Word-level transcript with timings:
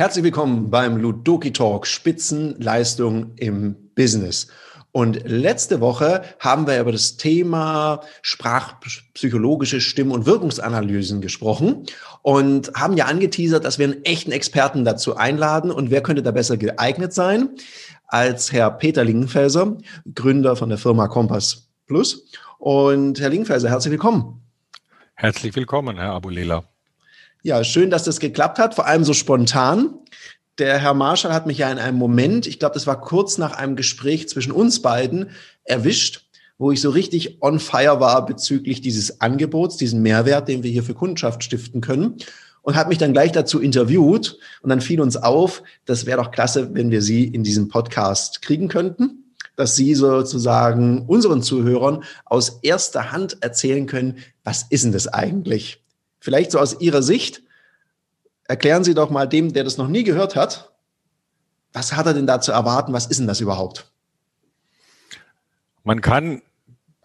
Herzlich 0.00 0.24
willkommen 0.24 0.70
beim 0.70 0.96
Ludoki 0.96 1.52
Talk 1.52 1.86
Spitzenleistung 1.86 3.32
im 3.36 3.90
Business. 3.94 4.48
Und 4.92 5.28
letzte 5.28 5.82
Woche 5.82 6.22
haben 6.38 6.66
wir 6.66 6.80
über 6.80 6.90
das 6.90 7.18
Thema 7.18 8.00
sprachpsychologische 8.22 9.82
Stimm- 9.82 10.10
und 10.10 10.24
Wirkungsanalysen 10.24 11.20
gesprochen 11.20 11.84
und 12.22 12.72
haben 12.74 12.96
ja 12.96 13.04
angeteasert, 13.04 13.64
dass 13.64 13.78
wir 13.78 13.88
einen 13.88 14.04
echten 14.04 14.32
Experten 14.32 14.86
dazu 14.86 15.16
einladen. 15.16 15.70
Und 15.70 15.90
wer 15.90 16.02
könnte 16.02 16.22
da 16.22 16.30
besser 16.30 16.56
geeignet 16.56 17.12
sein 17.12 17.50
als 18.06 18.52
Herr 18.52 18.70
Peter 18.70 19.04
Lingenfelser, 19.04 19.76
Gründer 20.14 20.56
von 20.56 20.70
der 20.70 20.78
Firma 20.78 21.08
Kompass 21.08 21.68
Plus. 21.86 22.24
Und 22.60 23.18
Herr 23.20 23.30
Lingenfelser, 23.30 23.70
herzlich 23.70 23.92
willkommen. 23.92 24.42
Herzlich 25.14 25.56
willkommen, 25.56 25.96
Herr 25.96 26.12
Abulela. 26.12 26.64
Ja, 27.42 27.64
schön, 27.64 27.88
dass 27.88 28.04
das 28.04 28.20
geklappt 28.20 28.58
hat, 28.58 28.74
vor 28.74 28.86
allem 28.86 29.02
so 29.02 29.14
spontan. 29.14 29.94
Der 30.58 30.78
Herr 30.78 30.92
Marschall 30.92 31.32
hat 31.32 31.46
mich 31.46 31.56
ja 31.56 31.72
in 31.72 31.78
einem 31.78 31.96
Moment, 31.96 32.46
ich 32.46 32.58
glaube, 32.58 32.74
das 32.74 32.86
war 32.86 33.00
kurz 33.00 33.38
nach 33.38 33.52
einem 33.52 33.76
Gespräch 33.76 34.28
zwischen 34.28 34.52
uns 34.52 34.82
beiden, 34.82 35.30
erwischt, 35.64 36.28
wo 36.58 36.70
ich 36.70 36.82
so 36.82 36.90
richtig 36.90 37.42
on 37.42 37.60
fire 37.60 37.98
war 37.98 38.26
bezüglich 38.26 38.82
dieses 38.82 39.22
Angebots, 39.22 39.78
diesen 39.78 40.02
Mehrwert, 40.02 40.46
den 40.46 40.62
wir 40.62 40.70
hier 40.70 40.82
für 40.82 40.92
Kundschaft 40.92 41.42
stiften 41.42 41.80
können. 41.80 42.16
Und 42.60 42.76
hat 42.76 42.90
mich 42.90 42.98
dann 42.98 43.14
gleich 43.14 43.32
dazu 43.32 43.58
interviewt. 43.58 44.38
Und 44.60 44.68
dann 44.68 44.82
fiel 44.82 45.00
uns 45.00 45.16
auf, 45.16 45.62
das 45.86 46.04
wäre 46.04 46.22
doch 46.22 46.30
klasse, 46.30 46.74
wenn 46.74 46.90
wir 46.90 47.00
Sie 47.00 47.24
in 47.24 47.42
diesem 47.42 47.68
Podcast 47.68 48.42
kriegen 48.42 48.68
könnten, 48.68 49.29
dass 49.60 49.76
Sie 49.76 49.94
sozusagen 49.94 51.04
unseren 51.06 51.42
Zuhörern 51.42 52.02
aus 52.24 52.60
erster 52.62 53.12
Hand 53.12 53.42
erzählen 53.42 53.86
können, 53.86 54.18
was 54.42 54.64
ist 54.70 54.84
denn 54.84 54.92
das 54.92 55.06
eigentlich? 55.06 55.84
Vielleicht 56.18 56.50
so 56.50 56.58
aus 56.58 56.80
Ihrer 56.80 57.02
Sicht. 57.02 57.42
Erklären 58.44 58.84
Sie 58.84 58.94
doch 58.94 59.10
mal 59.10 59.26
dem, 59.26 59.52
der 59.52 59.64
das 59.64 59.76
noch 59.76 59.88
nie 59.88 60.02
gehört 60.02 60.34
hat, 60.34 60.72
was 61.72 61.92
hat 61.92 62.06
er 62.06 62.14
denn 62.14 62.26
da 62.26 62.40
zu 62.40 62.52
erwarten? 62.52 62.92
Was 62.92 63.06
ist 63.06 63.20
denn 63.20 63.26
das 63.26 63.40
überhaupt? 63.40 63.92
Man 65.84 66.00
kann 66.00 66.42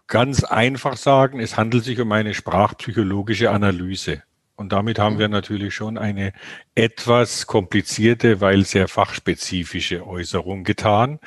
ganz 0.07 0.43
einfach 0.43 0.97
sagen, 0.97 1.39
es 1.39 1.57
handelt 1.57 1.83
sich 1.83 1.99
um 1.99 2.11
eine 2.11 2.33
sprachpsychologische 2.33 3.51
Analyse. 3.51 4.23
Und 4.55 4.71
damit 4.71 4.97
haben 4.97 5.19
wir 5.19 5.27
natürlich 5.27 5.75
schon 5.75 5.97
eine 5.97 6.31
etwas 6.73 7.45
komplizierte, 7.45 8.39
weil 8.39 8.65
sehr 8.65 8.87
fachspezifische 8.87 10.07
Äußerung 10.07 10.63
getan. 10.63 11.19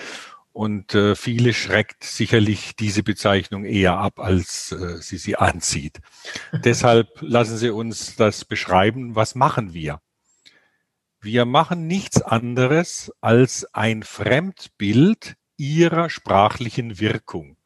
Und 0.59 0.93
äh, 0.97 1.15
viele 1.15 1.55
schreckt 1.55 2.03
sicherlich 2.03 2.75
diese 2.75 3.05
Bezeichnung 3.05 3.65
eher 3.65 3.97
ab, 3.97 4.19
als 4.19 4.73
äh, 4.73 4.97
sie 5.01 5.17
sie 5.17 5.37
anzieht. 5.37 6.01
Deshalb 6.53 7.11
lassen 7.21 7.57
Sie 7.59 7.71
uns 7.71 8.17
das 8.17 8.45
beschreiben. 8.45 9.15
Was 9.15 9.37
machen 9.37 9.73
wir? 9.73 10.01
Wir 11.21 11.45
machen 11.45 11.87
nichts 11.87 12.23
anderes 12.23 13.13
als 13.21 13.73
ein 13.73 14.03
Fremdbild 14.03 15.37
Ihrer 15.57 16.11
sprachlichen 16.11 16.99
Wirkung. 16.99 17.57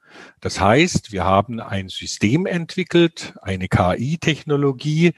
Das 0.42 0.60
heißt, 0.60 1.12
wir 1.12 1.24
haben 1.24 1.60
ein 1.60 1.88
System 1.88 2.44
entwickelt, 2.44 3.32
eine 3.40 3.68
KI-Technologie, 3.68 5.14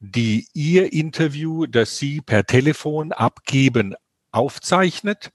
die 0.00 0.48
Ihr 0.52 0.92
Interview, 0.92 1.64
das 1.64 1.96
Sie 1.96 2.20
per 2.20 2.44
Telefon 2.44 3.12
abgeben, 3.12 3.94
aufzeichnet 4.32 5.32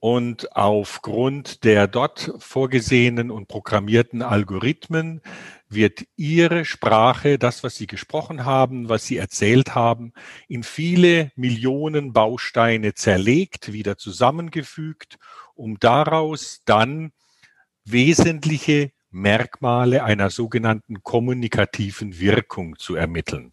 und 0.00 0.56
aufgrund 0.56 1.62
der 1.64 1.86
dort 1.86 2.32
vorgesehenen 2.38 3.30
und 3.30 3.48
programmierten 3.48 4.22
Algorithmen 4.22 5.20
wird 5.68 6.06
Ihre 6.16 6.64
Sprache, 6.64 7.38
das, 7.38 7.62
was 7.62 7.76
Sie 7.76 7.86
gesprochen 7.86 8.46
haben, 8.46 8.88
was 8.88 9.06
Sie 9.06 9.18
erzählt 9.18 9.74
haben, 9.74 10.14
in 10.48 10.62
viele 10.62 11.30
Millionen 11.36 12.14
Bausteine 12.14 12.94
zerlegt, 12.94 13.74
wieder 13.74 13.98
zusammengefügt, 13.98 15.18
um 15.54 15.78
daraus 15.78 16.62
dann 16.64 17.12
wesentliche 17.84 18.92
Merkmale 19.10 20.02
einer 20.02 20.30
sogenannten 20.30 21.02
kommunikativen 21.02 22.18
Wirkung 22.18 22.78
zu 22.78 22.94
ermitteln. 22.94 23.52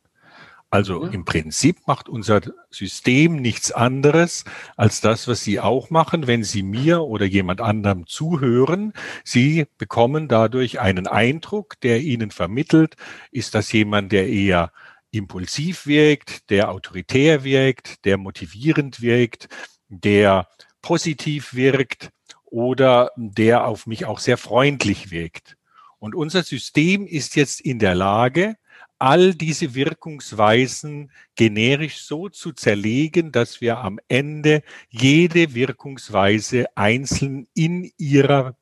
Also 0.70 1.06
im 1.06 1.24
Prinzip 1.24 1.88
macht 1.88 2.10
unser 2.10 2.42
System 2.70 3.38
nichts 3.38 3.72
anderes 3.72 4.44
als 4.76 5.00
das, 5.00 5.28
was 5.28 5.42
Sie 5.42 5.62
auch 5.62 5.90
machen, 5.90 6.28
wenn 6.28 6.44
Sie 6.44 6.62
mir 6.62 7.04
oder 7.04 7.26
jemand 7.26 7.62
anderem 7.62 8.06
zuhören. 8.06 8.92
Sie 9.24 9.66
bekommen 9.78 10.28
dadurch 10.28 10.82
einen 10.82 11.08
Eindruck, 11.08 11.80
der 11.82 12.02
Ihnen 12.02 12.32
vermittelt, 12.32 12.96
ist 13.32 13.56
das 13.56 13.72
jemand, 13.72 14.12
der 14.12 14.28
eher 14.28 14.74
impulsiv 15.12 15.88
wirkt, 15.88 16.50
der 16.50 16.70
autoritär 16.70 17.46
wirkt, 17.46 18.04
der 18.04 18.18
motivierend 18.18 19.02
wirkt, 19.02 19.48
der 19.88 20.50
positiv 20.82 21.54
wirkt 21.54 22.10
oder 22.44 23.12
der 23.16 23.66
auf 23.66 23.88
mich 23.88 24.06
auch 24.06 24.20
sehr 24.20 24.38
freundlich 24.38 25.12
wirkt. 25.12 25.57
Und 26.00 26.16
unser 26.16 26.44
System 26.44 27.08
ist 27.08 27.36
jetzt 27.36 27.62
in 27.62 27.80
der 27.80 27.96
Lage, 27.96 28.56
all 29.00 29.36
diese 29.36 29.76
Wirkungsweisen 29.76 31.12
generisch 31.36 32.04
so 32.04 32.30
zu 32.30 32.52
zerlegen, 32.52 33.32
dass 33.32 33.62
wir 33.62 33.78
am 33.80 34.00
Ende 34.08 34.64
jede 34.90 35.54
Wirkungsweise 35.54 36.66
einzeln 36.76 37.48
in 37.54 37.92
ihrer 37.98 38.56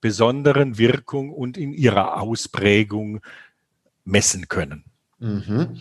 besonderen 0.00 0.78
Wirkung 0.78 1.32
und 1.32 1.56
in 1.56 1.72
ihrer 1.72 2.20
Ausprägung 2.20 3.20
messen 4.04 4.48
können. 4.48 4.84
Mhm. 5.18 5.78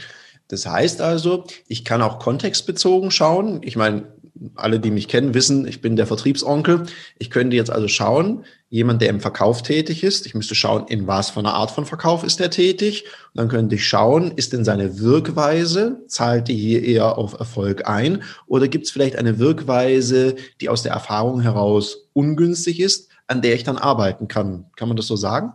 Das 0.48 0.66
heißt 0.66 1.02
also, 1.02 1.46
ich 1.68 1.84
kann 1.84 2.02
auch 2.02 2.20
kontextbezogen 2.20 3.12
schauen. 3.12 3.62
Ich 3.64 3.76
meine, 3.76 4.14
alle, 4.56 4.80
die 4.80 4.92
mich 4.92 5.08
kennen, 5.08 5.34
wissen, 5.34 5.68
ich 5.68 5.82
bin 5.82 5.96
der 5.96 6.08
Vertriebsonkel. 6.08 6.84
Ich 7.20 7.30
könnte 7.30 7.56
jetzt 7.56 7.70
also 7.70 7.88
schauen, 7.88 8.46
jemand, 8.70 9.02
der 9.02 9.10
im 9.10 9.20
Verkauf 9.20 9.62
tätig 9.62 10.04
ist, 10.04 10.26
ich 10.26 10.34
müsste 10.34 10.56
schauen, 10.56 10.88
in 10.88 11.06
was 11.06 11.30
für 11.30 11.40
einer 11.40 11.54
Art 11.54 11.72
von 11.72 11.86
Verkauf 11.86 12.24
ist 12.24 12.42
er 12.42 12.50
tätig. 12.50 13.06
Und 13.34 13.40
dann 13.40 13.48
könnte 13.48 13.76
ich 13.76 13.88
schauen, 13.88 14.32
ist 14.36 14.54
denn 14.54 14.66
seine 14.66 15.00
Wirkweise, 15.00 16.02
zahlt 16.08 16.48
die 16.48 16.56
hier 16.56 16.84
eher 16.84 17.18
auf 17.18 17.40
Erfolg 17.40 17.88
ein? 17.88 18.24
Oder 18.48 18.68
gibt 18.68 18.86
es 18.86 18.92
vielleicht 18.92 19.16
eine 19.16 19.38
Wirkweise, 19.38 20.36
die 20.62 20.70
aus 20.70 20.82
der 20.82 20.94
Erfahrung 20.94 21.42
heraus 21.42 22.10
ungünstig 22.14 22.80
ist, 22.80 23.10
an 23.28 23.42
der 23.42 23.54
ich 23.54 23.64
dann 23.64 23.78
arbeiten 23.78 24.28
kann? 24.28 24.66
Kann 24.76 24.88
man 24.88 24.98
das 24.98 25.08
so 25.08 25.16
sagen? 25.16 25.54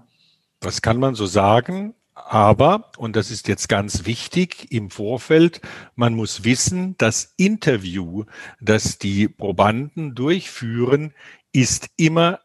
Das 0.61 0.83
kann 0.83 0.99
man 0.99 1.15
so 1.15 1.27
sagen. 1.27 1.95
Aber, 2.27 2.91
und 2.99 3.17
das 3.17 3.31
ist 3.31 3.49
jetzt 3.49 3.69
ganz 3.69 4.05
wichtig 4.05 4.73
im 4.73 4.91
Vorfeld, 4.91 5.61
man 5.95 6.15
muss 6.15 6.45
wissen, 6.45 6.97
das 6.99 7.33
Interview, 7.37 8.25
das 8.61 8.99
die 8.99 9.29
Probanden 9.29 10.15
durchführen, 10.15 11.15
ist 11.53 11.89
immer 11.97 12.41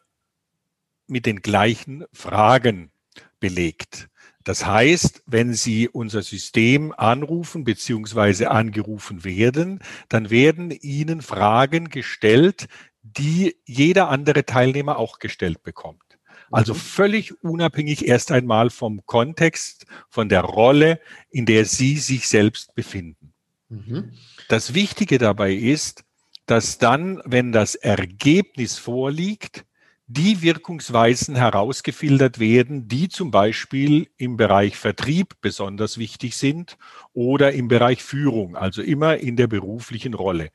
mit 1.07 1.25
den 1.25 1.41
gleichen 1.41 2.05
Fragen 2.13 2.91
belegt. 3.39 4.09
Das 4.43 4.65
heißt, 4.65 5.23
wenn 5.25 5.53
Sie 5.53 5.89
unser 5.89 6.21
System 6.21 6.93
anrufen 6.95 7.63
bzw. 7.63 8.45
angerufen 8.45 9.23
werden, 9.23 9.79
dann 10.07 10.29
werden 10.29 10.71
Ihnen 10.71 11.21
Fragen 11.21 11.89
gestellt, 11.89 12.67
die 13.01 13.57
jeder 13.65 14.09
andere 14.09 14.45
Teilnehmer 14.45 14.97
auch 14.97 15.19
gestellt 15.19 15.63
bekommt. 15.63 16.12
Also 16.53 16.75
mhm. 16.75 16.77
völlig 16.77 17.43
unabhängig 17.43 18.07
erst 18.07 18.31
einmal 18.31 18.69
vom 18.69 19.03
Kontext, 19.07 19.87
von 20.07 20.29
der 20.29 20.41
Rolle, 20.41 20.99
in 21.31 21.47
der 21.47 21.65
Sie 21.65 21.97
sich 21.97 22.27
selbst 22.27 22.75
befinden. 22.75 23.33
Mhm. 23.69 24.11
Das 24.49 24.75
Wichtige 24.75 25.17
dabei 25.17 25.53
ist, 25.53 26.03
dass 26.45 26.77
dann, 26.77 27.21
wenn 27.25 27.51
das 27.51 27.73
Ergebnis 27.73 28.77
vorliegt, 28.77 29.65
die 30.05 30.43
Wirkungsweisen 30.43 31.35
herausgefiltert 31.35 32.37
werden, 32.37 32.87
die 32.87 33.09
zum 33.09 33.31
Beispiel 33.31 34.09
im 34.17 34.37
Bereich 34.37 34.77
Vertrieb 34.77 35.33
besonders 35.41 35.97
wichtig 35.97 36.37
sind 36.37 36.77
oder 37.13 37.53
im 37.53 37.67
Bereich 37.67 38.03
Führung, 38.03 38.55
also 38.55 38.83
immer 38.83 39.17
in 39.17 39.37
der 39.37 39.47
beruflichen 39.47 40.13
Rolle. 40.13 40.51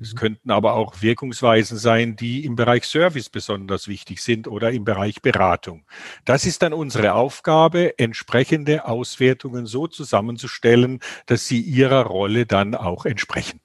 Es 0.00 0.14
könnten 0.14 0.52
aber 0.52 0.74
auch 0.74 1.02
Wirkungsweisen 1.02 1.76
sein, 1.76 2.14
die 2.14 2.44
im 2.44 2.54
Bereich 2.54 2.84
Service 2.84 3.28
besonders 3.28 3.88
wichtig 3.88 4.22
sind 4.22 4.46
oder 4.46 4.70
im 4.70 4.84
Bereich 4.84 5.22
Beratung. 5.22 5.84
Das 6.24 6.46
ist 6.46 6.62
dann 6.62 6.72
unsere 6.72 7.14
Aufgabe, 7.14 7.98
entsprechende 7.98 8.86
Auswertungen 8.86 9.66
so 9.66 9.88
zusammenzustellen, 9.88 11.00
dass 11.26 11.46
sie 11.46 11.60
ihrer 11.60 12.04
Rolle 12.06 12.46
dann 12.46 12.76
auch 12.76 13.06
entsprechen. 13.06 13.60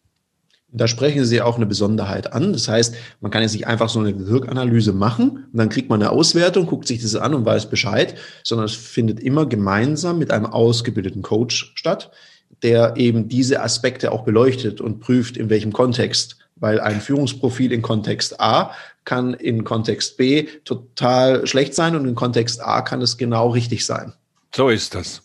Da 0.75 0.87
sprechen 0.87 1.23
Sie 1.23 1.39
auch 1.39 1.57
eine 1.57 1.67
Besonderheit 1.67 2.33
an. 2.33 2.51
Das 2.51 2.67
heißt, 2.67 2.95
man 3.21 3.29
kann 3.29 3.43
jetzt 3.43 3.53
nicht 3.53 3.67
einfach 3.67 3.89
so 3.89 3.99
eine 3.99 4.27
Wirkanalyse 4.27 4.91
machen 4.91 5.45
und 5.51 5.57
dann 5.57 5.69
kriegt 5.69 5.87
man 5.87 6.01
eine 6.01 6.09
Auswertung, 6.09 6.65
guckt 6.65 6.87
sich 6.87 6.99
das 6.99 7.13
an 7.15 7.35
und 7.35 7.45
weiß 7.45 7.69
Bescheid, 7.69 8.15
sondern 8.43 8.65
es 8.65 8.73
findet 8.73 9.19
immer 9.19 9.45
gemeinsam 9.45 10.17
mit 10.17 10.31
einem 10.31 10.47
ausgebildeten 10.47 11.21
Coach 11.21 11.73
statt, 11.75 12.09
der 12.63 12.95
eben 12.97 13.27
diese 13.27 13.61
Aspekte 13.61 14.11
auch 14.11 14.23
beleuchtet 14.23 14.81
und 14.81 14.99
prüft, 14.99 15.37
in 15.37 15.49
welchem 15.49 15.73
Kontext. 15.73 16.37
Weil 16.55 16.79
ein 16.79 17.01
Führungsprofil 17.01 17.71
in 17.71 17.81
Kontext 17.81 18.39
A 18.39 18.71
kann 19.05 19.33
in 19.33 19.63
Kontext 19.63 20.17
B 20.17 20.47
total 20.63 21.45
schlecht 21.45 21.73
sein 21.73 21.95
und 21.95 22.07
in 22.07 22.15
Kontext 22.15 22.63
A 22.63 22.81
kann 22.81 23.01
es 23.01 23.17
genau 23.17 23.49
richtig 23.49 23.85
sein. 23.85 24.13
So 24.55 24.69
ist 24.69 24.95
das. 24.95 25.21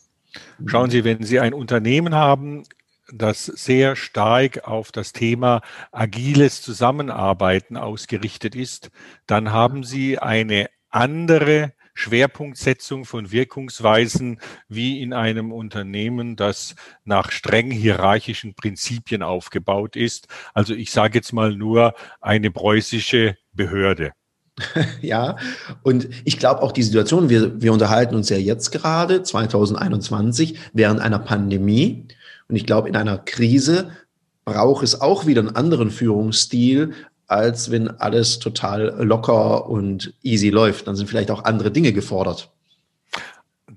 Schauen 0.66 0.90
Sie, 0.90 1.04
wenn 1.04 1.22
Sie 1.22 1.38
ein 1.38 1.54
Unternehmen 1.54 2.14
haben, 2.14 2.64
das 3.12 3.46
sehr 3.46 3.96
stark 3.96 4.66
auf 4.66 4.92
das 4.92 5.12
Thema 5.12 5.62
agiles 5.92 6.60
Zusammenarbeiten 6.62 7.76
ausgerichtet 7.76 8.54
ist, 8.54 8.90
dann 9.26 9.52
haben 9.52 9.84
Sie 9.84 10.18
eine 10.18 10.68
andere 10.90 11.72
Schwerpunktsetzung 11.98 13.04
von 13.04 13.32
Wirkungsweisen 13.32 14.40
wie 14.68 15.02
in 15.02 15.12
einem 15.12 15.50
Unternehmen, 15.50 16.36
das 16.36 16.76
nach 17.04 17.32
streng 17.32 17.72
hierarchischen 17.72 18.54
Prinzipien 18.54 19.24
aufgebaut 19.24 19.96
ist. 19.96 20.28
Also 20.54 20.74
ich 20.74 20.92
sage 20.92 21.18
jetzt 21.18 21.32
mal 21.32 21.56
nur 21.56 21.94
eine 22.20 22.50
preußische 22.52 23.36
Behörde. 23.52 24.12
Ja, 25.02 25.36
und 25.84 26.08
ich 26.24 26.38
glaube 26.40 26.62
auch 26.62 26.72
die 26.72 26.82
Situation, 26.82 27.28
wir, 27.28 27.62
wir 27.62 27.72
unterhalten 27.72 28.16
uns 28.16 28.28
ja 28.28 28.36
jetzt 28.36 28.72
gerade, 28.72 29.22
2021, 29.22 30.58
während 30.72 31.00
einer 31.00 31.20
Pandemie. 31.20 32.08
Und 32.48 32.56
ich 32.56 32.66
glaube, 32.66 32.88
in 32.88 32.96
einer 32.96 33.18
Krise 33.18 33.92
braucht 34.44 34.82
es 34.82 35.00
auch 35.00 35.26
wieder 35.26 35.42
einen 35.42 35.54
anderen 35.54 35.92
Führungsstil, 35.92 36.92
als 37.28 37.70
wenn 37.70 37.88
alles 38.00 38.38
total 38.38 39.04
locker 39.04 39.68
und 39.68 40.14
easy 40.22 40.50
läuft. 40.50 40.88
Dann 40.88 40.96
sind 40.96 41.06
vielleicht 41.06 41.30
auch 41.30 41.44
andere 41.44 41.70
Dinge 41.70 41.92
gefordert 41.92 42.50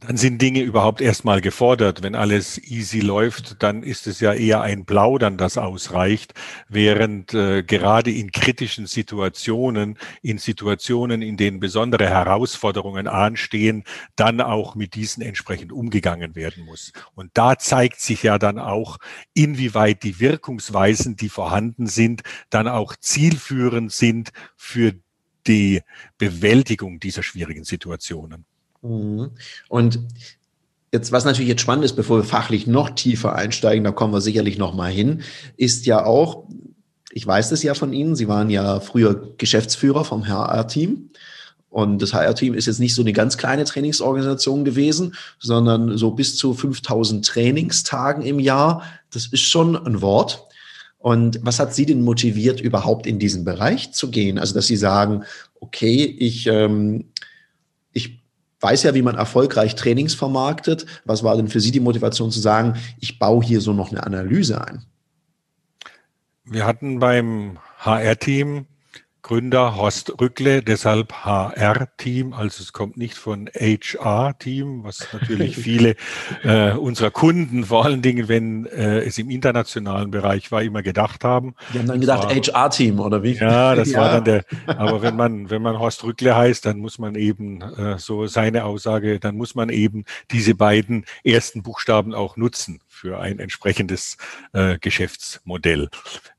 dann 0.01 0.18
sind 0.18 0.42
Dinge 0.42 0.62
überhaupt 0.62 1.00
erstmal 1.00 1.42
gefordert. 1.42 2.01
Wenn 2.01 2.15
alles 2.15 2.57
easy 2.57 3.01
läuft, 3.01 3.62
dann 3.62 3.83
ist 3.83 4.07
es 4.07 4.19
ja 4.19 4.33
eher 4.33 4.62
ein 4.62 4.86
Plaudern, 4.86 5.38
das 5.38 5.59
ausreicht, 5.59 6.33
während 6.68 7.36
äh, 7.36 7.62
gerade 7.62 8.09
in 8.09 8.31
kritischen 8.31 8.88
Situationen, 8.88 10.00
in 10.24 10.39
Situationen, 10.39 11.21
in 11.21 11.38
denen 11.38 11.59
besondere 11.59 12.09
Herausforderungen 12.09 13.07
anstehen, 13.07 13.83
dann 14.15 14.42
auch 14.42 14.74
mit 14.74 14.95
diesen 14.95 15.21
entsprechend 15.21 15.71
umgegangen 15.71 16.36
werden 16.36 16.65
muss. 16.65 16.94
Und 17.13 17.30
da 17.36 17.59
zeigt 17.59 18.01
sich 18.01 18.24
ja 18.24 18.39
dann 18.39 18.57
auch, 18.57 18.98
inwieweit 19.36 20.01
die 20.01 20.19
Wirkungsweisen, 20.19 21.15
die 21.15 21.30
vorhanden 21.30 21.86
sind, 21.86 22.24
dann 22.50 22.68
auch 22.68 22.95
zielführend 22.95 23.92
sind 23.92 24.31
für 24.57 24.94
die 25.45 25.81
Bewältigung 26.18 27.00
dieser 27.00 27.21
schwierigen 27.21 27.65
Situationen. 27.65 28.45
Mhm. 28.81 29.31
Und 29.69 29.99
jetzt, 30.91 31.11
was 31.11 31.25
natürlich 31.25 31.49
jetzt 31.49 31.61
spannend 31.61 31.85
ist, 31.85 31.95
bevor 31.95 32.17
wir 32.19 32.23
fachlich 32.23 32.67
noch 32.67 32.89
tiefer 32.89 33.35
einsteigen, 33.35 33.83
da 33.83 33.91
kommen 33.91 34.13
wir 34.13 34.21
sicherlich 34.21 34.57
noch 34.57 34.73
mal 34.73 34.91
hin, 34.91 35.21
ist 35.57 35.85
ja 35.85 36.05
auch, 36.05 36.47
ich 37.11 37.25
weiß 37.25 37.49
das 37.49 37.63
ja 37.63 37.73
von 37.73 37.93
Ihnen, 37.93 38.15
Sie 38.15 38.27
waren 38.27 38.49
ja 38.49 38.79
früher 38.79 39.33
Geschäftsführer 39.37 40.05
vom 40.05 40.27
HR-Team. 40.27 41.09
Und 41.69 42.01
das 42.01 42.13
HR-Team 42.13 42.53
ist 42.53 42.65
jetzt 42.65 42.79
nicht 42.79 42.93
so 42.93 43.01
eine 43.01 43.13
ganz 43.13 43.37
kleine 43.37 43.63
Trainingsorganisation 43.63 44.65
gewesen, 44.65 45.15
sondern 45.39 45.97
so 45.97 46.11
bis 46.11 46.35
zu 46.35 46.53
5000 46.53 47.25
Trainingstagen 47.25 48.23
im 48.23 48.39
Jahr. 48.39 48.83
Das 49.09 49.27
ist 49.27 49.41
schon 49.41 49.77
ein 49.77 50.01
Wort. 50.01 50.43
Und 50.97 51.39
was 51.43 51.59
hat 51.59 51.73
Sie 51.73 51.85
denn 51.85 52.03
motiviert, 52.03 52.59
überhaupt 52.59 53.07
in 53.07 53.19
diesen 53.19 53.45
Bereich 53.45 53.93
zu 53.93 54.11
gehen? 54.11 54.37
Also, 54.37 54.53
dass 54.53 54.67
Sie 54.67 54.75
sagen, 54.75 55.23
okay, 55.61 56.03
ich, 56.03 56.45
ähm, 56.47 57.05
ich 57.15 57.20
weiß 58.61 58.83
ja, 58.83 58.93
wie 58.93 59.01
man 59.01 59.15
erfolgreich 59.15 59.75
Trainings 59.75 60.13
vermarktet. 60.13 60.85
Was 61.05 61.23
war 61.23 61.35
denn 61.35 61.47
für 61.47 61.59
Sie 61.59 61.71
die 61.71 61.79
Motivation 61.79 62.31
zu 62.31 62.39
sagen, 62.39 62.75
ich 62.99 63.19
baue 63.19 63.43
hier 63.43 63.61
so 63.61 63.73
noch 63.73 63.91
eine 63.91 64.03
Analyse 64.03 64.65
ein? 64.65 64.83
Wir 66.45 66.65
hatten 66.65 66.99
beim 66.99 67.57
HR-Team 67.79 68.65
Gründer 69.21 69.75
Horst 69.75 70.19
Rückle, 70.19 70.62
deshalb 70.62 71.13
HR-Team, 71.13 72.33
also 72.33 72.63
es 72.63 72.73
kommt 72.73 72.97
nicht 72.97 73.15
von 73.15 73.50
HR-Team, 73.53 74.83
was 74.83 75.07
natürlich 75.13 75.56
viele 75.62 75.95
äh, 76.44 76.71
unserer 76.73 77.12
Kunden, 77.12 77.65
vor 77.65 77.85
allen 77.85 78.01
Dingen, 78.01 78.27
wenn 78.27 78.65
äh, 78.65 79.00
es 79.00 79.18
im 79.18 79.29
internationalen 79.29 80.12
Bereich 80.12 80.51
war, 80.51 80.63
immer 80.63 80.81
gedacht 80.81 81.23
haben. 81.23 81.56
Die 81.73 81.79
haben 81.79 81.88
dann 81.88 82.01
gedacht 82.01 82.33
HR-Team 82.33 83.00
oder 83.00 83.23
wie? 83.23 83.33
Ja, 83.33 83.75
das 83.75 83.91
ja. 83.91 84.00
war 84.00 84.12
dann 84.12 84.23
der, 84.25 84.44
aber 84.65 85.01
wenn 85.01 85.15
man, 85.15 85.50
wenn 85.50 85.62
man 85.62 85.79
Horst 85.79 86.03
Rückle 86.03 86.35
heißt, 86.35 86.65
dann 86.65 86.79
muss 86.79 86.97
man 87.00 87.15
eben, 87.15 87.62
äh, 87.62 87.97
so 88.00 88.27
seine 88.27 88.65
Aussage, 88.65 89.19
dann 89.19 89.35
muss 89.35 89.56
man 89.56 89.69
eben 89.69 90.06
diese 90.31 90.56
beiden 90.56 91.06
ersten 91.24 91.63
Buchstaben 91.63 92.13
auch 92.13 92.38
nutzen 92.38 92.79
für 92.88 93.19
ein 93.19 93.39
entsprechendes 93.39 94.17
äh, 94.53 94.77
Geschäftsmodell. 94.79 95.89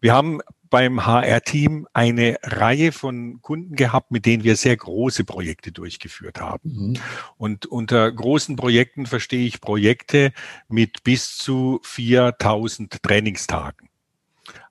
Wir 0.01 0.15
haben 0.15 0.41
beim 0.73 1.05
HR-Team 1.05 1.87
eine 1.93 2.39
Reihe 2.43 2.93
von 2.93 3.43
Kunden 3.43 3.77
gehabt, 3.77 4.11
mit 4.11 4.25
denen 4.25 4.43
wir 4.43 4.57
sehr 4.57 4.75
große 4.75 5.25
Projekte 5.25 5.71
durchgeführt 5.71 6.41
haben. 6.41 6.61
Mhm. 6.73 6.95
Und 7.37 7.67
unter 7.67 8.11
großen 8.11 8.57
Projekten 8.57 9.05
verstehe 9.05 9.47
ich 9.47 9.61
Projekte 9.61 10.33
mit 10.69 11.05
bis 11.05 11.37
zu 11.37 11.79
4000 11.83 13.03
Trainingstagen. 13.03 13.91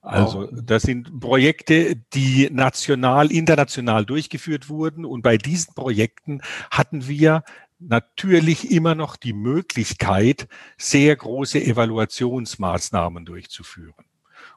Also 0.02 0.50
das 0.52 0.82
sind 0.82 1.20
Projekte, 1.20 1.96
die 2.16 2.50
national, 2.52 3.32
international 3.32 4.04
durchgeführt 4.04 4.70
wurden. 4.70 5.06
Und 5.06 5.22
bei 5.22 5.38
diesen 5.38 5.76
Projekten 5.76 6.42
hatten 6.72 7.08
wir 7.08 7.44
natürlich 7.78 8.72
immer 8.72 8.96
noch 8.96 9.18
die 9.18 9.34
Möglichkeit, 9.34 10.48
sehr 10.80 11.16
große 11.16 11.64
Evaluationsmaßnahmen 11.64 13.24
durchzuführen. 13.24 14.06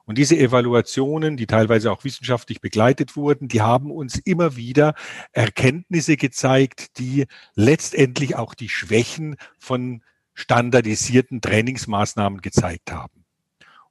Und 0.06 0.18
diese 0.18 0.36
Evaluationen, 0.36 1.36
die 1.36 1.46
teilweise 1.46 1.90
auch 1.90 2.04
wissenschaftlich 2.04 2.60
begleitet 2.60 3.16
wurden, 3.16 3.48
die 3.48 3.62
haben 3.62 3.90
uns 3.90 4.18
immer 4.18 4.56
wieder 4.56 4.94
Erkenntnisse 5.32 6.16
gezeigt, 6.16 6.98
die 6.98 7.26
letztendlich 7.54 8.36
auch 8.36 8.54
die 8.54 8.68
Schwächen 8.68 9.36
von 9.58 10.02
standardisierten 10.34 11.40
Trainingsmaßnahmen 11.40 12.40
gezeigt 12.40 12.92
haben. 12.92 13.24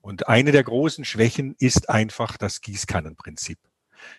Und 0.01 0.27
eine 0.27 0.51
der 0.51 0.63
großen 0.63 1.05
Schwächen 1.05 1.55
ist 1.57 1.89
einfach 1.89 2.37
das 2.37 2.61
Gießkannenprinzip. 2.61 3.57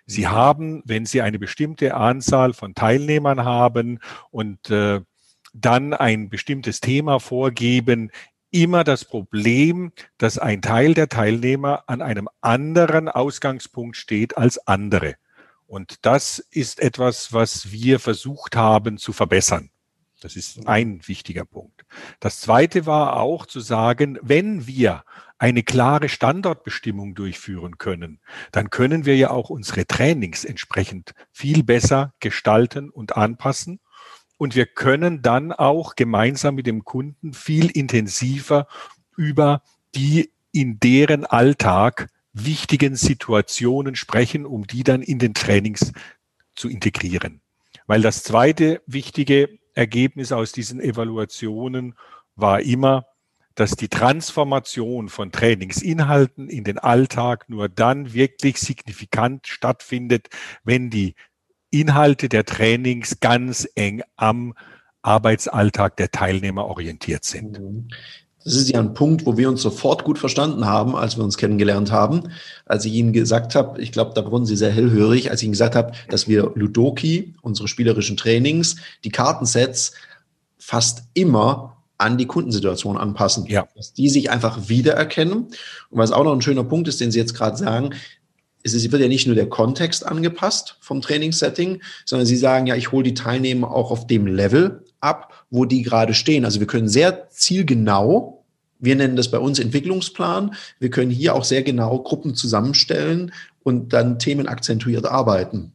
Sie 0.07 0.27
haben, 0.27 0.83
wenn 0.87 1.05
Sie 1.05 1.21
eine 1.21 1.39
bestimmte 1.39 1.95
Anzahl 1.95 2.55
von 2.55 2.75
Teilnehmern 2.75 3.45
haben 3.45 4.01
und 4.31 4.71
äh, 4.71 5.03
dann 5.53 5.93
ein 5.93 6.31
bestimmtes 6.31 6.81
Thema 6.81 7.21
vorgeben, 7.21 8.11
immer 8.55 8.85
das 8.85 9.05
Problem, 9.05 9.93
dass 10.17 10.39
ein 10.39 10.63
Teil 10.63 10.95
der 10.95 11.09
Teilnehmer 11.09 11.85
an 11.89 12.01
einem 12.01 12.29
anderen 12.41 13.09
Ausgangspunkt 13.09 13.97
steht 13.97 14.39
als 14.39 14.65
andere. 14.69 15.17
Und 15.67 16.07
das 16.07 16.39
ist 16.39 16.79
etwas, 16.81 17.33
was 17.33 17.73
wir 17.73 17.99
versucht 17.99 18.55
haben 18.55 18.97
zu 18.97 19.13
verbessern. 19.13 19.71
Das 20.21 20.37
ist 20.37 20.69
ein 20.69 21.01
wichtiger 21.07 21.45
Punkt. 21.45 21.85
Das 22.21 22.41
zweite 22.41 22.87
war 22.87 23.17
auch 23.17 23.45
zu 23.45 23.59
sagen, 23.59 24.19
wenn 24.23 24.69
wir 24.69 25.05
eine 25.39 25.65
klare 25.65 26.09
Standortbestimmung 26.09 27.17
durchführen 27.17 27.77
können, 27.77 28.21
dann 28.53 28.71
können 28.71 29.05
wir 29.05 29.17
ja 29.17 29.31
auch 29.31 29.51
unsere 29.51 29.85
Trainings 29.85 30.45
entsprechend 30.45 31.13
viel 31.33 31.65
besser 31.65 32.15
gestalten 32.21 32.89
und 32.89 33.17
anpassen 33.17 33.81
und 34.37 34.55
wir 34.55 34.67
können 34.67 35.23
dann 35.23 35.53
auch 35.53 35.97
gemeinsam 35.97 36.57
mit 36.57 36.67
dem 36.67 36.85
Kunden 36.85 37.33
viel 37.33 37.71
intensiver 37.71 38.67
über 39.17 39.63
die 39.95 40.33
in 40.53 40.79
deren 40.81 41.25
Alltag 41.25 42.09
wichtigen 42.33 42.97
Situationen 42.97 43.95
sprechen, 43.95 44.45
um 44.45 44.67
die 44.67 44.83
dann 44.83 45.03
in 45.03 45.19
den 45.19 45.35
Trainings 45.35 45.93
zu 46.55 46.69
integrieren. 46.69 47.41
Weil 47.87 48.03
das 48.03 48.23
zweite 48.23 48.83
wichtige 48.87 49.59
Ergebnis 49.75 50.33
aus 50.33 50.53
diesen 50.53 50.81
Evaluationen 50.81 51.95
war 52.37 52.61
immer, 52.61 53.07
dass 53.55 53.77
die 53.77 53.89
Transformation 53.89 55.09
von 55.09 55.31
Trainingsinhalten 55.31 56.49
in 56.49 56.65
den 56.65 56.79
Alltag 56.79 57.49
nur 57.49 57.69
dann 57.69 58.13
wirklich 58.13 58.59
signifikant 58.59 59.47
stattfindet, 59.47 60.29
wenn 60.65 60.91
die 60.91 61.15
Inhalte 61.81 62.29
der 62.29 62.45
Trainings 62.45 63.19
ganz 63.21 63.69
eng 63.75 64.03
am 64.17 64.55
Arbeitsalltag 65.03 65.97
der 65.97 66.11
Teilnehmer 66.11 66.67
orientiert 66.67 67.25
sind. 67.25 67.61
Das 68.45 68.55
ist 68.55 68.69
ja 68.69 68.79
ein 68.79 68.93
Punkt, 68.95 69.25
wo 69.25 69.37
wir 69.39 69.49
uns 69.49 69.63
sofort 69.63 70.05
gut 70.05 70.19
verstanden 70.19 70.67
haben, 70.67 70.95
als 70.95 71.17
wir 71.17 71.25
uns 71.25 71.39
kennengelernt 71.39 71.91
haben. 71.91 72.31
Als 72.67 72.85
ich 72.85 72.93
Ihnen 72.93 73.13
gesagt 73.13 73.55
habe, 73.55 73.81
ich 73.81 73.91
glaube, 73.91 74.13
da 74.15 74.31
wurden 74.31 74.45
Sie 74.45 74.57
sehr 74.57 74.71
hellhörig, 74.71 75.31
als 75.31 75.41
ich 75.41 75.47
Ihnen 75.47 75.53
gesagt 75.53 75.75
habe, 75.75 75.93
dass 76.11 76.29
wir 76.29 76.53
Ludoki, 76.55 77.35
unsere 77.41 77.69
spielerischen 77.69 78.17
Trainings, 78.19 78.77
die 79.03 79.11
Kartensets 79.11 79.93
fast 80.59 81.05
immer 81.15 81.77
an 81.97 82.19
die 82.19 82.27
Kundensituation 82.27 82.99
anpassen. 82.99 83.47
Ja. 83.47 83.67
Dass 83.75 83.95
die 83.95 84.09
sich 84.11 84.31
einfach 84.31 84.69
wiedererkennen. 84.69 85.47
Und 85.91 85.99
was 85.99 86.13
auch 86.13 86.25
noch 86.25 86.35
ein 86.35 86.43
schöner 86.43 86.65
Punkt 86.65 86.89
ist, 86.89 87.01
den 87.01 87.11
Sie 87.11 87.19
jetzt 87.19 87.35
gerade 87.35 87.57
sagen, 87.57 87.95
es 88.65 88.91
wird 88.91 89.03
ja 89.03 89.09
nicht 89.09 89.27
nur 89.27 89.37
der 89.37 89.49
Kontext 89.49 90.07
angepasst 90.07 90.77
vom 90.81 91.01
Trainingssetting, 91.01 91.83
sondern 92.05 92.27
Sie 92.27 92.37
sagen 92.37 92.67
ja, 92.67 92.75
ich 92.75 92.93
hole 92.93 93.05
die 93.05 93.15
Teilnehmer 93.15 93.71
auch 93.71 93.91
auf 93.91 94.07
dem 94.07 94.27
Level 94.27 94.85
ab, 95.01 95.47
wo 95.51 95.65
die 95.65 95.83
gerade 95.83 96.15
stehen. 96.15 96.45
Also 96.45 96.61
wir 96.61 96.67
können 96.67 96.89
sehr 96.89 97.29
zielgenau, 97.31 98.45
wir 98.79 98.97
nennen 98.97 99.17
das 99.17 99.31
bei 99.31 99.39
uns 99.39 99.59
Entwicklungsplan, 99.59 100.55
wir 100.79 100.91
können 100.91 101.11
hier 101.11 101.35
auch 101.35 101.45
sehr 101.45 101.63
genau 101.63 101.99
Gruppen 101.99 102.35
zusammenstellen 102.35 103.33
und 103.63 103.93
dann 103.93 104.19
Themen 104.19 104.49
akzentuiert 104.49 105.07
arbeiten. 105.07 105.73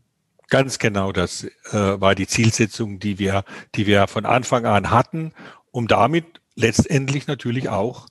Ganz 0.50 0.80
genau, 0.80 1.12
das 1.12 1.44
äh, 1.44 1.52
war 1.74 2.16
die 2.16 2.26
Zielsetzung, 2.26 3.00
die 3.00 3.20
wir, 3.20 3.44
die 3.76 3.86
wir 3.86 4.08
von 4.08 4.26
Anfang 4.26 4.66
an 4.66 4.90
hatten 4.90 5.32
um 5.72 5.88
damit 5.88 6.26
letztendlich 6.56 7.28
natürlich 7.28 7.70
auch 7.70 8.08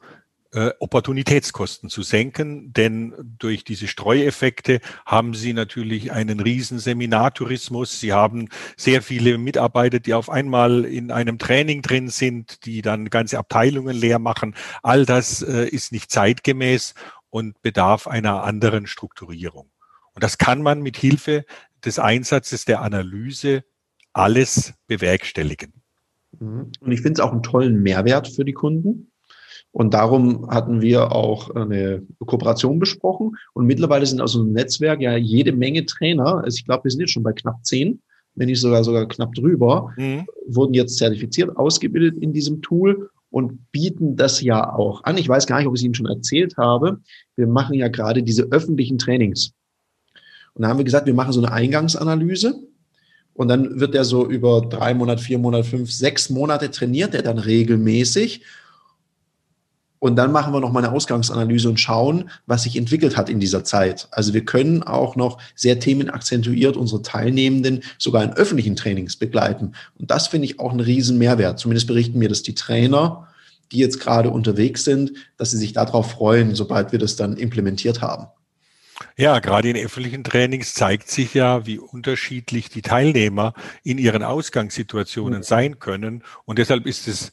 äh, 0.52 0.70
Opportunitätskosten 0.78 1.90
zu 1.90 2.02
senken, 2.02 2.72
denn 2.72 3.14
durch 3.38 3.64
diese 3.64 3.86
Streueffekte 3.86 4.80
haben 5.04 5.34
Sie 5.34 5.52
natürlich 5.52 6.12
einen 6.12 6.40
riesen 6.40 6.78
Seminartourismus. 6.78 8.00
Sie 8.00 8.12
haben 8.12 8.48
sehr 8.76 9.02
viele 9.02 9.36
Mitarbeiter, 9.36 10.00
die 10.00 10.14
auf 10.14 10.30
einmal 10.30 10.84
in 10.84 11.10
einem 11.10 11.38
Training 11.38 11.82
drin 11.82 12.08
sind, 12.08 12.64
die 12.64 12.80
dann 12.80 13.10
ganze 13.10 13.38
Abteilungen 13.38 13.96
leer 13.96 14.18
machen. 14.18 14.54
All 14.82 15.04
das 15.04 15.42
äh, 15.42 15.68
ist 15.68 15.92
nicht 15.92 16.10
zeitgemäß 16.10 16.94
und 17.30 17.60
bedarf 17.60 18.06
einer 18.06 18.42
anderen 18.44 18.86
Strukturierung. 18.86 19.70
Und 20.14 20.24
das 20.24 20.38
kann 20.38 20.62
man 20.62 20.80
mit 20.80 20.96
Hilfe 20.96 21.44
des 21.84 21.98
Einsatzes 21.98 22.64
der 22.64 22.80
Analyse 22.80 23.64
alles 24.12 24.74
bewerkstelligen. 24.86 25.74
Mhm. 26.38 26.72
Und 26.80 26.92
ich 26.92 27.02
finde 27.02 27.20
es 27.20 27.20
auch 27.20 27.32
einen 27.32 27.42
tollen 27.42 27.82
Mehrwert 27.82 28.28
für 28.28 28.44
die 28.44 28.54
Kunden. 28.54 29.10
Und 29.72 29.94
darum 29.94 30.48
hatten 30.50 30.80
wir 30.80 31.12
auch 31.12 31.50
eine 31.54 32.02
Kooperation 32.24 32.78
besprochen. 32.78 33.36
Und 33.52 33.66
mittlerweile 33.66 34.06
sind 34.06 34.20
aus 34.20 34.34
unserem 34.34 34.54
Netzwerk 34.54 35.00
ja 35.00 35.16
jede 35.16 35.52
Menge 35.52 35.84
Trainer, 35.84 36.42
also 36.42 36.56
ich 36.56 36.64
glaube, 36.64 36.84
wir 36.84 36.90
sind 36.90 37.00
jetzt 37.00 37.12
schon 37.12 37.22
bei 37.22 37.32
knapp 37.32 37.64
zehn, 37.64 38.00
wenn 38.34 38.46
nicht 38.46 38.60
sogar 38.60 38.82
sogar 38.84 39.06
knapp 39.06 39.34
drüber, 39.34 39.92
mhm. 39.96 40.26
wurden 40.46 40.74
jetzt 40.74 40.96
zertifiziert, 40.96 41.56
ausgebildet 41.56 42.16
in 42.22 42.32
diesem 42.32 42.62
Tool 42.62 43.10
und 43.30 43.70
bieten 43.72 44.16
das 44.16 44.40
ja 44.40 44.72
auch 44.72 45.04
an. 45.04 45.18
Ich 45.18 45.28
weiß 45.28 45.46
gar 45.46 45.58
nicht, 45.58 45.66
ob 45.66 45.74
ich 45.74 45.80
es 45.80 45.84
Ihnen 45.84 45.94
schon 45.94 46.06
erzählt 46.06 46.56
habe. 46.56 47.00
Wir 47.36 47.46
machen 47.46 47.74
ja 47.74 47.88
gerade 47.88 48.22
diese 48.22 48.44
öffentlichen 48.44 48.98
Trainings. 48.98 49.52
Und 50.54 50.62
da 50.62 50.68
haben 50.68 50.78
wir 50.78 50.84
gesagt, 50.84 51.06
wir 51.06 51.14
machen 51.14 51.32
so 51.32 51.40
eine 51.40 51.52
Eingangsanalyse. 51.52 52.58
Und 53.34 53.48
dann 53.48 53.78
wird 53.78 53.94
der 53.94 54.04
so 54.04 54.26
über 54.26 54.62
drei 54.62 54.94
Monate, 54.94 55.22
vier 55.22 55.38
Monate, 55.38 55.64
fünf, 55.64 55.92
sechs 55.92 56.30
Monate 56.30 56.70
trainiert, 56.70 57.14
der 57.14 57.22
dann 57.22 57.38
regelmäßig. 57.38 58.42
Und 59.98 60.16
dann 60.16 60.32
machen 60.32 60.52
wir 60.52 60.60
noch 60.60 60.72
mal 60.72 60.84
eine 60.84 60.92
Ausgangsanalyse 60.92 61.68
und 61.68 61.80
schauen, 61.80 62.30
was 62.46 62.62
sich 62.62 62.76
entwickelt 62.76 63.16
hat 63.16 63.28
in 63.28 63.40
dieser 63.40 63.64
Zeit. 63.64 64.08
Also 64.10 64.32
wir 64.32 64.44
können 64.44 64.82
auch 64.82 65.16
noch 65.16 65.38
sehr 65.54 65.80
themenakzentuiert 65.80 66.76
unsere 66.76 67.02
Teilnehmenden 67.02 67.82
sogar 67.98 68.22
in 68.22 68.32
öffentlichen 68.32 68.76
Trainings 68.76 69.16
begleiten. 69.16 69.72
Und 69.98 70.10
das 70.10 70.28
finde 70.28 70.46
ich 70.46 70.60
auch 70.60 70.70
einen 70.70 70.80
riesen 70.80 71.18
Mehrwert. 71.18 71.58
Zumindest 71.58 71.88
berichten 71.88 72.18
mir 72.18 72.28
das 72.28 72.42
die 72.42 72.54
Trainer, 72.54 73.28
die 73.72 73.78
jetzt 73.78 74.00
gerade 74.00 74.30
unterwegs 74.30 74.84
sind, 74.84 75.12
dass 75.36 75.50
sie 75.50 75.58
sich 75.58 75.72
darauf 75.72 76.12
freuen, 76.12 76.54
sobald 76.54 76.92
wir 76.92 76.98
das 76.98 77.16
dann 77.16 77.36
implementiert 77.36 78.00
haben. 78.00 78.28
Ja, 79.16 79.38
gerade 79.40 79.68
in 79.70 79.76
öffentlichen 79.76 80.24
Trainings 80.24 80.74
zeigt 80.74 81.10
sich 81.10 81.34
ja, 81.34 81.66
wie 81.66 81.78
unterschiedlich 81.78 82.68
die 82.68 82.82
Teilnehmer 82.82 83.54
in 83.82 83.98
ihren 83.98 84.22
Ausgangssituationen 84.22 85.42
sein 85.42 85.78
können. 85.78 86.24
Und 86.44 86.58
deshalb 86.58 86.86
ist 86.86 87.08
es 87.08 87.32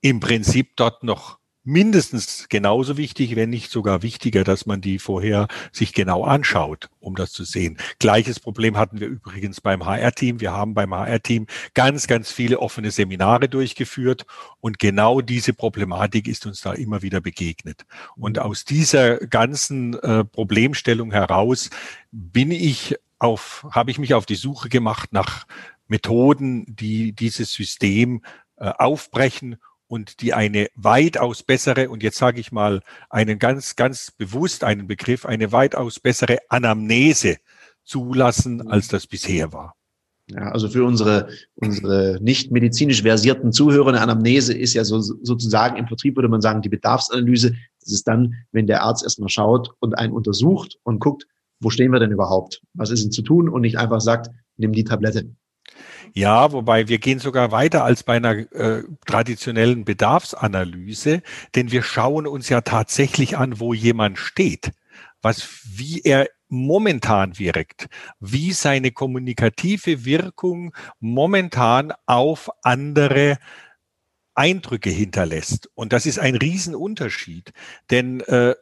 im 0.00 0.20
Prinzip 0.20 0.76
dort 0.76 1.02
noch 1.02 1.38
mindestens 1.64 2.48
genauso 2.50 2.96
wichtig, 2.98 3.36
wenn 3.36 3.50
nicht 3.50 3.70
sogar 3.70 4.02
wichtiger, 4.02 4.44
dass 4.44 4.66
man 4.66 4.80
die 4.80 4.98
vorher 4.98 5.48
sich 5.72 5.94
genau 5.94 6.24
anschaut, 6.24 6.90
um 7.00 7.16
das 7.16 7.32
zu 7.32 7.44
sehen. 7.44 7.78
Gleiches 7.98 8.38
Problem 8.38 8.76
hatten 8.76 9.00
wir 9.00 9.08
übrigens 9.08 9.60
beim 9.62 9.84
HR-Team. 9.84 10.40
Wir 10.40 10.52
haben 10.52 10.74
beim 10.74 10.94
HR-Team 10.94 11.46
ganz, 11.72 12.06
ganz 12.06 12.30
viele 12.30 12.60
offene 12.60 12.90
Seminare 12.90 13.48
durchgeführt 13.48 14.26
und 14.60 14.78
genau 14.78 15.22
diese 15.22 15.54
Problematik 15.54 16.28
ist 16.28 16.44
uns 16.44 16.60
da 16.60 16.74
immer 16.74 17.02
wieder 17.02 17.22
begegnet. 17.22 17.86
Und 18.16 18.38
aus 18.38 18.64
dieser 18.64 19.16
ganzen 19.16 19.94
äh, 19.94 20.24
Problemstellung 20.24 21.12
heraus 21.12 21.70
bin 22.12 22.50
ich 22.50 22.96
auf, 23.18 23.66
habe 23.70 23.90
ich 23.90 23.98
mich 23.98 24.12
auf 24.12 24.26
die 24.26 24.34
Suche 24.34 24.68
gemacht 24.68 25.12
nach 25.12 25.46
Methoden, 25.88 26.64
die 26.68 27.12
dieses 27.12 27.52
System 27.52 28.22
äh, 28.56 28.66
aufbrechen 28.66 29.56
und 29.94 30.22
die 30.22 30.34
eine 30.34 30.66
weitaus 30.74 31.44
bessere, 31.44 31.88
und 31.88 32.02
jetzt 32.02 32.18
sage 32.18 32.40
ich 32.40 32.50
mal 32.50 32.82
einen 33.10 33.38
ganz, 33.38 33.76
ganz 33.76 34.10
bewusst 34.10 34.64
einen 34.64 34.88
Begriff, 34.88 35.24
eine 35.24 35.52
weitaus 35.52 36.00
bessere 36.00 36.38
Anamnese 36.48 37.36
zulassen, 37.84 38.56
mhm. 38.56 38.66
als 38.66 38.88
das 38.88 39.06
bisher 39.06 39.52
war. 39.52 39.76
Ja, 40.28 40.50
also 40.50 40.68
für 40.68 40.84
unsere, 40.84 41.28
unsere 41.54 42.18
nicht 42.20 42.50
medizinisch 42.50 43.02
versierten 43.02 43.52
Zuhörer, 43.52 43.90
eine 43.90 44.00
Anamnese 44.00 44.52
ist 44.52 44.74
ja 44.74 44.82
so, 44.82 45.00
sozusagen 45.00 45.76
im 45.76 45.86
Vertrieb 45.86 46.16
würde 46.16 46.28
man 46.28 46.40
sagen, 46.40 46.60
die 46.60 46.70
Bedarfsanalyse. 46.70 47.54
Das 47.80 47.92
ist 47.92 48.08
dann, 48.08 48.34
wenn 48.50 48.66
der 48.66 48.82
Arzt 48.82 49.04
erstmal 49.04 49.28
schaut 49.28 49.70
und 49.78 49.96
einen 49.96 50.12
untersucht 50.12 50.76
und 50.82 50.98
guckt, 50.98 51.28
wo 51.60 51.70
stehen 51.70 51.92
wir 51.92 52.00
denn 52.00 52.10
überhaupt? 52.10 52.62
Was 52.72 52.90
ist 52.90 53.04
denn 53.04 53.12
zu 53.12 53.22
tun? 53.22 53.48
Und 53.48 53.60
nicht 53.60 53.78
einfach 53.78 54.00
sagt, 54.00 54.30
nimm 54.56 54.72
die 54.72 54.82
Tablette. 54.82 55.30
Ja, 56.12 56.52
wobei 56.52 56.88
wir 56.88 56.98
gehen 56.98 57.18
sogar 57.18 57.50
weiter 57.50 57.84
als 57.84 58.02
bei 58.02 58.16
einer 58.16 58.36
äh, 58.52 58.84
traditionellen 59.06 59.84
Bedarfsanalyse, 59.84 61.22
denn 61.54 61.72
wir 61.72 61.82
schauen 61.82 62.26
uns 62.26 62.48
ja 62.48 62.60
tatsächlich 62.60 63.36
an, 63.36 63.58
wo 63.58 63.74
jemand 63.74 64.18
steht, 64.18 64.70
was, 65.22 65.48
wie 65.64 66.02
er 66.02 66.28
momentan 66.48 67.38
wirkt, 67.38 67.88
wie 68.20 68.52
seine 68.52 68.92
kommunikative 68.92 70.04
Wirkung 70.04 70.74
momentan 71.00 71.92
auf 72.06 72.50
andere 72.62 73.38
Eindrücke 74.34 74.90
hinterlässt. 74.90 75.70
Und 75.74 75.92
das 75.92 76.06
ist 76.06 76.18
ein 76.18 76.36
Riesenunterschied, 76.36 77.52
denn 77.90 78.20
äh, 78.20 78.54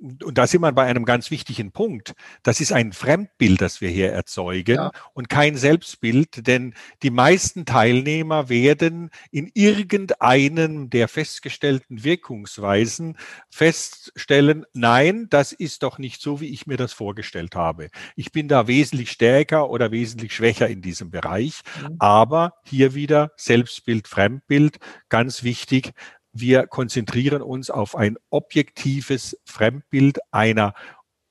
und 0.00 0.36
da 0.36 0.46
sind 0.46 0.60
wir 0.60 0.72
bei 0.72 0.84
einem 0.84 1.04
ganz 1.04 1.30
wichtigen 1.30 1.72
Punkt. 1.72 2.14
Das 2.42 2.60
ist 2.60 2.72
ein 2.72 2.92
Fremdbild, 2.92 3.60
das 3.60 3.80
wir 3.80 3.88
hier 3.88 4.12
erzeugen 4.12 4.76
ja. 4.76 4.92
und 5.12 5.28
kein 5.28 5.56
Selbstbild, 5.56 6.46
denn 6.46 6.74
die 7.02 7.10
meisten 7.10 7.64
Teilnehmer 7.64 8.48
werden 8.48 9.10
in 9.30 9.50
irgendeinem 9.54 10.90
der 10.90 11.08
festgestellten 11.08 12.04
Wirkungsweisen 12.04 13.16
feststellen, 13.50 14.66
nein, 14.72 15.26
das 15.30 15.52
ist 15.52 15.82
doch 15.82 15.98
nicht 15.98 16.20
so, 16.20 16.40
wie 16.40 16.48
ich 16.48 16.66
mir 16.66 16.76
das 16.76 16.92
vorgestellt 16.92 17.54
habe. 17.54 17.88
Ich 18.16 18.32
bin 18.32 18.48
da 18.48 18.66
wesentlich 18.66 19.10
stärker 19.10 19.70
oder 19.70 19.90
wesentlich 19.90 20.34
schwächer 20.34 20.68
in 20.68 20.82
diesem 20.82 21.10
Bereich, 21.10 21.60
mhm. 21.80 21.96
aber 21.98 22.54
hier 22.64 22.94
wieder 22.94 23.32
Selbstbild, 23.36 24.08
Fremdbild, 24.08 24.78
ganz 25.08 25.42
wichtig, 25.42 25.92
wir 26.34 26.66
konzentrieren 26.66 27.42
uns 27.42 27.70
auf 27.70 27.96
ein 27.96 28.16
objektives 28.30 29.38
Fremdbild 29.44 30.18
einer 30.32 30.74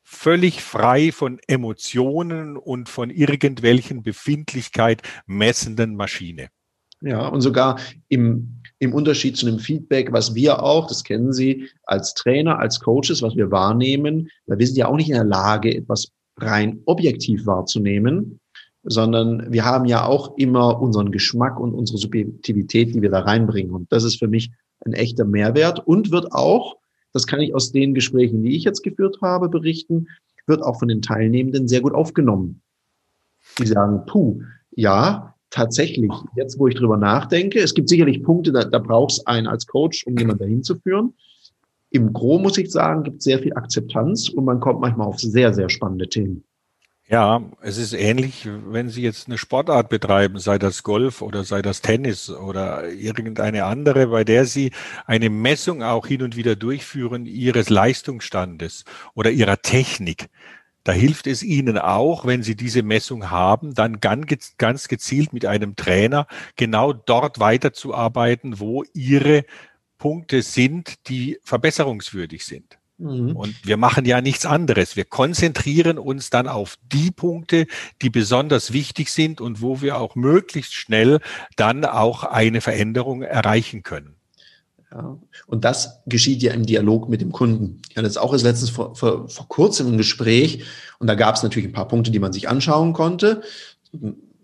völlig 0.02 0.62
frei 0.62 1.12
von 1.12 1.40
Emotionen 1.48 2.58
und 2.58 2.88
von 2.88 3.10
irgendwelchen 3.10 4.04
Befindlichkeit 4.04 5.02
messenden 5.26 5.96
Maschine. 5.96 6.50
Ja, 7.02 7.28
und 7.28 7.42
sogar 7.42 7.80
im, 8.08 8.62
im 8.80 8.94
Unterschied 8.94 9.36
zu 9.36 9.46
einem 9.46 9.60
Feedback, 9.60 10.14
was 10.14 10.36
wir 10.36 10.64
auch, 10.64 10.88
das 10.88 11.04
kennen 11.04 11.34
Sie, 11.34 11.68
als 11.84 12.14
Trainer, 12.14 12.60
als 12.60 12.80
Coaches, 12.80 13.22
was 13.22 13.36
wir 13.36 13.52
wahrnehmen, 13.52 14.30
weil 14.46 14.60
wir 14.60 14.68
sind 14.68 14.78
ja 14.78 14.88
auch 14.88 14.96
nicht 14.96 15.10
in 15.10 15.16
der 15.16 15.26
Lage, 15.26 15.76
etwas 15.76 16.14
rein 16.38 16.82
objektiv 16.86 17.46
wahrzunehmen, 17.46 18.40
sondern 18.84 19.52
wir 19.52 19.66
haben 19.66 19.86
ja 19.86 20.06
auch 20.06 20.38
immer 20.38 20.82
unseren 20.82 21.12
Geschmack 21.12 21.60
und 21.60 21.74
unsere 21.74 21.98
Subjektivität, 21.98 22.96
die 22.96 23.02
wir 23.02 23.10
da 23.10 23.20
reinbringen. 23.20 23.74
Und 23.74 23.92
das 23.92 24.06
ist 24.06 24.20
für 24.20 24.28
mich 24.28 24.52
ein 24.86 24.94
echter 24.94 25.26
Mehrwert 25.26 25.86
und 25.86 26.12
wird 26.12 26.32
auch, 26.32 26.78
das 27.14 27.28
kann 27.28 27.42
ich 27.42 27.54
aus 27.54 27.72
den 27.72 27.94
Gesprächen, 27.94 28.44
die 28.44 28.56
ich 28.56 28.64
jetzt 28.64 28.84
geführt 28.84 29.20
habe, 29.22 29.50
berichten, 29.50 30.08
wird 30.48 30.62
auch 30.62 30.80
von 30.80 30.88
den 30.88 31.02
Teilnehmenden 31.02 31.68
sehr 31.68 31.82
gut 31.82 31.94
aufgenommen. 31.94 32.62
Die 33.60 33.68
sagen, 33.68 34.06
puh, 34.06 34.42
ja, 34.72 35.36
tatsächlich, 35.50 36.12
jetzt 36.36 36.58
wo 36.58 36.68
ich 36.68 36.76
drüber 36.76 36.98
nachdenke, 36.98 37.60
es 37.60 37.74
gibt 37.74 37.88
sicherlich 37.90 38.24
Punkte, 38.24 38.52
da, 38.52 38.64
da 38.64 38.80
braucht 38.80 39.14
es 39.14 39.28
einen 39.28 39.48
als 39.48 39.68
Coach, 39.68 40.06
um 40.06 40.18
jemanden 40.18 40.44
dahin 40.44 40.64
zu 40.64 40.76
führen. 40.76 41.14
Im 41.92 42.12
Gro 42.12 42.40
muss 42.40 42.58
ich 42.58 42.72
sagen, 42.72 43.04
gibt 43.04 43.18
es 43.18 43.26
sehr 43.26 43.40
viel 43.40 43.54
Akzeptanz 43.54 44.30
und 44.30 44.46
man 44.46 44.60
kommt 44.60 44.82
manchmal 44.82 45.08
auf 45.08 45.20
sehr, 45.20 45.54
sehr 45.54 45.70
spannende 45.70 46.10
Themen. 46.10 46.44
Ja, 47.10 47.42
es 47.62 47.78
ist 47.78 47.94
ähnlich, 47.94 48.48
wenn 48.48 48.90
Sie 48.90 49.02
jetzt 49.02 49.28
eine 49.28 49.38
Sportart 49.38 49.90
betreiben, 49.90 50.40
sei 50.40 50.58
das 50.58 50.84
Golf 50.84 51.22
oder 51.22 51.44
sei 51.44 51.62
das 51.62 51.82
Tennis 51.82 52.30
oder 52.30 52.90
irgendeine 52.90 53.66
andere, 53.66 54.08
bei 54.08 54.24
der 54.24 54.46
Sie 54.46 54.72
eine 55.06 55.30
Messung 55.30 55.84
auch 55.84 56.08
hin 56.08 56.24
und 56.24 56.38
wieder 56.38 56.56
durchführen 56.56 57.26
Ihres 57.26 57.70
Leistungsstandes 57.70 58.86
oder 59.16 59.32
Ihrer 59.32 59.62
Technik. 59.62 60.30
Da 60.86 60.94
hilft 60.94 61.28
es 61.28 61.44
Ihnen 61.44 61.78
auch, 61.78 62.26
wenn 62.26 62.42
Sie 62.42 62.56
diese 62.56 62.84
Messung 62.84 63.30
haben, 63.30 63.74
dann 63.74 64.00
ganz 64.00 64.88
gezielt 64.88 65.34
mit 65.34 65.46
einem 65.46 65.76
Trainer 65.76 66.26
genau 66.56 66.94
dort 66.94 67.40
weiterzuarbeiten, 67.40 68.60
wo 68.62 68.84
Ihre 68.94 69.44
Punkte 69.98 70.42
sind, 70.42 71.08
die 71.10 71.38
verbesserungswürdig 71.44 72.46
sind. 72.46 72.80
Mhm. 73.04 73.36
Und 73.36 73.56
wir 73.68 73.78
machen 73.78 74.06
ja 74.06 74.22
nichts 74.22 74.46
anderes. 74.46 74.96
Wir 74.96 75.06
konzentrieren 75.06 75.98
uns 75.98 76.30
dann 76.30 76.48
auf 76.48 76.78
die 76.92 77.12
Punkte, 77.12 77.68
die 78.02 78.10
besonders 78.10 78.72
wichtig 78.72 79.10
sind 79.10 79.42
und 79.42 79.62
wo 79.62 79.82
wir 79.82 79.98
auch 79.98 80.16
möglichst 80.16 80.74
schnell 80.74 81.20
dann 81.58 81.84
auch 81.84 82.24
eine 82.24 82.62
Veränderung 82.62 83.22
erreichen 83.22 83.84
können. 83.84 84.16
Ja, 84.92 85.18
und 85.48 85.66
das 85.66 86.02
geschieht 86.06 86.42
ja 86.44 86.54
im 86.54 86.66
Dialog 86.66 87.10
mit 87.10 87.20
dem 87.20 87.32
Kunden. 87.32 87.82
Ich 87.90 87.98
hatte 87.98 88.06
jetzt 88.06 88.20
auch 88.20 88.32
erst 88.32 88.46
letztens 88.46 88.70
vor, 88.70 88.96
vor, 88.96 89.28
vor 89.28 89.48
kurzem 89.48 89.88
ein 89.88 89.98
Gespräch 89.98 90.64
und 91.00 91.08
da 91.08 91.16
gab 91.16 91.36
es 91.36 91.44
natürlich 91.44 91.68
ein 91.68 91.74
paar 91.74 91.88
Punkte, 91.88 92.12
die 92.12 92.20
man 92.20 92.32
sich 92.32 92.48
anschauen 92.48 92.94
konnte. 92.94 93.42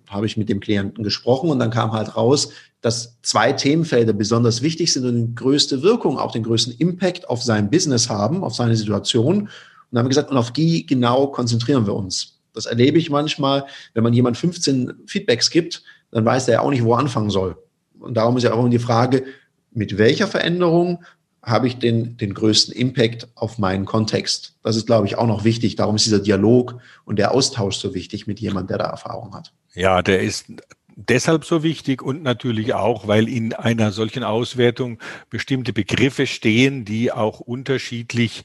Habe 0.09 0.25
ich 0.25 0.37
mit 0.37 0.49
dem 0.49 0.59
Klienten 0.59 1.03
gesprochen 1.03 1.49
und 1.49 1.59
dann 1.59 1.69
kam 1.69 1.91
halt 1.91 2.17
raus, 2.17 2.51
dass 2.81 3.17
zwei 3.21 3.53
Themenfelder 3.53 4.13
besonders 4.13 4.61
wichtig 4.61 4.91
sind 4.91 5.05
und 5.05 5.15
die 5.15 5.35
größte 5.35 5.81
Wirkung, 5.83 6.17
auch 6.17 6.31
den 6.31 6.43
größten 6.43 6.75
Impact 6.77 7.29
auf 7.29 7.43
sein 7.43 7.69
Business 7.69 8.09
haben, 8.09 8.43
auf 8.43 8.55
seine 8.55 8.75
Situation. 8.75 9.41
Und 9.41 9.49
dann 9.91 9.99
haben 9.99 10.05
wir 10.05 10.09
gesagt, 10.09 10.31
und 10.31 10.37
auf 10.37 10.51
die 10.51 10.85
genau 10.85 11.27
konzentrieren 11.27 11.85
wir 11.85 11.95
uns. 11.95 12.39
Das 12.53 12.65
erlebe 12.65 12.97
ich 12.97 13.09
manchmal, 13.09 13.65
wenn 13.93 14.03
man 14.03 14.13
jemand 14.13 14.37
15 14.37 14.93
Feedbacks 15.05 15.49
gibt, 15.49 15.83
dann 16.11 16.25
weiß 16.25 16.47
er 16.47 16.55
ja 16.55 16.59
auch 16.61 16.71
nicht, 16.71 16.83
wo 16.83 16.93
er 16.93 16.99
anfangen 16.99 17.29
soll. 17.29 17.57
Und 17.99 18.15
darum 18.15 18.37
ist 18.37 18.43
ja 18.43 18.53
auch 18.53 18.67
die 18.69 18.79
Frage, 18.79 19.25
mit 19.71 19.97
welcher 19.97 20.27
Veränderung 20.27 21.03
habe 21.43 21.67
ich 21.67 21.77
den, 21.77 22.17
den 22.17 22.33
größten 22.33 22.73
Impact 22.73 23.27
auf 23.35 23.57
meinen 23.59 23.85
Kontext? 23.85 24.55
Das 24.63 24.75
ist, 24.75 24.87
glaube 24.87 25.07
ich, 25.07 25.17
auch 25.17 25.27
noch 25.27 25.43
wichtig. 25.43 25.75
Darum 25.75 25.95
ist 25.95 26.05
dieser 26.05 26.19
Dialog 26.19 26.79
und 27.05 27.19
der 27.19 27.33
Austausch 27.33 27.77
so 27.77 27.93
wichtig 27.93 28.27
mit 28.27 28.39
jemandem, 28.39 28.67
der 28.67 28.77
da 28.79 28.85
Erfahrung 28.85 29.33
hat. 29.33 29.53
Ja, 29.73 30.01
der 30.01 30.21
ist 30.21 30.47
deshalb 30.95 31.45
so 31.45 31.63
wichtig 31.63 32.01
und 32.01 32.23
natürlich 32.23 32.73
auch, 32.73 33.07
weil 33.07 33.29
in 33.29 33.53
einer 33.53 33.91
solchen 33.91 34.23
Auswertung 34.23 34.99
bestimmte 35.29 35.73
Begriffe 35.73 36.27
stehen, 36.27 36.85
die 36.85 37.11
auch 37.11 37.39
unterschiedlich 37.39 38.43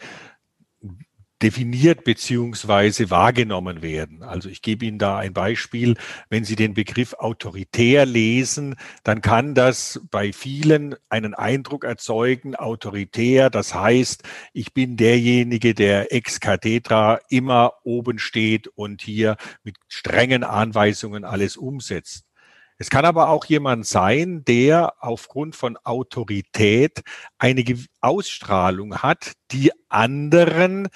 definiert 1.42 2.04
beziehungsweise 2.04 3.10
wahrgenommen 3.10 3.82
werden. 3.82 4.22
Also 4.22 4.48
ich 4.48 4.62
gebe 4.62 4.86
Ihnen 4.86 4.98
da 4.98 5.18
ein 5.18 5.32
Beispiel. 5.32 5.96
Wenn 6.30 6.44
Sie 6.44 6.56
den 6.56 6.74
Begriff 6.74 7.14
autoritär 7.14 8.06
lesen, 8.06 8.76
dann 9.02 9.20
kann 9.20 9.54
das 9.54 10.00
bei 10.10 10.32
vielen 10.32 10.94
einen 11.08 11.34
Eindruck 11.34 11.84
erzeugen, 11.84 12.54
autoritär, 12.54 13.50
das 13.50 13.74
heißt, 13.74 14.22
ich 14.52 14.72
bin 14.72 14.96
derjenige, 14.96 15.74
der 15.74 16.12
ex 16.12 16.40
cathedra 16.40 17.20
immer 17.28 17.74
oben 17.82 18.18
steht 18.18 18.68
und 18.68 19.02
hier 19.02 19.36
mit 19.62 19.76
strengen 19.88 20.44
Anweisungen 20.44 21.24
alles 21.24 21.56
umsetzt. 21.56 22.26
Es 22.76 22.90
kann 22.90 23.04
aber 23.04 23.28
auch 23.28 23.44
jemand 23.44 23.86
sein, 23.86 24.44
der 24.44 24.94
aufgrund 24.98 25.54
von 25.54 25.76
Autorität 25.84 27.02
eine 27.38 27.64
Ausstrahlung 28.00 28.96
hat, 28.98 29.32
die 29.52 29.70
anderen 29.88 30.88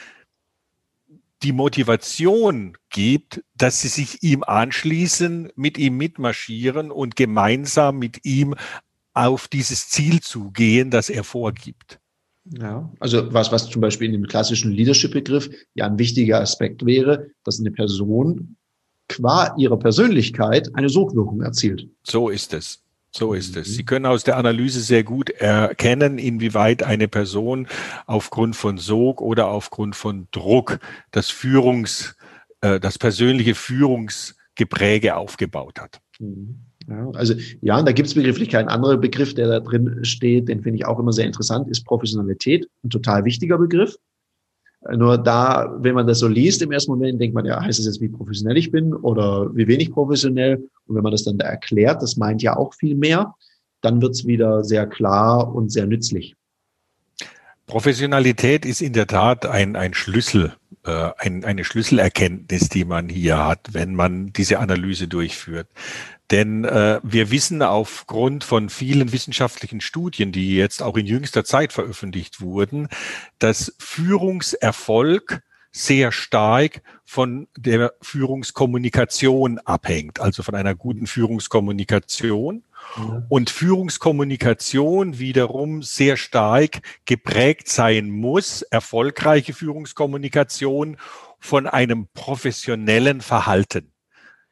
die 1.42 1.52
Motivation 1.52 2.76
gibt, 2.90 3.42
dass 3.57 3.80
sie 3.80 3.88
sich 3.88 4.23
ihm 4.23 4.42
anschließen, 4.42 5.52
mit 5.54 5.78
ihm 5.78 5.97
mitmarschieren 5.97 6.90
und 6.90 7.16
gemeinsam 7.16 7.99
mit 7.99 8.25
ihm 8.25 8.54
auf 9.14 9.49
dieses 9.49 9.88
Ziel 9.88 10.21
zugehen, 10.21 10.90
das 10.90 11.11
er 11.11 11.25
vorgibt. 11.25 12.00
Ja, 12.45 12.90
also 12.99 13.33
was, 13.33 13.52
was 13.52 13.68
zum 13.68 13.83
Beispiel 13.83 14.07
in 14.07 14.12
dem 14.12 14.26
klassischen 14.26 14.73
Leadership-Begriff 14.73 15.50
ja 15.75 15.87
ein 15.87 15.99
wichtiger 15.99 16.40
Aspekt 16.40 16.85
wäre, 16.87 17.30
dass 17.45 17.61
eine 17.61 17.71
Person 17.71 18.57
qua 19.09 19.54
ihrer 19.59 19.78
Persönlichkeit 19.78 20.71
eine 20.75 20.88
Sogwirkung 20.88 21.42
erzielt. 21.42 21.88
So 22.02 22.28
ist 22.28 22.54
es. 22.54 22.83
So 23.11 23.33
ist 23.33 23.57
es. 23.57 23.75
Sie 23.75 23.85
können 23.85 24.07
aus 24.07 24.25
der 24.25 24.37
Analyse 24.37 24.81
sehr 24.81 25.03
gut 25.03 25.31
erkennen, 25.31 26.19
inwieweit 26.19 26.83
eine 26.83 27.09
Person 27.09 27.67
aufgrund 28.07 28.55
von 28.55 28.79
Sog 28.79 29.21
oder 29.21 29.49
aufgrund 29.49 29.97
von 29.97 30.29
Druck 30.31 30.79
das 31.11 31.31
Führungs, 31.31 32.17
äh, 32.61 32.79
das 32.79 32.99
persönliche 32.99 33.55
Führungsgepräge 33.55 35.17
aufgebaut 35.17 35.81
hat. 35.81 36.00
Mhm. 36.19 36.61
Ja, 36.88 37.11
also 37.15 37.35
ja, 37.61 37.79
und 37.79 37.87
da 37.87 37.93
gibt 37.93 38.09
es 38.09 38.15
Begrifflichkeit. 38.15 38.62
Ein 38.62 38.71
anderer 38.71 38.97
Begriff, 38.97 39.35
der 39.35 39.47
da 39.47 39.61
drin 39.61 40.05
steht, 40.05 40.49
den 40.49 40.62
finde 40.62 40.79
ich 40.79 40.87
auch 40.87 40.99
immer 40.99 41.12
sehr 41.12 41.27
interessant, 41.27 41.69
ist 41.69 41.85
Professionalität. 41.85 42.67
Ein 42.83 42.91
total 42.91 43.25
wichtiger 43.25 43.59
Begriff. 43.59 43.97
Nur 44.95 45.19
da, 45.19 45.75
wenn 45.81 45.95
man 45.95 46.07
das 46.07 46.21
so 46.21 46.29
liest 46.29 46.63
im 46.63 46.71
ersten 46.71 46.93
Moment, 46.93 47.21
denkt 47.21 47.35
man, 47.35 47.45
ja, 47.45 47.61
heißt 47.61 47.79
das 47.79 47.87
jetzt, 47.87 48.01
wie 48.01 48.09
professionell 48.09 48.57
ich 48.57 48.71
bin 48.71 48.95
oder 48.95 49.55
wie 49.55 49.67
wenig 49.67 49.91
professionell? 49.91 50.57
Und 50.87 50.95
wenn 50.95 51.03
man 51.03 51.13
das 51.13 51.25
dann 51.25 51.37
da 51.37 51.47
erklärt, 51.47 52.01
das 52.01 52.17
meint 52.17 52.43
ja 52.43 52.57
auch 52.57 52.73
viel 52.75 52.95
mehr, 52.95 53.35
dann 53.81 54.01
wird's 54.01 54.27
wieder 54.27 54.63
sehr 54.65 54.87
klar 54.87 55.53
und 55.55 55.71
sehr 55.73 55.87
nützlich. 55.87 56.37
Professionalität 57.67 58.64
ist 58.64 58.81
in 58.81 58.93
der 58.95 59.07
Tat 59.07 59.45
ein, 59.45 59.77
ein 59.77 59.95
Schlüssel, 59.95 60.55
äh, 60.87 61.11
ein, 61.19 61.45
eine 61.45 61.64
Schlüsselerkenntnis, 61.64 62.69
die 62.71 62.85
man 62.85 63.09
hier 63.09 63.45
hat, 63.45 63.69
wenn 63.73 63.95
man 63.95 64.33
diese 64.33 64.59
Analyse 64.59 65.07
durchführt. 65.07 65.69
Denn 66.31 66.64
äh, 66.64 67.01
wir 67.03 67.31
wissen 67.31 67.62
aufgrund 67.62 68.45
von 68.45 68.69
vielen 68.69 69.12
wissenschaftlichen 69.12 69.81
Studien, 69.81 70.31
die 70.31 70.57
jetzt 70.57 70.83
auch 70.83 70.97
in 70.97 71.07
jüngster 71.07 71.45
Zeit 71.45 71.73
veröffentlicht 71.73 72.41
wurden, 72.41 72.88
dass 73.38 73.75
Führungserfolg 73.79 75.43
sehr 75.71 76.12
stark 76.12 76.83
von 77.05 77.47
der 77.57 77.95
Führungskommunikation 78.03 79.59
abhängt, 79.61 80.21
also 80.21 80.43
von 80.43 80.55
einer 80.55 80.75
guten 80.75 81.07
Führungskommunikation. 81.07 82.64
Ja. 82.97 83.23
Und 83.29 83.51
Führungskommunikation 83.51 85.19
wiederum 85.19 85.83
sehr 85.83 86.17
stark 86.17 86.81
geprägt 87.07 87.69
sein 87.69 88.11
muss, 88.11 88.62
erfolgreiche 88.62 89.53
Führungskommunikation 89.53 90.97
von 91.38 91.67
einem 91.67 92.09
professionellen 92.12 93.21
Verhalten. 93.21 93.93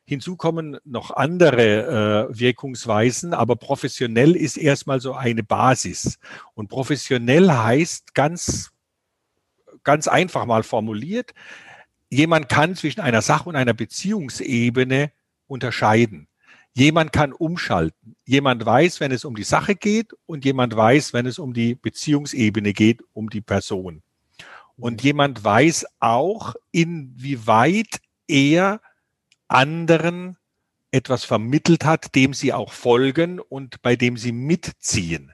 Hinzu 0.07 0.37
kommen 0.37 0.79
noch 0.85 1.11
andere 1.11 2.29
äh, 2.31 2.39
Wirkungsweisen, 2.39 3.35
aber 3.35 3.57
professionell 3.57 4.37
ist 4.37 4.57
erstmal 4.57 5.01
so 5.01 5.15
eine 5.15 5.43
Basis. 5.43 6.21
Und 6.55 6.69
professionell 6.69 7.51
heißt 7.51 8.15
ganz, 8.15 8.71
ganz 9.83 10.07
einfach 10.07 10.47
mal 10.47 10.63
formuliert, 10.63 11.35
jemand 12.09 12.49
kann 12.49 12.77
zwischen 12.77 13.01
einer 13.01 13.21
Sach- 13.21 13.47
und 13.47 13.57
einer 13.57 13.75
Beziehungsebene 13.75 15.11
unterscheiden. 15.49 16.29
Jemand 16.73 17.13
kann 17.13 17.33
umschalten. 17.33 18.15
Jemand 18.25 18.65
weiß, 18.65 19.01
wenn 19.01 19.11
es 19.11 19.25
um 19.25 19.35
die 19.35 19.45
Sache 19.45 19.75
geht 19.75 20.13
und 20.27 20.45
jemand 20.45 20.77
weiß, 20.77 21.15
wenn 21.15 21.27
es 21.27 21.41
um 21.41 21.53
die 21.53 21.75
Beziehungsebene 21.75 22.75
geht, 22.75 23.03
um 23.13 23.29
die 23.29 23.41
Person. 23.41 24.03
Und 24.77 25.03
jemand 25.03 25.43
weiß 25.43 25.87
auch, 25.99 26.55
inwieweit 26.71 27.99
er 28.29 28.81
anderen 29.49 30.37
etwas 30.91 31.25
vermittelt 31.25 31.85
hat, 31.85 32.15
dem 32.15 32.33
sie 32.33 32.53
auch 32.53 32.73
folgen 32.73 33.41
und 33.41 33.83
bei 33.83 33.97
dem 33.97 34.17
sie 34.17 34.33
mitziehen. 34.33 35.33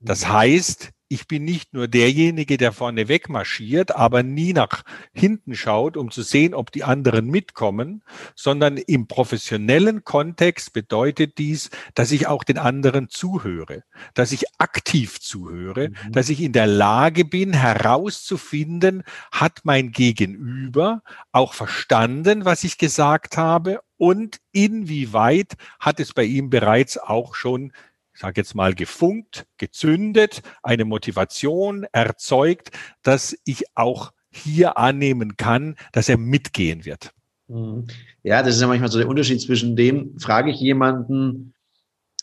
Das 0.00 0.24
mhm. 0.24 0.32
heißt, 0.32 0.90
ich 1.12 1.26
bin 1.26 1.44
nicht 1.44 1.74
nur 1.74 1.88
derjenige, 1.88 2.56
der 2.56 2.70
vorne 2.70 3.08
wegmarschiert, 3.08 3.96
aber 3.96 4.22
nie 4.22 4.52
nach 4.52 4.84
hinten 5.12 5.56
schaut, 5.56 5.96
um 5.96 6.12
zu 6.12 6.22
sehen, 6.22 6.54
ob 6.54 6.70
die 6.70 6.84
anderen 6.84 7.26
mitkommen, 7.26 8.04
sondern 8.36 8.76
im 8.76 9.08
professionellen 9.08 10.04
Kontext 10.04 10.72
bedeutet 10.72 11.36
dies, 11.38 11.70
dass 11.96 12.12
ich 12.12 12.28
auch 12.28 12.44
den 12.44 12.58
anderen 12.58 13.08
zuhöre, 13.08 13.82
dass 14.14 14.30
ich 14.30 14.44
aktiv 14.58 15.20
zuhöre, 15.20 15.88
mhm. 15.88 16.12
dass 16.12 16.28
ich 16.28 16.40
in 16.40 16.52
der 16.52 16.68
Lage 16.68 17.24
bin, 17.24 17.54
herauszufinden, 17.54 19.02
hat 19.32 19.62
mein 19.64 19.90
Gegenüber 19.90 21.02
auch 21.32 21.54
verstanden, 21.54 22.44
was 22.44 22.62
ich 22.62 22.78
gesagt 22.78 23.36
habe 23.36 23.80
und 24.00 24.38
inwieweit 24.52 25.56
hat 25.78 26.00
es 26.00 26.14
bei 26.14 26.24
ihm 26.24 26.48
bereits 26.48 26.96
auch 26.96 27.34
schon 27.34 27.72
sage 28.20 28.40
jetzt 28.40 28.54
mal, 28.54 28.74
gefunkt, 28.74 29.46
gezündet, 29.56 30.42
eine 30.62 30.84
Motivation 30.84 31.86
erzeugt, 31.92 32.70
dass 33.02 33.34
ich 33.44 33.64
auch 33.74 34.12
hier 34.30 34.76
annehmen 34.76 35.36
kann, 35.36 35.76
dass 35.92 36.08
er 36.08 36.18
mitgehen 36.18 36.84
wird. 36.84 37.12
Mhm. 37.48 37.86
Ja, 38.22 38.42
das 38.42 38.56
ist 38.56 38.60
ja 38.60 38.66
manchmal 38.66 38.90
so 38.90 38.98
der 38.98 39.08
Unterschied 39.08 39.40
zwischen 39.40 39.74
dem, 39.74 40.18
frage 40.18 40.50
ich 40.50 40.60
jemanden, 40.60 41.54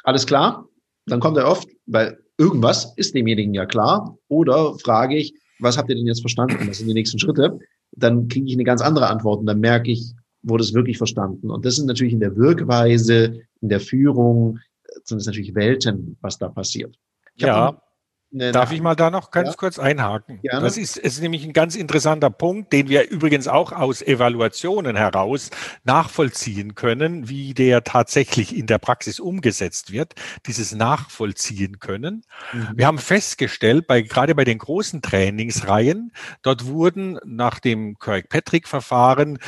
alles 0.03 0.27
klar, 0.27 0.69
dann 1.07 1.19
kommt 1.19 1.37
er 1.37 1.47
oft, 1.47 1.67
weil 1.87 2.19
irgendwas 2.37 2.93
ist 2.95 3.15
demjenigen 3.15 3.55
ja 3.55 3.65
klar, 3.65 4.17
oder 4.27 4.77
frage 4.77 5.17
ich, 5.17 5.33
was 5.59 5.77
habt 5.77 5.89
ihr 5.89 5.95
denn 5.95 6.05
jetzt 6.05 6.21
verstanden? 6.21 6.67
Was 6.67 6.77
sind 6.77 6.87
die 6.87 6.93
nächsten 6.93 7.17
Schritte? 7.17 7.59
Dann 7.93 8.27
kriege 8.27 8.45
ich 8.45 8.53
eine 8.53 8.63
ganz 8.63 8.81
andere 8.81 9.07
Antwort 9.07 9.39
und 9.39 9.47
dann 9.47 9.59
merke 9.59 9.91
ich, 9.91 10.13
wurde 10.43 10.63
es 10.63 10.75
wirklich 10.75 10.99
verstanden. 10.99 11.49
Und 11.49 11.65
das 11.65 11.75
sind 11.75 11.87
natürlich 11.87 12.13
in 12.13 12.19
der 12.19 12.35
Wirkweise, 12.35 13.41
in 13.61 13.69
der 13.69 13.79
Führung, 13.79 14.59
sind 15.03 15.19
es 15.19 15.25
natürlich 15.25 15.55
Welten, 15.55 16.17
was 16.21 16.37
da 16.37 16.49
passiert. 16.49 16.97
ja. 17.35 17.81
Darf 18.29 18.73
ich 18.73 18.81
mal 18.81 18.95
da 18.95 19.09
noch 19.09 19.31
ganz 19.31 19.49
ja? 19.49 19.55
kurz 19.55 19.79
einhaken? 19.79 20.41
Gerne. 20.41 20.61
Das 20.61 20.77
ist, 20.77 20.97
ist 20.97 21.21
nämlich 21.21 21.45
ein 21.45 21.53
ganz 21.53 21.77
interessanter 21.77 22.29
Punkt, 22.29 22.73
den 22.73 22.89
wir 22.89 23.09
übrigens 23.09 23.47
auch 23.47 23.71
aus 23.71 24.01
Evaluationen 24.01 24.97
heraus 24.97 25.49
nachvollziehen 25.85 26.75
können, 26.75 27.29
wie 27.29 27.53
der 27.53 27.85
tatsächlich 27.85 28.55
in 28.55 28.67
der 28.67 28.79
Praxis 28.79 29.21
umgesetzt 29.21 29.93
wird, 29.93 30.13
dieses 30.45 30.73
Nachvollziehen 30.75 31.79
können. 31.79 32.23
Mhm. 32.51 32.67
Wir 32.75 32.87
haben 32.87 32.97
festgestellt, 32.97 33.87
bei, 33.87 34.01
gerade 34.01 34.35
bei 34.35 34.43
den 34.43 34.57
großen 34.57 35.01
Trainingsreihen, 35.01 36.11
dort 36.41 36.65
wurden 36.65 37.19
nach 37.23 37.59
dem 37.59 37.97
Kirkpatrick-Verfahren 37.97 39.39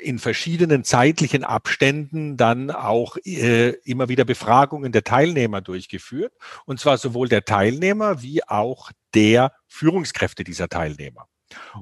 in 0.00 0.18
verschiedenen 0.18 0.84
zeitlichen 0.84 1.44
Abständen 1.44 2.36
dann 2.36 2.70
auch 2.70 3.16
äh, 3.24 3.70
immer 3.84 4.08
wieder 4.08 4.24
Befragungen 4.24 4.92
der 4.92 5.04
Teilnehmer 5.04 5.60
durchgeführt. 5.60 6.32
Und 6.64 6.80
zwar 6.80 6.98
sowohl 6.98 7.28
der 7.28 7.44
Teilnehmer 7.44 8.22
wie 8.22 8.42
auch 8.44 8.90
der 9.14 9.52
Führungskräfte 9.66 10.44
dieser 10.44 10.68
Teilnehmer. 10.68 11.28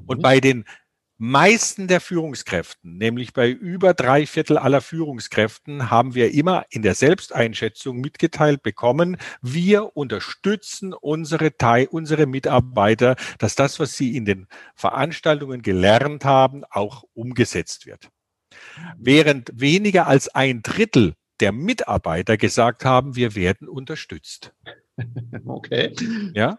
Und 0.05 0.19
mhm. 0.19 0.21
bei 0.21 0.39
den 0.39 0.65
meisten 1.17 1.87
der 1.87 1.99
Führungskräften, 1.99 2.97
nämlich 2.97 3.33
bei 3.33 3.49
über 3.49 3.93
drei 3.93 4.25
Viertel 4.25 4.57
aller 4.57 4.81
Führungskräften, 4.81 5.89
haben 5.89 6.15
wir 6.15 6.33
immer 6.33 6.65
in 6.69 6.81
der 6.81 6.95
Selbsteinschätzung 6.95 7.99
mitgeteilt 7.99 8.63
bekommen, 8.63 9.17
wir 9.41 9.95
unterstützen 9.95 10.93
unsere, 10.93 11.51
unsere 11.89 12.25
Mitarbeiter, 12.25 13.15
dass 13.39 13.55
das, 13.55 13.79
was 13.79 13.97
sie 13.97 14.15
in 14.15 14.25
den 14.25 14.47
Veranstaltungen 14.75 15.61
gelernt 15.61 16.25
haben, 16.25 16.63
auch 16.69 17.03
umgesetzt 17.13 17.85
wird. 17.85 18.09
Während 18.97 19.51
weniger 19.53 20.07
als 20.07 20.29
ein 20.29 20.61
Drittel 20.61 21.15
der 21.39 21.51
Mitarbeiter 21.51 22.37
gesagt 22.37 22.85
haben, 22.85 23.15
wir 23.15 23.35
werden 23.35 23.67
unterstützt. 23.67 24.53
Okay. 25.45 25.93
Ja, 26.33 26.57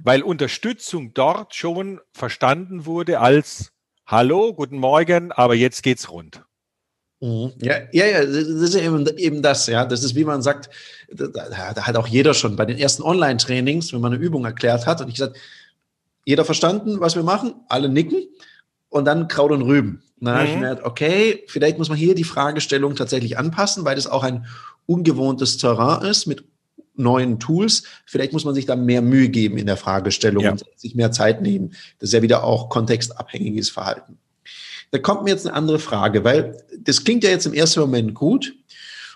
weil 0.00 0.22
Unterstützung 0.22 1.14
dort 1.14 1.54
schon 1.56 2.00
verstanden 2.12 2.86
wurde 2.86 3.18
als 3.18 3.72
Hallo, 4.06 4.52
guten 4.52 4.78
Morgen, 4.78 5.32
aber 5.32 5.54
jetzt 5.54 5.82
geht's 5.82 6.10
rund. 6.10 6.42
Mhm. 7.20 7.52
Ja, 7.62 7.76
ja, 7.92 8.06
ja, 8.06 8.24
das 8.24 8.34
ist 8.34 8.74
eben, 8.74 9.06
eben 9.16 9.42
das, 9.42 9.66
ja. 9.68 9.84
Das 9.84 10.02
ist, 10.02 10.14
wie 10.16 10.24
man 10.24 10.42
sagt, 10.42 10.70
da, 11.08 11.28
da 11.28 11.86
hat 11.86 11.96
auch 11.96 12.08
jeder 12.08 12.34
schon 12.34 12.56
bei 12.56 12.64
den 12.64 12.78
ersten 12.78 13.02
Online-Trainings, 13.02 13.92
wenn 13.92 14.00
man 14.00 14.12
eine 14.12 14.22
Übung 14.22 14.44
erklärt 14.44 14.86
hat, 14.86 15.00
und 15.00 15.08
ich 15.08 15.14
gesagt, 15.14 15.36
jeder 16.24 16.44
verstanden, 16.44 17.00
was 17.00 17.14
wir 17.14 17.22
machen, 17.22 17.54
alle 17.68 17.88
nicken 17.88 18.26
und 18.88 19.04
dann 19.04 19.28
Kraut 19.28 19.52
und 19.52 19.62
Rüben. 19.62 20.02
Dann 20.20 20.34
mhm. 20.34 20.38
habe 20.38 20.48
ich 20.48 20.54
gemerkt, 20.54 20.84
okay, 20.84 21.44
vielleicht 21.46 21.78
muss 21.78 21.88
man 21.88 21.98
hier 21.98 22.14
die 22.14 22.24
Fragestellung 22.24 22.96
tatsächlich 22.96 23.38
anpassen, 23.38 23.84
weil 23.84 23.96
das 23.96 24.06
auch 24.06 24.24
ein 24.24 24.46
ungewohntes 24.86 25.58
Terrain 25.58 26.04
ist 26.08 26.26
mit 26.26 26.44
neuen 26.94 27.38
Tools. 27.38 27.84
Vielleicht 28.06 28.32
muss 28.32 28.44
man 28.44 28.54
sich 28.54 28.66
da 28.66 28.76
mehr 28.76 29.02
Mühe 29.02 29.28
geben 29.28 29.58
in 29.58 29.66
der 29.66 29.76
Fragestellung 29.76 30.44
ja. 30.44 30.52
und 30.52 30.64
sich 30.76 30.94
mehr 30.94 31.12
Zeit 31.12 31.42
nehmen. 31.42 31.74
Das 31.98 32.10
ist 32.10 32.14
ja 32.14 32.22
wieder 32.22 32.44
auch 32.44 32.68
kontextabhängiges 32.68 33.70
Verhalten. 33.70 34.18
Da 34.90 34.98
kommt 34.98 35.24
mir 35.24 35.30
jetzt 35.30 35.46
eine 35.46 35.56
andere 35.56 35.78
Frage, 35.78 36.22
weil 36.24 36.62
das 36.78 37.04
klingt 37.04 37.24
ja 37.24 37.30
jetzt 37.30 37.46
im 37.46 37.54
ersten 37.54 37.80
Moment 37.80 38.14
gut 38.14 38.54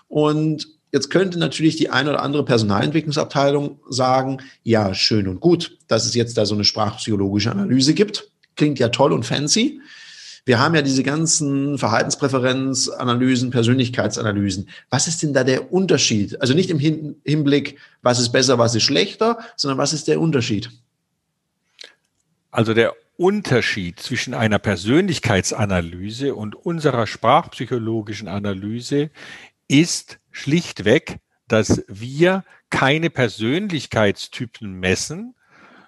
und 0.07 0.67
Jetzt 0.93 1.09
könnte 1.09 1.37
natürlich 1.37 1.75
die 1.75 1.89
eine 1.89 2.11
oder 2.11 2.23
andere 2.23 2.45
Personalentwicklungsabteilung 2.45 3.81
sagen, 3.89 4.37
ja, 4.63 4.93
schön 4.93 5.27
und 5.27 5.41
gut, 5.41 5.77
dass 5.87 6.05
es 6.05 6.15
jetzt 6.15 6.37
da 6.37 6.45
so 6.45 6.55
eine 6.55 6.63
sprachpsychologische 6.63 7.51
Analyse 7.51 7.93
gibt. 7.93 8.31
Klingt 8.55 8.79
ja 8.79 8.87
toll 8.87 9.11
und 9.11 9.25
fancy 9.25 9.81
wir 10.47 10.59
haben 10.59 10.75
ja 10.75 10.81
diese 10.81 11.03
ganzen 11.03 11.77
Verhaltenspräferenzanalysen, 11.77 13.49
Persönlichkeitsanalysen. 13.51 14.69
Was 14.89 15.09
ist 15.09 15.21
denn 15.21 15.33
da 15.33 15.43
der 15.43 15.73
Unterschied? 15.73 16.39
Also 16.39 16.53
nicht 16.53 16.69
im 16.69 16.79
Hinblick, 16.79 17.77
was 18.01 18.17
ist 18.17 18.29
besser, 18.29 18.57
was 18.57 18.73
ist 18.73 18.83
schlechter, 18.83 19.39
sondern 19.57 19.77
was 19.77 19.91
ist 19.91 20.07
der 20.07 20.21
Unterschied? 20.21 20.71
Also 22.49 22.73
der 22.73 22.95
Unterschied 23.17 23.99
zwischen 23.99 24.33
einer 24.33 24.57
Persönlichkeitsanalyse 24.57 26.33
und 26.33 26.55
unserer 26.55 27.07
sprachpsychologischen 27.07 28.29
Analyse 28.29 29.09
ist 29.67 30.17
schlichtweg, 30.31 31.17
dass 31.49 31.83
wir 31.89 32.45
keine 32.69 33.09
Persönlichkeitstypen 33.09 34.79
messen, 34.79 35.35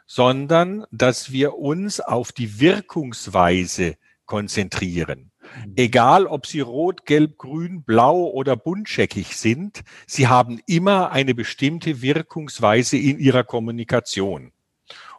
sondern 0.06 0.86
dass 0.92 1.32
wir 1.32 1.56
uns 1.56 2.02
auf 2.02 2.34
die 2.34 2.60
Wirkungsweise 2.60 3.96
konzentrieren. 4.30 5.32
Mhm. 5.66 5.74
Egal, 5.76 6.28
ob 6.28 6.46
sie 6.46 6.62
rot, 6.62 7.06
gelb, 7.06 7.38
grün, 7.38 7.84
blau 7.84 8.28
oder 8.28 8.56
buntscheckig 8.56 9.36
sind, 9.36 9.82
sie 10.06 10.28
haben 10.28 10.62
immer 10.68 11.12
eine 11.12 11.34
bestimmte 11.34 12.02
Wirkungsweise 12.02 12.96
in 12.96 13.20
ihrer 13.20 13.44
Kommunikation. 13.44 14.52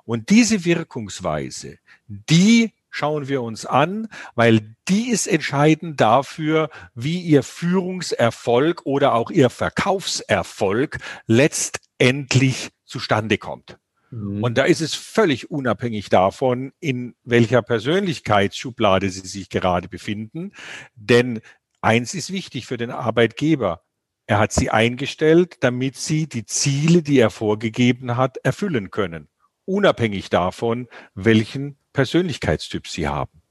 Und 0.05 0.31
diese 0.31 0.65
Wirkungsweise, 0.65 1.79
die 2.07 2.73
schauen 2.89 3.27
wir 3.27 3.43
uns 3.43 3.67
an, 3.67 4.09
weil 4.37 4.77
die 4.89 5.11
ist 5.11 5.27
entscheidend 5.27 6.01
dafür, 6.01 6.71
wie 6.95 7.21
ihr 7.21 7.43
Führungserfolg 7.43 8.83
oder 8.85 9.15
auch 9.15 9.31
ihr 9.31 9.51
Verkaufserfolg 9.51 10.99
letztendlich 11.27 12.71
zustande 12.85 13.39
kommt. 13.39 13.80
Mhm. 14.11 14.43
Und 14.43 14.59
da 14.59 14.65
ist 14.65 14.81
es 14.81 14.95
völlig 14.95 15.51
unabhängig 15.51 16.09
davon, 16.09 16.73
in 16.81 17.15
welcher 17.25 17.63
Persönlichkeitsschublade 17.63 19.09
Sie 19.11 19.27
sich 19.27 19.49
gerade 19.49 19.89
befinden. 19.89 20.53
Denn 20.95 21.41
eins 21.81 22.15
ist 22.15 22.33
wichtig 22.33 22.67
für 22.67 22.77
den 22.77 22.91
Arbeitgeber. 22.91 23.83
Er 24.27 24.39
hat 24.39 24.53
sie 24.53 24.71
eingestellt, 24.71 25.57
damit 25.61 25.97
sie 25.97 26.29
die 26.29 26.47
Ziele, 26.47 27.03
die 27.03 27.19
er 27.19 27.31
vorgegeben 27.31 28.17
hat, 28.17 28.37
erfüllen 28.45 28.93
können. 28.93 29.29
Unabhängig 29.65 30.31
davon, 30.31 30.87
welchen 31.15 31.77
Persönlichkeitstyp 31.93 32.87
sie 32.87 33.09
haben. 33.09 33.43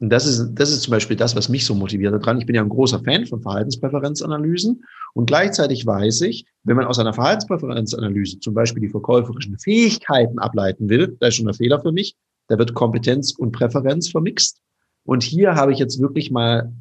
Und 0.00 0.10
das 0.10 0.26
ist, 0.26 0.54
das 0.54 0.70
ist 0.70 0.82
zum 0.82 0.92
Beispiel 0.92 1.16
das, 1.16 1.34
was 1.34 1.48
mich 1.48 1.64
so 1.64 1.74
motiviert 1.74 2.14
daran. 2.14 2.38
Ich 2.38 2.46
bin 2.46 2.54
ja 2.54 2.62
ein 2.62 2.68
großer 2.68 3.00
Fan 3.00 3.26
von 3.26 3.42
Verhaltenspräferenzanalysen 3.42 4.84
und 5.14 5.26
gleichzeitig 5.26 5.84
weiß 5.84 6.20
ich, 6.22 6.46
wenn 6.62 6.76
man 6.76 6.86
aus 6.86 7.00
einer 7.00 7.12
Verhaltenspräferenzanalyse 7.12 8.38
zum 8.38 8.54
Beispiel 8.54 8.82
die 8.82 8.88
verkäuferischen 8.88 9.58
Fähigkeiten 9.58 10.38
ableiten 10.38 10.88
will, 10.88 11.16
da 11.18 11.28
ist 11.28 11.34
schon 11.34 11.48
ein 11.48 11.54
Fehler 11.54 11.80
für 11.80 11.90
mich, 11.90 12.16
da 12.46 12.58
wird 12.58 12.74
Kompetenz 12.74 13.32
und 13.32 13.52
Präferenz 13.52 14.08
vermixt. 14.08 14.60
Und 15.04 15.22
hier 15.22 15.54
habe 15.54 15.72
ich 15.72 15.78
jetzt 15.78 16.00
wirklich 16.00 16.30
mal 16.30 16.72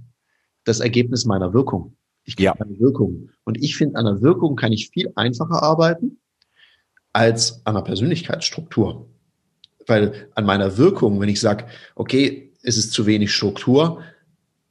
das 0.63 0.79
Ergebnis 0.79 1.25
meiner 1.25 1.53
Wirkung. 1.53 1.95
Ich 2.23 2.37
ja. 2.39 2.53
eine 2.53 2.77
Wirkung. 2.79 3.29
Und 3.45 3.57
ich 3.63 3.77
finde, 3.77 3.97
an 3.97 4.05
der 4.05 4.21
Wirkung 4.21 4.55
kann 4.57 4.73
ich 4.73 4.89
viel 4.89 5.11
einfacher 5.15 5.63
arbeiten 5.63 6.19
als 7.13 7.65
an 7.65 7.75
der 7.75 7.81
Persönlichkeitsstruktur. 7.81 9.09
Weil 9.87 10.29
an 10.35 10.45
meiner 10.45 10.77
Wirkung, 10.77 11.19
wenn 11.21 11.29
ich 11.29 11.39
sage, 11.39 11.65
okay, 11.95 12.46
ist 12.67 12.77
es 12.77 12.91
zu 12.91 13.05
wenig 13.05 13.33
Struktur 13.33 14.01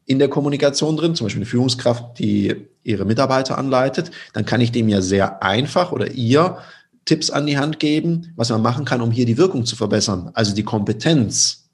in 0.04 0.18
der 0.18 0.28
Kommunikation 0.28 0.96
drin, 0.96 1.14
zum 1.14 1.26
Beispiel 1.26 1.40
eine 1.40 1.50
Führungskraft, 1.50 2.18
die 2.18 2.68
ihre 2.84 3.04
Mitarbeiter 3.04 3.58
anleitet, 3.58 4.12
dann 4.32 4.44
kann 4.44 4.60
ich 4.60 4.70
dem 4.70 4.88
ja 4.88 5.00
sehr 5.00 5.42
einfach 5.42 5.90
oder 5.90 6.12
ihr 6.12 6.58
Tipps 7.06 7.30
an 7.30 7.46
die 7.46 7.58
Hand 7.58 7.80
geben, 7.80 8.32
was 8.36 8.50
man 8.50 8.62
machen 8.62 8.84
kann, 8.84 9.00
um 9.00 9.10
hier 9.10 9.26
die 9.26 9.38
Wirkung 9.38 9.64
zu 9.64 9.74
verbessern, 9.74 10.30
also 10.34 10.54
die 10.54 10.62
Kompetenz 10.62 11.68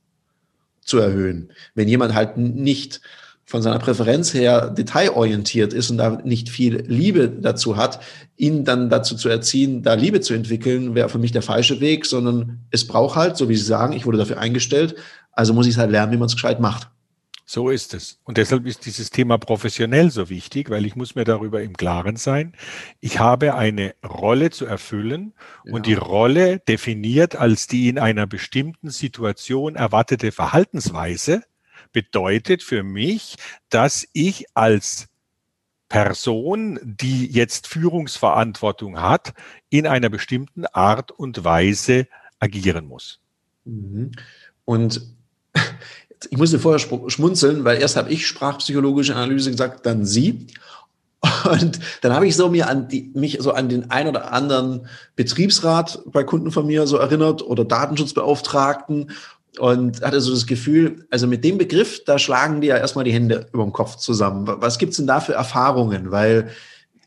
zu 0.81 0.99
erhöhen. 0.99 1.51
Wenn 1.75 1.89
jemand 1.89 2.15
halt 2.15 2.39
nicht 2.39 3.01
von 3.45 3.61
seiner 3.61 3.79
Präferenz 3.79 4.33
her 4.33 4.71
detailorientiert 4.71 5.75
ist 5.75 5.91
und 5.91 5.99
da 5.99 6.19
nicht 6.25 6.49
viel 6.49 6.85
Liebe 6.87 7.29
dazu 7.29 7.77
hat, 7.77 8.01
ihn 8.37 8.65
dann 8.65 8.89
dazu 8.89 9.15
zu 9.15 9.29
erziehen, 9.29 9.83
da 9.83 9.95
Liebe 9.95 10.21
zu 10.21 10.33
entwickeln, 10.33 10.95
wäre 10.95 11.11
für 11.11 11.19
mich 11.19 11.33
der 11.33 11.43
falsche 11.43 11.81
Weg, 11.81 12.07
sondern 12.07 12.61
es 12.71 12.87
braucht 12.87 13.17
halt, 13.17 13.37
so 13.37 13.49
wie 13.51 13.57
Sie 13.57 13.65
sagen, 13.65 13.93
ich 13.93 14.07
wurde 14.07 14.19
dafür 14.19 14.39
eingestellt, 14.39 14.95
also 15.33 15.55
muss 15.55 15.67
ich 15.67 15.75
es 15.75 15.79
halt 15.79 15.91
lernen, 15.91 16.13
wie 16.13 16.17
man 16.17 16.27
es 16.27 16.35
gescheit 16.35 16.61
macht. 16.61 16.91
So 17.45 17.69
ist 17.71 17.93
es. 17.93 18.19
Und 18.25 18.39
deshalb 18.39 18.67
ist 18.67 18.87
dieses 18.87 19.11
Thema 19.11 19.37
professionell 19.37 20.11
so 20.11 20.31
wichtig, 20.31 20.71
weil 20.71 20.87
ich 20.87 20.97
muss 20.97 21.15
mir 21.15 21.25
darüber 21.25 21.63
im 21.63 21.77
Klaren 21.77 22.17
sein. 22.17 22.55
Ich 23.01 23.19
habe 23.19 23.55
eine 23.55 23.95
Rolle 24.03 24.51
zu 24.51 24.65
erfüllen 24.65 25.35
ja. 25.65 25.75
und 25.75 25.87
die 25.87 25.95
Rolle 25.95 26.61
definiert 26.61 27.37
als 27.37 27.67
die 27.67 27.89
in 27.89 27.99
einer 27.99 28.27
bestimmten 28.27 28.91
Situation 28.91 29.75
erwartete 29.75 30.33
Verhaltensweise 30.33 31.43
bedeutet 31.93 32.63
für 32.63 32.83
mich, 32.83 33.37
dass 33.69 34.07
ich 34.13 34.47
als 34.55 35.09
Person, 35.89 36.81
die 36.83 37.27
jetzt 37.27 37.67
Führungsverantwortung 37.67 38.99
hat, 38.99 39.35
in 39.69 39.87
einer 39.87 40.09
bestimmten 40.09 40.65
Art 40.65 41.11
und 41.11 41.45
Weise 41.45 42.09
agieren 42.39 42.87
muss. 42.87 43.21
Mhm. 43.67 44.13
Und 44.65 45.03
ich 46.31 46.39
musste 46.39 46.59
vorher 46.59 46.79
schmunzeln, 46.79 47.65
weil 47.65 47.81
erst 47.81 47.97
habe 47.97 48.11
ich 48.11 48.27
sprachpsychologische 48.27 49.15
Analyse 49.15 49.51
gesagt, 49.51 49.87
dann 49.87 50.05
Sie. 50.05 50.47
Und 51.49 51.79
dann 52.01 52.13
habe 52.13 52.27
ich 52.27 52.35
so 52.35 52.49
mir 52.49 52.69
an 52.69 52.89
die, 52.89 53.13
mich 53.15 53.39
so 53.41 53.53
an 53.53 53.69
den 53.69 53.91
ein 53.91 54.09
oder 54.09 54.33
anderen 54.33 54.89
Betriebsrat 55.15 56.01
bei 56.07 56.25
Kunden 56.25 56.51
von 56.51 56.67
mir 56.67 56.87
so 56.87 56.97
erinnert 56.97 57.43
oder 57.43 57.65
Datenschutzbeauftragten 57.65 59.13
und 59.59 60.03
hatte 60.03 60.21
so 60.21 60.33
das 60.33 60.47
Gefühl, 60.47 61.07
also 61.11 61.27
mit 61.27 61.45
dem 61.45 61.59
Begriff, 61.59 62.03
da 62.05 62.19
schlagen 62.19 62.61
die 62.61 62.69
ja 62.69 62.77
erstmal 62.77 63.05
die 63.05 63.13
Hände 63.13 63.47
über 63.53 63.63
dem 63.63 63.73
Kopf 63.73 63.97
zusammen. 63.97 64.47
Was 64.47 64.79
gibt's 64.79 64.97
denn 64.97 65.07
da 65.07 65.21
für 65.21 65.35
Erfahrungen? 65.35 66.11
Weil 66.11 66.51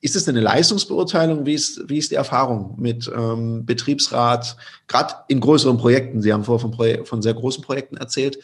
ist 0.05 0.15
es 0.15 0.29
eine 0.29 0.39
Leistungsbeurteilung? 0.39 1.47
Wie 1.47 1.55
ist, 1.55 1.89
wie 1.89 1.97
ist 1.97 2.11
die 2.11 2.15
Erfahrung 2.15 2.75
mit 2.77 3.11
ähm, 3.13 3.65
Betriebsrat, 3.65 4.55
gerade 4.87 5.15
in 5.27 5.39
größeren 5.39 5.77
Projekten? 5.77 6.21
Sie 6.21 6.31
haben 6.31 6.43
vorher 6.43 6.61
von, 6.61 6.69
Projek 6.69 7.07
von 7.07 7.23
sehr 7.23 7.33
großen 7.33 7.63
Projekten 7.63 7.97
erzählt. 7.97 8.37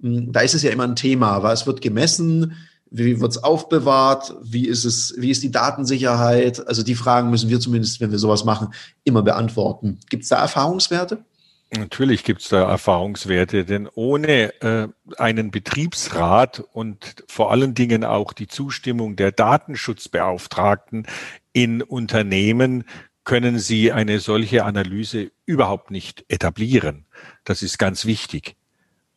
Hm, 0.00 0.30
da 0.32 0.40
ist 0.40 0.54
es 0.54 0.62
ja 0.62 0.70
immer 0.70 0.84
ein 0.84 0.94
Thema. 0.94 1.42
Was 1.42 1.66
wird 1.66 1.80
gemessen? 1.80 2.54
Wie 2.88 3.20
wird 3.20 3.32
es 3.32 3.42
aufbewahrt? 3.42 4.32
Wie 4.42 4.68
ist 4.68 4.84
es, 4.84 5.14
wie 5.18 5.30
ist 5.30 5.42
die 5.42 5.50
Datensicherheit? 5.50 6.64
Also 6.68 6.84
die 6.84 6.94
Fragen 6.94 7.30
müssen 7.30 7.50
wir 7.50 7.58
zumindest, 7.58 8.00
wenn 8.00 8.12
wir 8.12 8.20
sowas 8.20 8.44
machen, 8.44 8.68
immer 9.02 9.22
beantworten. 9.22 9.98
Gibt 10.08 10.22
es 10.22 10.28
da 10.28 10.36
Erfahrungswerte? 10.36 11.24
Natürlich 11.74 12.22
gibt 12.24 12.42
es 12.42 12.48
da 12.50 12.68
Erfahrungswerte, 12.68 13.64
denn 13.64 13.88
ohne 13.94 14.60
äh, 14.60 14.88
einen 15.16 15.50
Betriebsrat 15.50 16.60
und 16.60 17.24
vor 17.28 17.50
allen 17.50 17.72
Dingen 17.72 18.04
auch 18.04 18.34
die 18.34 18.46
Zustimmung 18.46 19.16
der 19.16 19.32
Datenschutzbeauftragten 19.32 21.06
in 21.54 21.80
Unternehmen 21.80 22.84
können 23.24 23.58
Sie 23.58 23.90
eine 23.90 24.18
solche 24.18 24.64
Analyse 24.64 25.30
überhaupt 25.46 25.90
nicht 25.90 26.26
etablieren. 26.28 27.06
Das 27.44 27.62
ist 27.62 27.78
ganz 27.78 28.04
wichtig. 28.04 28.56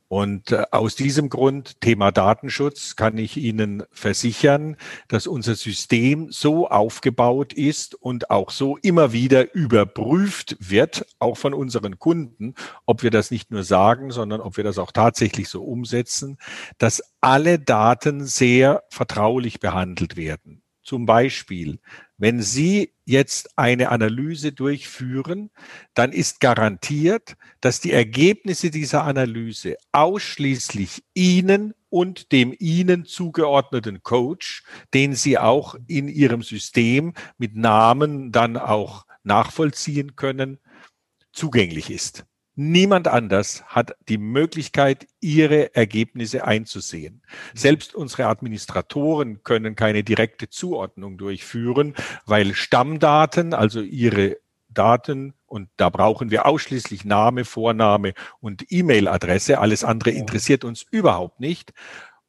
Und 0.08 0.52
äh, 0.52 0.64
aus 0.72 0.96
diesem 0.96 1.30
Grund, 1.30 1.82
Thema 1.82 2.12
Datenschutz, 2.12 2.96
kann 2.96 3.18
ich 3.18 3.38
Ihnen 3.38 3.84
versichern, 3.92 4.78
dass 5.08 5.26
unser 5.26 5.56
System 5.56 6.32
so 6.32 6.68
aufgebaut 6.68 7.54
ist 7.54 7.96
und 7.96 8.30
auch 8.30 8.52
so 8.52 8.78
immer 8.78 9.14
wieder 9.14 9.56
überprüft 9.56 10.58
wird, 10.60 11.08
auch 11.18 11.38
von 11.38 11.54
unseren 11.56 11.98
Kunden, 11.98 12.54
ob 12.86 13.02
wir 13.02 13.10
das 13.10 13.32
nicht 13.32 13.50
nur 13.50 13.64
sagen, 13.64 14.12
sondern 14.12 14.42
ob 14.42 14.58
wir 14.58 14.64
das 14.64 14.78
auch 14.78 14.92
tatsächlich 14.92 15.50
so 15.50 15.64
umsetzen, 15.64 16.38
dass 16.78 17.02
alle 17.20 17.58
Daten 17.58 18.26
sehr 18.26 18.84
vertraulich 18.90 19.60
behandelt 19.60 20.18
werden. 20.18 20.62
Zum 20.84 21.08
Beispiel, 21.08 21.80
wenn 22.18 22.42
Sie 22.42 22.94
jetzt 23.06 23.58
eine 23.58 23.90
Analyse 23.90 24.52
durchführen, 24.52 25.52
dann 25.94 26.12
ist 26.12 26.40
garantiert, 26.40 27.36
dass 27.62 27.82
die 27.82 27.92
Ergebnisse 27.92 28.72
dieser 28.72 29.04
Analyse 29.04 29.76
ausschließlich 29.92 31.04
Ihnen 31.14 31.74
und 31.90 32.32
dem 32.32 32.56
Ihnen 32.58 33.06
zugeordneten 33.06 34.02
Coach, 34.02 34.64
den 34.94 35.14
Sie 35.14 35.38
auch 35.38 35.76
in 35.88 36.08
Ihrem 36.08 36.42
System 36.42 37.14
mit 37.38 37.56
Namen 37.56 38.32
dann 38.32 38.58
auch 38.58 39.06
nachvollziehen 39.24 40.16
können, 40.16 40.60
zugänglich 41.34 41.90
ist. 41.90 42.26
Niemand 42.56 43.10
anders 43.10 43.64
hat 43.66 43.98
die 44.08 44.18
Möglichkeit, 44.18 45.08
ihre 45.20 45.76
Ergebnisse 45.76 46.46
einzusehen. 46.46 47.22
Selbst 47.54 47.94
unsere 47.94 48.28
Administratoren 48.28 49.44
können 49.44 49.76
keine 49.76 50.04
direkte 50.04 50.50
Zuordnung 50.50 51.18
durchführen, 51.18 51.96
weil 52.26 52.54
Stammdaten, 52.54 53.54
also 53.54 53.82
ihre 53.82 54.38
Daten, 54.70 55.34
und 55.48 55.70
da 55.76 55.90
brauchen 55.90 56.32
wir 56.32 56.46
ausschließlich 56.46 57.04
Name, 57.04 57.44
Vorname 57.44 58.14
und 58.40 58.66
E-Mail-Adresse. 58.70 59.60
Alles 59.60 59.84
andere 59.84 60.12
interessiert 60.12 60.64
uns 60.64 60.86
überhaupt 60.90 61.42
nicht. 61.42 61.74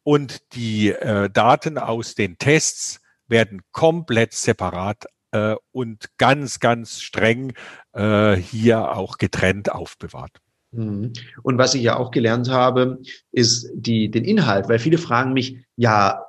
Und 0.03 0.55
die 0.55 0.91
äh, 0.91 1.31
Daten 1.31 1.79
aus 1.79 2.15
den 2.17 2.39
Tests 2.39 3.01
werden 3.29 3.63
komplett 3.73 4.33
separat 4.33 5.07
äh, 5.37 5.57
und 5.73 6.07
ganz, 6.19 6.61
ganz 6.61 7.01
streng 7.01 7.53
äh, 7.93 8.37
hier 8.37 8.97
auch 8.97 9.19
getrennt 9.19 9.71
aufbewahrt. 9.73 10.41
Mhm. 10.73 11.13
Und 11.43 11.59
was 11.59 11.75
ich 11.75 11.83
ja 11.83 11.97
auch 11.97 12.11
gelernt 12.11 12.51
habe, 12.51 13.01
ist 13.33 13.71
die, 13.75 14.11
den 14.11 14.25
Inhalt, 14.25 14.69
weil 14.69 14.79
viele 14.79 14.99
fragen 14.99 15.33
mich, 15.33 15.59
ja, 15.77 16.23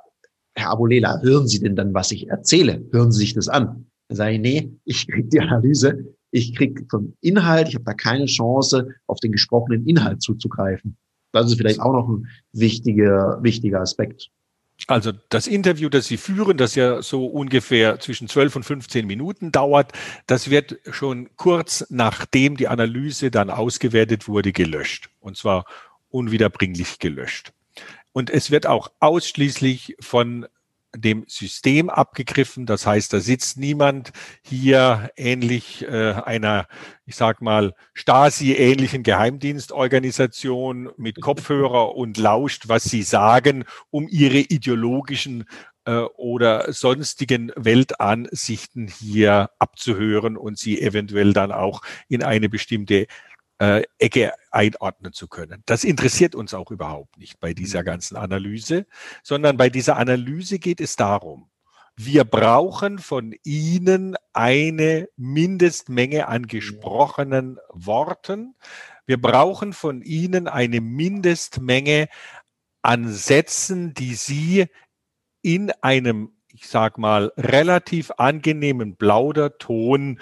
Herr 0.55 0.71
Abulela, 0.71 1.21
hören 1.21 1.47
Sie 1.47 1.59
denn 1.59 1.75
dann, 1.75 1.93
was 1.93 2.11
ich 2.11 2.29
erzähle? 2.29 2.83
Hören 2.91 3.11
Sie 3.11 3.19
sich 3.19 3.33
das 3.33 3.47
an? 3.47 3.85
Dann 4.07 4.15
sage 4.15 4.33
ich, 4.35 4.39
nee, 4.39 4.71
ich 4.85 5.07
kriege 5.07 5.27
die 5.27 5.39
Analyse, 5.39 6.15
ich 6.31 6.55
kriege 6.55 6.85
vom 6.89 7.13
Inhalt, 7.21 7.69
ich 7.69 7.75
habe 7.75 7.85
da 7.85 7.93
keine 7.93 8.25
Chance, 8.25 8.89
auf 9.05 9.19
den 9.19 9.31
gesprochenen 9.31 9.85
Inhalt 9.87 10.21
zuzugreifen. 10.21 10.97
Das 11.31 11.47
ist 11.47 11.57
vielleicht 11.57 11.79
auch 11.79 11.93
noch 11.93 12.09
ein 12.09 12.27
wichtiger, 12.53 13.37
wichtiger 13.43 13.81
Aspekt. 13.81 14.31
Also 14.85 15.11
das 15.29 15.47
Interview, 15.47 15.89
das 15.89 16.05
Sie 16.05 16.17
führen, 16.17 16.57
das 16.57 16.75
ja 16.75 17.01
so 17.01 17.25
ungefähr 17.25 17.99
zwischen 17.99 18.27
12 18.27 18.57
und 18.57 18.63
15 18.63 19.07
Minuten 19.07 19.51
dauert, 19.51 19.91
das 20.27 20.49
wird 20.49 20.77
schon 20.91 21.29
kurz 21.35 21.85
nachdem 21.89 22.57
die 22.57 22.67
Analyse 22.67 23.31
dann 23.31 23.49
ausgewertet 23.49 24.27
wurde, 24.27 24.53
gelöscht. 24.53 25.09
Und 25.19 25.35
zwar 25.35 25.65
unwiederbringlich 26.09 26.99
gelöscht. 26.99 27.53
Und 28.13 28.29
es 28.29 28.51
wird 28.51 28.65
auch 28.65 28.91
ausschließlich 28.99 29.97
von 29.99 30.47
dem 30.95 31.25
System 31.27 31.89
abgegriffen. 31.89 32.65
Das 32.65 32.85
heißt, 32.85 33.13
da 33.13 33.19
sitzt 33.19 33.57
niemand 33.57 34.11
hier 34.41 35.11
ähnlich 35.15 35.83
äh, 35.83 36.13
einer, 36.13 36.67
ich 37.05 37.15
sag 37.15 37.41
mal, 37.41 37.73
Stasi-ähnlichen 37.93 39.03
Geheimdienstorganisation 39.03 40.89
mit 40.97 41.21
Kopfhörer 41.21 41.95
und 41.95 42.17
lauscht, 42.17 42.67
was 42.67 42.85
sie 42.85 43.03
sagen, 43.03 43.65
um 43.89 44.07
ihre 44.07 44.39
ideologischen 44.39 45.45
äh, 45.85 45.99
oder 46.17 46.71
sonstigen 46.73 47.51
Weltansichten 47.55 48.87
hier 48.87 49.49
abzuhören 49.59 50.37
und 50.37 50.57
sie 50.57 50.81
eventuell 50.81 51.33
dann 51.33 51.51
auch 51.51 51.81
in 52.09 52.23
eine 52.23 52.49
bestimmte 52.49 53.07
äh, 53.59 53.83
Ecke 53.97 54.33
einordnen 54.51 55.13
zu 55.13 55.27
können. 55.27 55.63
Das 55.65 55.83
interessiert 55.83 56.35
uns 56.35 56.53
auch 56.53 56.71
überhaupt 56.71 57.17
nicht 57.17 57.39
bei 57.39 57.53
dieser 57.53 57.81
mhm. 57.81 57.85
ganzen 57.85 58.17
Analyse, 58.17 58.85
sondern 59.23 59.57
bei 59.57 59.69
dieser 59.69 59.97
Analyse 59.97 60.59
geht 60.59 60.81
es 60.81 60.95
darum, 60.95 61.49
wir 61.99 62.25
brauchen 62.25 62.99
von 62.99 63.33
Ihnen 63.43 64.15
eine 64.31 65.09
Mindestmenge 65.17 66.27
an 66.27 66.45
gesprochenen 66.45 67.57
Worten. 67.73 68.55
Wir 69.07 69.19
brauchen 69.19 69.73
von 69.73 70.03
Ihnen 70.03 70.47
eine 70.47 70.79
Mindestmenge 70.79 72.07
an 72.83 73.11
Sätzen, 73.11 73.95
die 73.95 74.13
Sie 74.13 74.67
in 75.41 75.71
einem, 75.81 76.33
ich 76.49 76.67
sag 76.67 76.99
mal, 76.99 77.33
relativ 77.35 78.11
angenehmen 78.17 78.95
Plauderton 78.95 80.19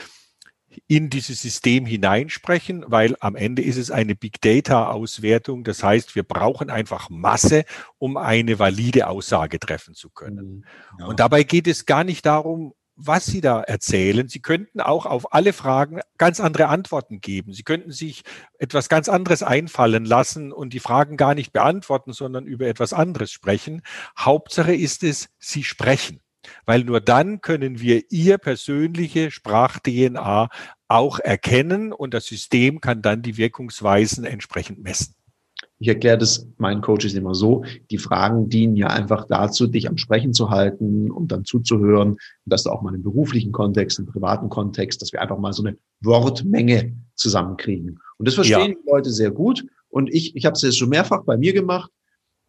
in 0.87 1.09
dieses 1.09 1.41
System 1.41 1.85
hineinsprechen, 1.85 2.85
weil 2.87 3.15
am 3.19 3.35
Ende 3.35 3.61
ist 3.61 3.77
es 3.77 3.91
eine 3.91 4.15
Big 4.15 4.41
Data 4.41 4.89
Auswertung. 4.89 5.63
Das 5.63 5.83
heißt, 5.83 6.15
wir 6.15 6.23
brauchen 6.23 6.69
einfach 6.69 7.09
Masse, 7.09 7.65
um 7.97 8.17
eine 8.17 8.59
valide 8.59 9.07
Aussage 9.07 9.59
treffen 9.59 9.93
zu 9.93 10.09
können. 10.09 10.57
Mhm. 10.57 10.63
Ja. 10.99 11.05
Und 11.05 11.19
dabei 11.19 11.43
geht 11.43 11.67
es 11.67 11.85
gar 11.85 12.03
nicht 12.03 12.25
darum, 12.25 12.73
was 12.95 13.25
Sie 13.25 13.41
da 13.41 13.61
erzählen. 13.61 14.27
Sie 14.29 14.41
könnten 14.41 14.79
auch 14.79 15.05
auf 15.05 15.33
alle 15.33 15.53
Fragen 15.53 15.99
ganz 16.17 16.39
andere 16.39 16.67
Antworten 16.67 17.19
geben. 17.19 17.53
Sie 17.53 17.63
könnten 17.63 17.91
sich 17.91 18.23
etwas 18.57 18.89
ganz 18.89 19.09
anderes 19.09 19.43
einfallen 19.43 20.05
lassen 20.05 20.51
und 20.51 20.73
die 20.73 20.79
Fragen 20.79 21.17
gar 21.17 21.35
nicht 21.35 21.51
beantworten, 21.51 22.13
sondern 22.13 22.45
über 22.45 22.67
etwas 22.67 22.93
anderes 22.93 23.31
sprechen. 23.31 23.81
Hauptsache 24.17 24.73
ist 24.73 25.03
es, 25.03 25.29
Sie 25.39 25.63
sprechen 25.63 26.21
weil 26.65 26.83
nur 26.83 27.01
dann 27.01 27.41
können 27.41 27.79
wir 27.79 28.03
ihr 28.09 28.37
persönliche 28.37 29.31
Sprach-DNA 29.31 30.49
auch 30.87 31.19
erkennen 31.19 31.91
und 31.93 32.13
das 32.13 32.25
System 32.25 32.81
kann 32.81 33.01
dann 33.01 33.21
die 33.21 33.37
Wirkungsweisen 33.37 34.25
entsprechend 34.25 34.83
messen. 34.83 35.15
Ich 35.77 35.89
erkläre 35.89 36.17
das 36.17 36.47
meinen 36.57 36.81
Coaches 36.81 37.13
immer 37.15 37.35
so, 37.35 37.65
die 37.91 37.97
Fragen 37.97 38.47
dienen 38.49 38.77
ja 38.77 38.87
einfach 38.87 39.25
dazu, 39.27 39.67
dich 39.67 39.89
am 39.89 39.97
Sprechen 39.97 40.33
zu 40.33 40.49
halten 40.49 41.11
und 41.11 41.31
dann 41.31 41.43
zuzuhören, 41.43 42.17
dass 42.45 42.63
du 42.63 42.69
auch 42.69 42.81
mal 42.81 42.95
im 42.95 43.03
beruflichen 43.03 43.51
Kontext, 43.51 43.99
im 43.99 44.05
privaten 44.05 44.47
Kontext, 44.47 45.01
dass 45.01 45.11
wir 45.11 45.21
einfach 45.21 45.37
mal 45.37 45.51
so 45.51 45.63
eine 45.63 45.77
Wortmenge 46.01 46.95
zusammenkriegen. 47.15 47.99
Und 48.17 48.27
das 48.27 48.35
verstehen 48.35 48.71
ja. 48.71 48.77
die 48.81 48.89
Leute 48.89 49.11
sehr 49.11 49.31
gut. 49.31 49.65
Und 49.89 50.13
ich, 50.13 50.35
ich 50.35 50.45
habe 50.45 50.53
es 50.53 50.61
jetzt 50.61 50.77
schon 50.77 50.89
mehrfach 50.89 51.23
bei 51.23 51.35
mir 51.37 51.53
gemacht. 51.53 51.91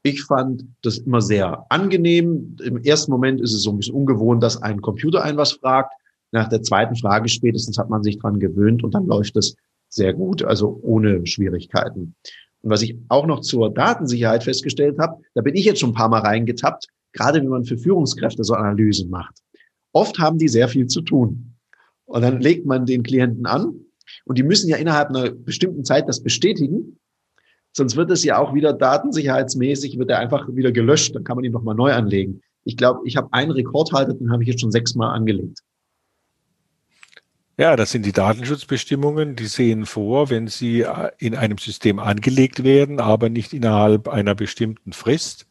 Ich 0.06 0.22
fand 0.22 0.62
das 0.82 0.98
immer 0.98 1.20
sehr 1.20 1.66
angenehm. 1.68 2.56
Im 2.62 2.76
ersten 2.76 3.10
Moment 3.10 3.40
ist 3.40 3.52
es 3.52 3.64
so 3.64 3.72
ein 3.72 3.78
bisschen 3.78 3.96
ungewohnt, 3.96 4.40
dass 4.40 4.62
ein 4.62 4.80
Computer 4.80 5.24
ein 5.24 5.36
was 5.36 5.50
fragt. 5.50 5.92
Nach 6.30 6.48
der 6.48 6.62
zweiten 6.62 6.94
Frage 6.94 7.28
spätestens 7.28 7.76
hat 7.76 7.90
man 7.90 8.04
sich 8.04 8.16
dran 8.20 8.38
gewöhnt 8.38 8.84
und 8.84 8.94
dann 8.94 9.06
läuft 9.06 9.36
es 9.36 9.56
sehr 9.88 10.14
gut, 10.14 10.44
also 10.44 10.78
ohne 10.84 11.26
Schwierigkeiten. 11.26 12.14
Und 12.62 12.70
was 12.70 12.82
ich 12.82 12.96
auch 13.08 13.26
noch 13.26 13.40
zur 13.40 13.74
Datensicherheit 13.74 14.44
festgestellt 14.44 14.96
habe, 15.00 15.20
da 15.34 15.42
bin 15.42 15.56
ich 15.56 15.64
jetzt 15.64 15.80
schon 15.80 15.90
ein 15.90 15.94
paar 15.94 16.08
Mal 16.08 16.20
reingetappt, 16.20 16.86
gerade 17.12 17.40
wenn 17.40 17.48
man 17.48 17.64
für 17.64 17.76
Führungskräfte 17.76 18.44
so 18.44 18.54
Analysen 18.54 19.10
macht. 19.10 19.34
Oft 19.92 20.20
haben 20.20 20.38
die 20.38 20.48
sehr 20.48 20.68
viel 20.68 20.86
zu 20.86 21.00
tun. 21.00 21.56
Und 22.04 22.22
dann 22.22 22.40
legt 22.40 22.64
man 22.64 22.86
den 22.86 23.02
Klienten 23.02 23.46
an 23.46 23.74
und 24.24 24.38
die 24.38 24.44
müssen 24.44 24.68
ja 24.68 24.76
innerhalb 24.76 25.08
einer 25.08 25.30
bestimmten 25.32 25.84
Zeit 25.84 26.08
das 26.08 26.22
bestätigen. 26.22 27.00
Sonst 27.76 27.94
wird 27.94 28.10
es 28.10 28.24
ja 28.24 28.38
auch 28.38 28.54
wieder 28.54 28.72
datensicherheitsmäßig, 28.72 29.98
wird 29.98 30.08
er 30.08 30.18
einfach 30.18 30.48
wieder 30.48 30.72
gelöscht. 30.72 31.14
Dann 31.14 31.24
kann 31.24 31.36
man 31.36 31.44
ihn 31.44 31.52
nochmal 31.52 31.74
neu 31.74 31.92
anlegen. 31.92 32.40
Ich 32.64 32.78
glaube, 32.78 33.00
ich 33.04 33.18
habe 33.18 33.28
einen 33.32 33.50
Rekordhalter, 33.50 34.14
den 34.14 34.32
habe 34.32 34.42
ich 34.42 34.48
jetzt 34.48 34.62
schon 34.62 34.72
sechsmal 34.72 35.14
angelegt. 35.14 35.58
Ja, 37.58 37.76
das 37.76 37.90
sind 37.90 38.06
die 38.06 38.12
Datenschutzbestimmungen, 38.12 39.36
die 39.36 39.44
sehen 39.44 39.84
vor, 39.84 40.30
wenn 40.30 40.48
sie 40.48 40.82
äh, 40.82 41.10
in 41.18 41.34
einem 41.34 41.58
System 41.58 41.98
angelegt 41.98 42.64
werden, 42.64 42.98
aber 42.98 43.28
nicht 43.28 43.52
innerhalb 43.52 44.08
einer 44.08 44.34
bestimmten 44.34 44.94
Frist, 44.94 45.46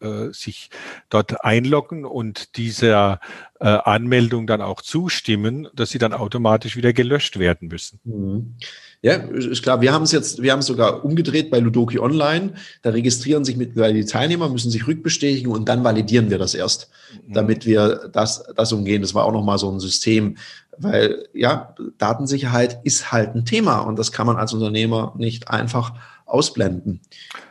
äh, 0.00 0.32
sich 0.32 0.70
dort 1.10 1.44
einloggen 1.44 2.06
und 2.06 2.56
dieser 2.56 3.20
äh, 3.58 3.66
Anmeldung 3.66 4.46
dann 4.46 4.62
auch 4.62 4.80
zustimmen, 4.80 5.68
dass 5.74 5.90
sie 5.90 5.98
dann 5.98 6.14
automatisch 6.14 6.74
wieder 6.76 6.94
gelöscht 6.94 7.38
werden 7.38 7.68
müssen. 7.68 8.00
Mhm. 8.04 8.54
Ja, 9.02 9.14
ist 9.14 9.62
klar. 9.62 9.80
Wir 9.80 9.94
haben 9.94 10.02
es 10.02 10.12
jetzt, 10.12 10.42
wir 10.42 10.52
haben 10.52 10.58
es 10.58 10.66
sogar 10.66 11.04
umgedreht 11.04 11.50
bei 11.50 11.58
Ludoki 11.58 11.98
Online. 11.98 12.52
Da 12.82 12.90
registrieren 12.90 13.46
sich 13.46 13.56
mittlerweile 13.56 13.94
die 13.94 14.04
Teilnehmer, 14.04 14.50
müssen 14.50 14.70
sich 14.70 14.86
rückbestätigen 14.86 15.50
und 15.50 15.68
dann 15.70 15.82
validieren 15.84 16.28
wir 16.28 16.36
das 16.36 16.54
erst, 16.54 16.90
mhm. 17.26 17.32
damit 17.32 17.64
wir 17.64 18.10
das, 18.12 18.44
das 18.54 18.72
umgehen. 18.72 19.00
Das 19.00 19.14
war 19.14 19.24
auch 19.24 19.32
nochmal 19.32 19.58
so 19.58 19.70
ein 19.70 19.80
System, 19.80 20.36
weil 20.76 21.26
ja, 21.32 21.74
Datensicherheit 21.96 22.80
ist 22.84 23.10
halt 23.10 23.34
ein 23.34 23.46
Thema 23.46 23.80
und 23.80 23.98
das 23.98 24.12
kann 24.12 24.26
man 24.26 24.36
als 24.36 24.52
Unternehmer 24.52 25.14
nicht 25.16 25.48
einfach 25.48 25.94
ausblenden. 26.26 27.00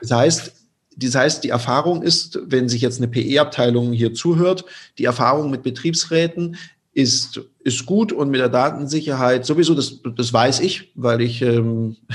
Das 0.01 0.11
heißt, 0.11 0.53
das 0.97 1.15
heißt, 1.15 1.43
die 1.43 1.49
Erfahrung 1.49 2.03
ist, 2.03 2.39
wenn 2.45 2.69
sich 2.69 2.81
jetzt 2.81 2.97
eine 2.97 3.07
PE-Abteilung 3.07 3.93
hier 3.93 4.13
zuhört, 4.13 4.65
die 4.97 5.05
Erfahrung 5.05 5.49
mit 5.49 5.63
Betriebsräten 5.63 6.57
ist, 6.93 7.41
ist 7.59 7.85
gut 7.85 8.11
und 8.11 8.29
mit 8.29 8.39
der 8.39 8.49
Datensicherheit 8.49 9.45
sowieso, 9.45 9.75
das, 9.75 9.99
das 10.15 10.33
weiß 10.33 10.59
ich, 10.61 10.91
weil 10.95 11.21
ich 11.21 11.41
ähm, 11.41 11.97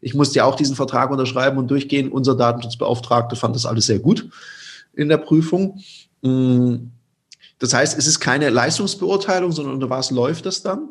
Ich 0.00 0.14
musste 0.14 0.36
ja 0.36 0.44
auch 0.44 0.54
diesen 0.54 0.76
Vertrag 0.76 1.10
unterschreiben 1.10 1.58
und 1.58 1.70
durchgehen. 1.70 2.10
Unser 2.10 2.36
Datenschutzbeauftragter 2.36 3.36
fand 3.36 3.54
das 3.54 3.66
alles 3.66 3.86
sehr 3.86 3.98
gut 3.98 4.28
in 4.94 5.08
der 5.08 5.18
Prüfung. 5.18 5.80
Mm, 6.22 6.76
das 7.58 7.74
heißt, 7.74 7.98
es 7.98 8.06
ist 8.06 8.20
keine 8.20 8.50
Leistungsbeurteilung, 8.50 9.52
sondern 9.52 9.74
unter 9.74 9.90
was 9.90 10.10
läuft 10.10 10.46
das 10.46 10.62
dann? 10.62 10.90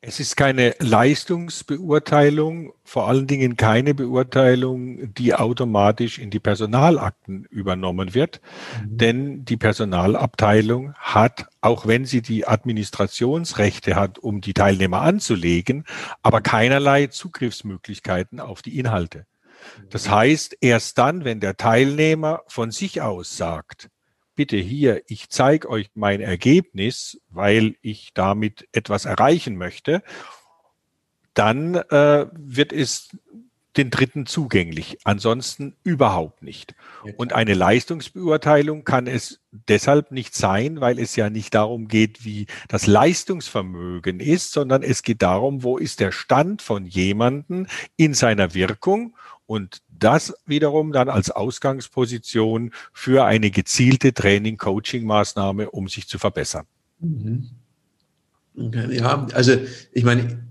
Es 0.00 0.20
ist 0.20 0.36
keine 0.36 0.74
Leistungsbeurteilung, 0.78 2.72
vor 2.84 3.08
allen 3.08 3.26
Dingen 3.26 3.56
keine 3.56 3.94
Beurteilung, 3.94 5.12
die 5.14 5.34
automatisch 5.34 6.18
in 6.18 6.30
die 6.30 6.38
Personalakten 6.38 7.46
übernommen 7.50 8.14
wird. 8.14 8.40
Mhm. 8.82 8.98
Denn 8.98 9.44
die 9.44 9.56
Personalabteilung 9.56 10.94
hat, 10.94 11.46
auch 11.60 11.86
wenn 11.86 12.04
sie 12.04 12.22
die 12.22 12.46
Administrationsrechte 12.46 13.96
hat, 13.96 14.18
um 14.18 14.40
die 14.40 14.54
Teilnehmer 14.54 15.00
anzulegen, 15.00 15.84
aber 16.22 16.40
keinerlei 16.40 17.08
Zugriffsmöglichkeiten 17.08 18.38
auf 18.38 18.62
die 18.62 18.78
Inhalte. 18.78 19.26
Das 19.90 20.08
heißt, 20.08 20.58
erst 20.60 20.98
dann, 20.98 21.24
wenn 21.24 21.40
der 21.40 21.56
Teilnehmer 21.56 22.42
von 22.46 22.70
sich 22.70 23.02
aus 23.02 23.36
sagt, 23.36 23.88
bitte 24.36 24.56
hier, 24.56 25.02
ich 25.08 25.30
zeige 25.30 25.68
euch 25.68 25.90
mein 25.94 26.20
Ergebnis, 26.20 27.20
weil 27.30 27.76
ich 27.80 28.12
damit 28.14 28.68
etwas 28.72 29.06
erreichen 29.06 29.56
möchte, 29.56 30.02
dann 31.34 31.74
äh, 31.74 32.26
wird 32.32 32.72
es 32.72 33.08
den 33.76 33.90
Dritten 33.90 34.24
zugänglich, 34.26 34.98
ansonsten 35.04 35.76
überhaupt 35.84 36.42
nicht. 36.42 36.74
Und 37.16 37.34
eine 37.34 37.54
Leistungsbeurteilung 37.54 38.84
kann 38.84 39.06
es 39.06 39.40
deshalb 39.50 40.12
nicht 40.12 40.34
sein, 40.34 40.80
weil 40.80 40.98
es 40.98 41.14
ja 41.14 41.28
nicht 41.28 41.54
darum 41.54 41.88
geht, 41.88 42.24
wie 42.24 42.46
das 42.68 42.86
Leistungsvermögen 42.86 44.20
ist, 44.20 44.52
sondern 44.52 44.82
es 44.82 45.02
geht 45.02 45.22
darum, 45.22 45.62
wo 45.62 45.76
ist 45.76 46.00
der 46.00 46.12
Stand 46.12 46.62
von 46.62 46.86
jemanden 46.86 47.66
in 47.96 48.14
seiner 48.14 48.54
Wirkung 48.54 49.14
und 49.46 49.78
das 49.88 50.34
wiederum 50.44 50.92
dann 50.92 51.08
als 51.08 51.30
Ausgangsposition 51.30 52.72
für 52.92 53.24
eine 53.24 53.50
gezielte 53.50 54.12
Training-Coaching-Maßnahme, 54.12 55.70
um 55.70 55.88
sich 55.88 56.08
zu 56.08 56.18
verbessern. 56.18 56.66
Mhm. 57.00 57.50
Okay, 58.58 58.96
ja, 58.96 59.26
also 59.32 59.52
ich 59.92 60.04
meine, 60.04 60.46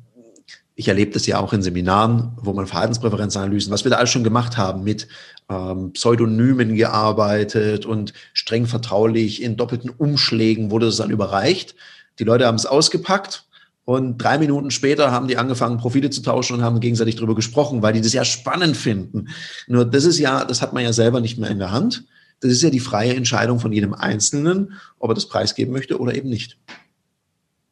ich 0.75 0.88
erlebe 0.88 1.12
das 1.12 1.25
ja 1.25 1.39
auch 1.39 1.53
in 1.53 1.62
Seminaren, 1.62 2.34
wo 2.38 2.53
man 2.53 2.67
Verhaltenspräferenzanalysen, 2.67 3.71
was 3.71 3.84
wir 3.84 3.91
da 3.91 3.97
alles 3.97 4.12
schon 4.12 4.23
gemacht 4.23 4.58
haben, 4.58 4.84
mit 4.84 5.08
ähm, 5.49 5.93
Pseudonymen 5.93 6.75
gearbeitet 6.75 7.86
und 7.86 8.13
streng 8.34 8.65
vertraulich 8.65 9.41
in 9.41 9.58
doppelten 9.58 9.89
Umschlägen 9.89 10.71
wurde 10.71 10.88
es 10.88 10.97
dann 10.97 11.10
überreicht. 11.10 11.75
Die 12.19 12.25
Leute 12.25 12.45
haben 12.45 12.55
es 12.55 12.65
ausgepackt 12.65 13.45
und 13.85 14.17
drei 14.17 14.39
Minuten 14.39 14.71
später 14.71 15.11
haben 15.11 15.27
die 15.27 15.37
angefangen, 15.37 15.77
Profile 15.77 16.09
zu 16.09 16.21
tauschen 16.21 16.57
und 16.57 16.63
haben 16.63 16.79
gegenseitig 16.79 17.15
darüber 17.15 17.35
gesprochen, 17.35 17.83
weil 17.83 17.93
die 17.93 18.01
das 18.01 18.13
ja 18.13 18.25
spannend 18.25 18.75
finden. 18.75 19.29
Nur 19.67 19.85
das 19.85 20.05
ist 20.05 20.17
ja, 20.17 20.43
das 20.43 20.61
hat 20.61 20.73
man 20.73 20.83
ja 20.83 20.91
selber 20.91 21.21
nicht 21.21 21.37
mehr 21.37 21.51
in 21.51 21.59
der 21.59 21.71
Hand. 21.71 22.05
Das 22.41 22.51
ist 22.51 22.63
ja 22.63 22.71
die 22.71 22.79
freie 22.79 23.15
Entscheidung 23.15 23.59
von 23.59 23.71
jedem 23.71 23.93
Einzelnen, 23.93 24.73
ob 24.99 25.11
er 25.11 25.13
das 25.13 25.29
preisgeben 25.29 25.71
möchte 25.71 25.99
oder 25.99 26.15
eben 26.15 26.29
nicht. 26.29 26.57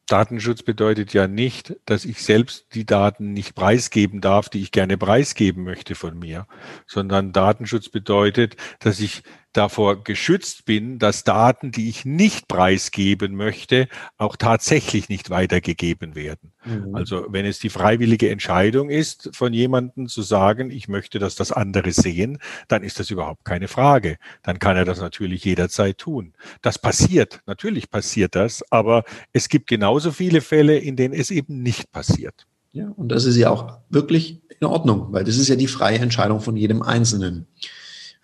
Datenschutz 0.05 0.61
bedeutet 0.61 1.13
ja 1.13 1.27
nicht, 1.27 1.75
dass 1.85 2.05
ich 2.05 2.21
selbst 2.23 2.67
die 2.75 2.85
Daten 2.85 3.33
nicht 3.33 3.55
preisgeben 3.55 4.21
darf, 4.21 4.49
die 4.49 4.61
ich 4.61 4.71
gerne 4.71 4.97
preisgeben 4.97 5.63
möchte 5.63 5.95
von 5.95 6.19
mir, 6.19 6.45
sondern 6.85 7.31
Datenschutz 7.31 7.89
bedeutet, 7.89 8.55
dass 8.79 8.99
ich 8.99 9.23
davor 9.53 10.03
geschützt 10.03 10.65
bin, 10.65 10.99
dass 10.99 11.23
Daten, 11.23 11.71
die 11.71 11.89
ich 11.89 12.05
nicht 12.05 12.47
preisgeben 12.47 13.35
möchte, 13.35 13.87
auch 14.17 14.35
tatsächlich 14.35 15.09
nicht 15.09 15.29
weitergegeben 15.29 16.15
werden. 16.15 16.51
Mhm. 16.65 16.95
Also 16.95 17.25
wenn 17.29 17.45
es 17.45 17.59
die 17.59 17.69
freiwillige 17.69 18.29
Entscheidung 18.29 18.89
ist, 18.89 19.29
von 19.33 19.53
jemandem 19.53 20.07
zu 20.07 20.21
sagen, 20.21 20.71
ich 20.71 20.87
möchte, 20.87 21.19
dass 21.19 21.35
das 21.35 21.51
andere 21.51 21.91
sehen, 21.91 22.39
dann 22.67 22.83
ist 22.83 22.99
das 22.99 23.09
überhaupt 23.09 23.45
keine 23.45 23.67
Frage. 23.67 24.17
Dann 24.41 24.59
kann 24.59 24.75
er 24.75 24.85
das 24.85 24.99
natürlich 24.99 25.45
jederzeit 25.45 25.97
tun. 25.97 26.33
Das 26.61 26.79
passiert, 26.79 27.41
natürlich 27.45 27.89
passiert 27.89 28.35
das, 28.35 28.63
aber 28.71 29.03
es 29.31 29.49
gibt 29.49 29.67
genauso 29.67 30.11
viele 30.11 30.41
Fälle, 30.41 30.77
in 30.77 30.95
denen 30.95 31.13
es 31.13 31.31
eben 31.31 31.61
nicht 31.61 31.91
passiert. 31.91 32.47
Ja, 32.71 32.89
und 32.95 33.09
das 33.09 33.25
ist 33.25 33.37
ja 33.37 33.51
auch 33.51 33.77
wirklich 33.89 34.41
in 34.59 34.65
Ordnung, 34.65 35.07
weil 35.11 35.23
das 35.23 35.37
ist 35.37 35.47
ja 35.47 35.55
die 35.55 35.67
freie 35.67 35.99
Entscheidung 35.99 36.39
von 36.39 36.57
jedem 36.57 36.81
Einzelnen. 36.81 37.45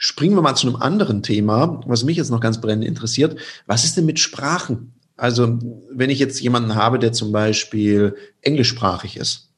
Springen 0.02 0.34
wir 0.36 0.42
mal 0.42 0.56
zu 0.56 0.66
einem 0.66 0.78
anderen 0.78 1.24
Thema, 1.24 1.82
was 1.86 2.06
mich 2.06 2.16
jetzt 2.16 2.32
noch 2.32 2.40
ganz 2.40 2.62
brennend 2.62 2.86
interessiert. 2.86 3.38
Was 3.68 3.84
ist 3.84 3.98
denn 3.98 4.06
mit 4.06 4.18
Sprachen? 4.18 4.94
Also, 5.18 5.60
wenn 5.92 6.10
ich 6.10 6.20
jetzt 6.20 6.40
jemanden 6.40 6.76
habe, 6.76 7.00
der 7.00 7.12
zum 7.12 7.34
Beispiel 7.34 8.16
englischsprachig 8.42 9.18
ist. 9.18 9.50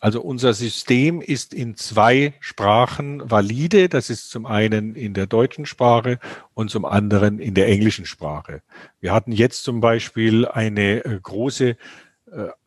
Also 0.00 0.20
unser 0.20 0.54
System 0.54 1.20
ist 1.20 1.54
in 1.54 1.76
zwei 1.76 2.34
Sprachen 2.40 3.30
valide. 3.30 3.88
Das 3.88 4.10
ist 4.10 4.32
zum 4.32 4.44
einen 4.44 4.96
in 4.96 5.14
der 5.14 5.28
deutschen 5.28 5.66
Sprache 5.66 6.18
und 6.54 6.72
zum 6.72 6.84
anderen 6.84 7.38
in 7.38 7.54
der 7.54 7.68
englischen 7.68 8.04
Sprache. 8.04 8.62
Wir 8.98 9.12
hatten 9.12 9.30
jetzt 9.30 9.62
zum 9.62 9.80
Beispiel 9.80 10.48
eine 10.48 11.04
äh, 11.04 11.20
große 11.22 11.68
äh, 11.68 11.76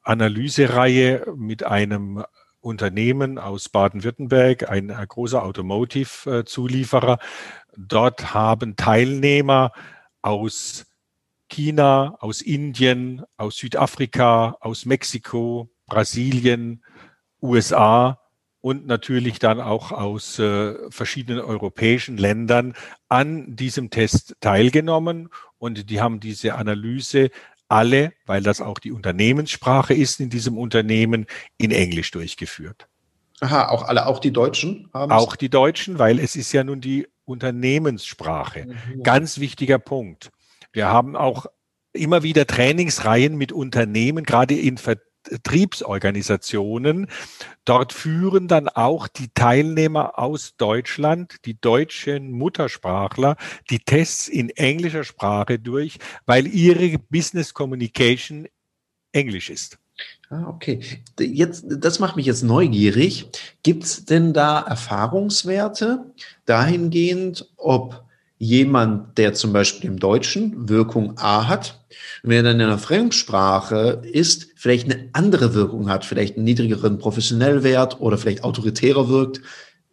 Analysereihe 0.04 1.26
mit 1.36 1.66
einem 1.66 2.24
Unternehmen 2.66 3.38
aus 3.38 3.70
Baden-Württemberg, 3.70 4.70
ein, 4.70 4.90
ein 4.90 5.08
großer 5.08 5.44
Automotive-Zulieferer. 5.44 7.20
Dort 7.78 8.34
haben 8.34 8.76
Teilnehmer 8.76 9.72
aus 10.24 10.86
China, 11.48 12.18
aus 12.20 12.42
Indien, 12.42 13.24
aus 13.38 13.58
Südafrika, 13.58 14.58
aus 14.60 14.86
Mexiko, 14.86 15.70
Brasilien, 15.86 16.84
USA 17.40 18.20
und 18.62 18.88
natürlich 18.88 19.38
dann 19.38 19.62
auch 19.62 19.92
aus 19.92 20.40
äh, 20.40 20.74
verschiedenen 20.90 21.42
europäischen 21.42 22.18
Ländern 22.18 22.74
an 23.10 23.56
diesem 23.56 23.92
Test 23.92 24.38
teilgenommen 24.40 25.30
und 25.60 25.92
die 25.92 26.02
haben 26.02 26.20
diese 26.20 26.56
Analyse 26.56 27.30
alle, 27.68 28.14
weil 28.26 28.44
das 28.44 28.62
auch 28.62 28.80
die 28.80 28.92
Unternehmenssprache 28.92 29.94
ist 29.94 30.20
in 30.20 30.30
diesem 30.30 30.58
Unternehmen, 30.58 31.26
in 31.58 31.72
Englisch 31.72 32.12
durchgeführt. 32.12 32.88
Aha, 33.42 33.70
auch 33.70 33.84
alle, 33.84 34.06
auch 34.06 34.20
die 34.20 34.32
Deutschen 34.32 34.90
haben 34.94 35.12
Auch 35.12 35.36
die 35.36 35.50
Deutschen, 35.50 36.00
weil 36.00 36.20
es 36.20 36.36
ist 36.36 36.54
ja 36.54 36.64
nun 36.64 36.80
die 36.80 37.08
Unternehmenssprache. 37.26 38.68
Mhm. 38.68 39.04
Ganz 39.04 39.40
wichtiger 39.40 39.80
Punkt. 39.80 40.32
Wir 40.72 40.88
haben 40.88 41.16
auch 41.16 41.48
immer 41.92 42.24
wieder 42.24 42.46
Trainingsreihen 42.46 43.36
mit 43.36 43.52
Unternehmen, 43.52 44.26
gerade 44.26 44.56
in 44.56 44.78
Ver 44.78 44.98
Betriebsorganisationen. 45.30 47.08
Dort 47.66 47.94
führen 47.94 48.48
dann 48.48 48.68
auch 48.70 49.08
die 49.08 49.30
Teilnehmer 49.34 50.18
aus 50.20 50.56
Deutschland, 50.58 51.36
die 51.46 51.60
deutschen 51.60 52.32
Muttersprachler, 52.32 53.38
die 53.70 53.80
Tests 53.80 54.28
in 54.28 54.50
englischer 54.50 55.04
Sprache 55.04 55.60
durch, 55.60 55.98
weil 56.26 56.48
ihre 56.48 56.98
Business 57.00 57.54
Communication 57.54 58.48
Englisch 59.12 59.50
ist. 59.50 59.78
Ah, 60.30 60.48
okay. 60.48 60.80
Jetzt, 61.20 61.66
das 61.68 62.00
macht 62.00 62.16
mich 62.16 62.26
jetzt 62.26 62.44
neugierig. 62.44 63.28
Gibt 63.64 63.84
es 63.84 64.06
denn 64.06 64.34
da 64.34 64.60
Erfahrungswerte 64.62 66.14
dahingehend, 66.46 67.50
ob 67.56 68.04
jemand, 68.38 69.18
der 69.18 69.34
zum 69.34 69.54
Beispiel 69.54 69.90
im 69.90 70.00
Deutschen 70.00 70.68
Wirkung 70.68 71.18
A 71.18 71.48
hat, 71.48 71.86
wenn 72.24 72.38
er 72.38 72.44
dann 72.44 72.60
in 72.60 72.66
einer 72.66 72.78
Fremdsprache 72.78 74.02
ist, 74.04 74.48
vielleicht 74.66 74.92
eine 74.92 75.10
andere 75.14 75.54
Wirkung 75.54 75.90
hat, 75.90 76.06
vielleicht 76.06 76.38
einen 76.38 76.46
niedrigeren 76.46 76.98
Professionellwert 76.98 78.02
oder 78.02 78.18
vielleicht 78.18 78.44
autoritärer 78.44 79.10
wirkt 79.10 79.40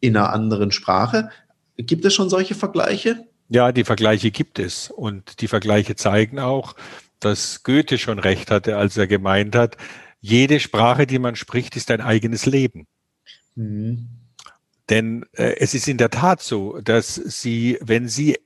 in 0.01 0.17
einer 0.17 0.33
anderen 0.33 0.73
Sprache. 0.73 1.29
Gibt 1.77 2.07
es 2.07 2.15
schon 2.15 2.31
solche 2.31 2.55
Vergleiche? 2.55 3.27
Ja, 3.51 3.71
die 3.71 3.85
Vergleiche 3.85 4.31
gibt 4.31 4.59
es. 4.59 4.89
Und 4.89 5.43
die 5.43 5.49
Vergleiche 5.49 5.95
zeigen 5.95 6.39
auch, 6.39 6.75
dass 7.21 7.65
Goethe 7.65 7.99
schon 7.99 8.19
recht 8.19 8.51
hatte, 8.51 8.79
als 8.79 8.97
er 8.97 9.07
gemeint 9.07 9.55
hat, 9.55 9.77
jede 10.23 10.59
Sprache, 10.59 11.07
die 11.07 11.19
man 11.19 11.37
spricht, 11.37 11.77
ist 11.77 11.91
ein 11.91 12.01
eigenes 12.01 12.47
Leben. 12.47 12.87
Mhm. 13.55 14.09
Denn 14.89 15.27
äh, 15.33 15.57
es 15.59 15.75
ist 15.75 15.87
in 15.87 15.99
der 15.99 16.09
Tat 16.09 16.41
so, 16.41 16.81
dass 16.81 17.15
Sie, 17.15 17.77
wenn 17.83 18.09
Sie 18.09 18.39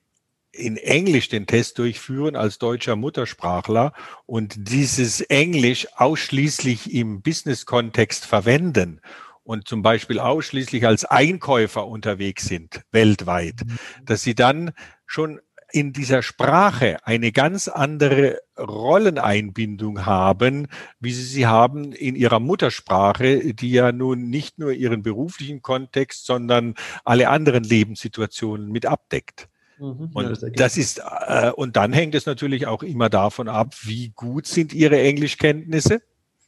in 0.57 0.77
Englisch 0.77 1.29
den 1.29 1.47
Test 1.47 1.79
durchführen 1.79 2.37
als 2.37 2.59
deutscher 2.59 2.97
Muttersprachler 2.97 3.93
und 4.27 4.55
dieses 4.71 5.21
Englisch 5.21 5.87
ausschließlich 5.97 6.93
im 6.93 7.23
Business-Kontext 7.23 8.27
verwenden 8.27 9.01
und 9.43 9.69
zum 9.69 9.83
Beispiel 9.83 10.19
ausschließlich 10.19 10.87
als 10.87 11.05
Einkäufer 11.05 11.87
unterwegs 11.87 12.47
sind 12.47 12.83
weltweit, 12.91 13.63
mhm. 13.65 13.79
dass 14.05 14.23
sie 14.23 14.35
dann 14.35 14.73
schon 15.07 15.41
in 15.71 15.93
dieser 15.93 16.23
Sprache 16.23 16.99
eine 17.05 17.33
ganz 17.33 17.69
andere 17.69 18.41
Rolleneinbindung 18.59 20.07
haben, 20.07 20.69
wie 21.01 21.13
sie 21.13 21.25
sie 21.25 21.47
haben 21.47 21.93
in 21.93 22.15
ihrer 22.15 22.41
Muttersprache, 22.41 23.55
die 23.55 23.73
ja 23.73 23.93
nun 23.93 24.31
nicht 24.31 24.59
nur 24.59 24.73
ihren 24.73 25.03
beruflichen 25.03 25.63
Kontext, 25.63 26.25
sondern 26.25 26.75
alle 27.05 27.29
anderen 27.29 27.65
Lebenssituationen 27.65 28.71
mit 28.71 28.87
abdeckt. 28.87 29.49
Mhm, 29.79 30.11
und 30.15 30.25
ja, 30.25 30.31
das, 30.31 30.45
das, 30.55 30.77
ist, 30.77 31.03
äh, 31.27 31.51
und 31.51 31.77
dann 31.77 31.93
hängt 31.93 32.15
es 32.15 32.27
natürlich 32.27 32.67
auch 32.67 32.83
immer 32.83 33.09
davon 33.09 33.49
ab, 33.49 33.75
wie 33.83 34.11
gut 34.11 34.47
sind 34.47 34.73
ihre 34.73 35.01
Englischkenntnisse. 35.01 36.03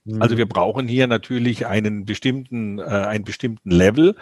Mhm. 0.05 0.23
Also 0.23 0.37
wir 0.37 0.47
brauchen 0.47 0.89
hier 0.89 1.07
natürlich 1.07 1.67
einen 1.67 2.05
bestimmten, 2.05 2.79
äh, 2.79 2.83
einen 2.83 3.25
bestimmten 3.25 3.71
Level, 3.71 4.17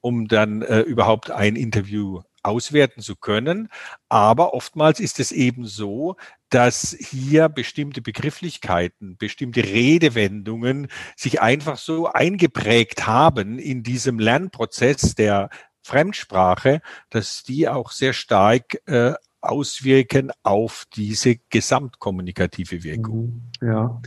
um 0.00 0.28
dann 0.28 0.62
äh, 0.62 0.80
überhaupt 0.80 1.30
ein 1.30 1.56
Interview 1.56 2.22
auswerten 2.42 3.02
zu 3.02 3.16
können. 3.16 3.68
Aber 4.08 4.54
oftmals 4.54 5.00
ist 5.00 5.20
es 5.20 5.32
eben 5.32 5.66
so, 5.66 6.16
dass 6.50 6.96
hier 6.98 7.48
bestimmte 7.48 8.00
Begrifflichkeiten, 8.00 9.16
bestimmte 9.18 9.62
Redewendungen 9.62 10.88
sich 11.16 11.40
einfach 11.42 11.76
so 11.76 12.06
eingeprägt 12.06 13.06
haben 13.06 13.58
in 13.58 13.82
diesem 13.82 14.18
Lernprozess 14.18 15.14
der 15.14 15.50
Fremdsprache, 15.88 16.80
dass 17.10 17.42
die 17.42 17.66
auch 17.68 17.90
sehr 17.90 18.12
stark 18.12 18.78
äh, 18.86 19.14
auswirken 19.40 20.30
auf 20.42 20.84
diese 20.94 21.36
gesamtkommunikative 21.48 22.84
Wirkung. 22.84 23.42
Mhm. 23.60 23.66
Ja. 23.66 24.02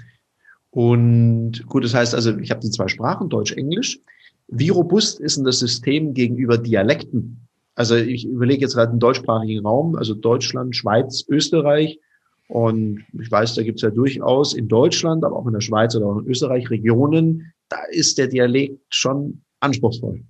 Und 0.70 1.66
gut, 1.68 1.84
das 1.84 1.94
heißt 1.94 2.14
also, 2.14 2.38
ich 2.38 2.52
habe 2.52 2.62
die 2.62 2.70
zwei 2.70 2.88
Sprachen, 2.88 3.30
Deutsch, 3.30 3.54
Englisch. 3.54 4.00
Wie 4.48 4.70
robust 4.70 5.20
ist 5.20 5.38
denn 5.38 5.44
das 5.44 5.60
System 5.60 6.14
gegenüber 6.14 6.58
Dialekten? 6.58 7.48
Also 7.76 7.96
ich 7.96 8.26
überlege 8.26 8.62
jetzt 8.62 8.76
gerade 8.76 8.92
einen 8.92 9.00
deutschsprachigen 9.00 9.66
Raum, 9.66 9.96
also 9.96 10.14
Deutschland, 10.14 10.76
Schweiz, 10.76 11.26
Österreich. 11.28 12.00
Und 12.48 13.06
ich 13.20 13.32
weiß, 13.32 13.56
da 13.56 13.64
gibt 13.64 13.78
es 13.78 13.82
ja 13.82 13.90
durchaus 13.90 14.54
in 14.54 14.68
Deutschland, 14.68 15.24
aber 15.24 15.38
auch 15.38 15.48
in 15.48 15.54
der 15.54 15.62
Schweiz 15.62 15.96
oder 15.96 16.08
auch 16.08 16.20
in 16.20 16.28
Österreich 16.28 16.70
Regionen, 16.70 17.54
da 17.70 17.78
ist 17.90 18.18
der 18.18 18.28
Dialekt 18.28 18.94
schon 18.94 19.42
anspruchsvoll. 19.62 20.22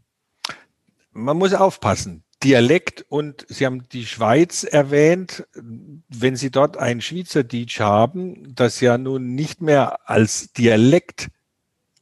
Man 1.11 1.37
muss 1.37 1.53
aufpassen. 1.53 2.23
Dialekt 2.43 3.05
und 3.07 3.45
Sie 3.49 3.65
haben 3.65 3.87
die 3.89 4.05
Schweiz 4.05 4.63
erwähnt. 4.63 5.45
Wenn 5.53 6.35
Sie 6.35 6.49
dort 6.49 6.77
ein 6.77 7.01
Schweizerdeutsch 7.01 7.79
haben, 7.79 8.55
das 8.55 8.81
ja 8.81 8.97
nun 8.97 9.35
nicht 9.35 9.61
mehr 9.61 10.09
als 10.09 10.51
Dialekt 10.53 11.27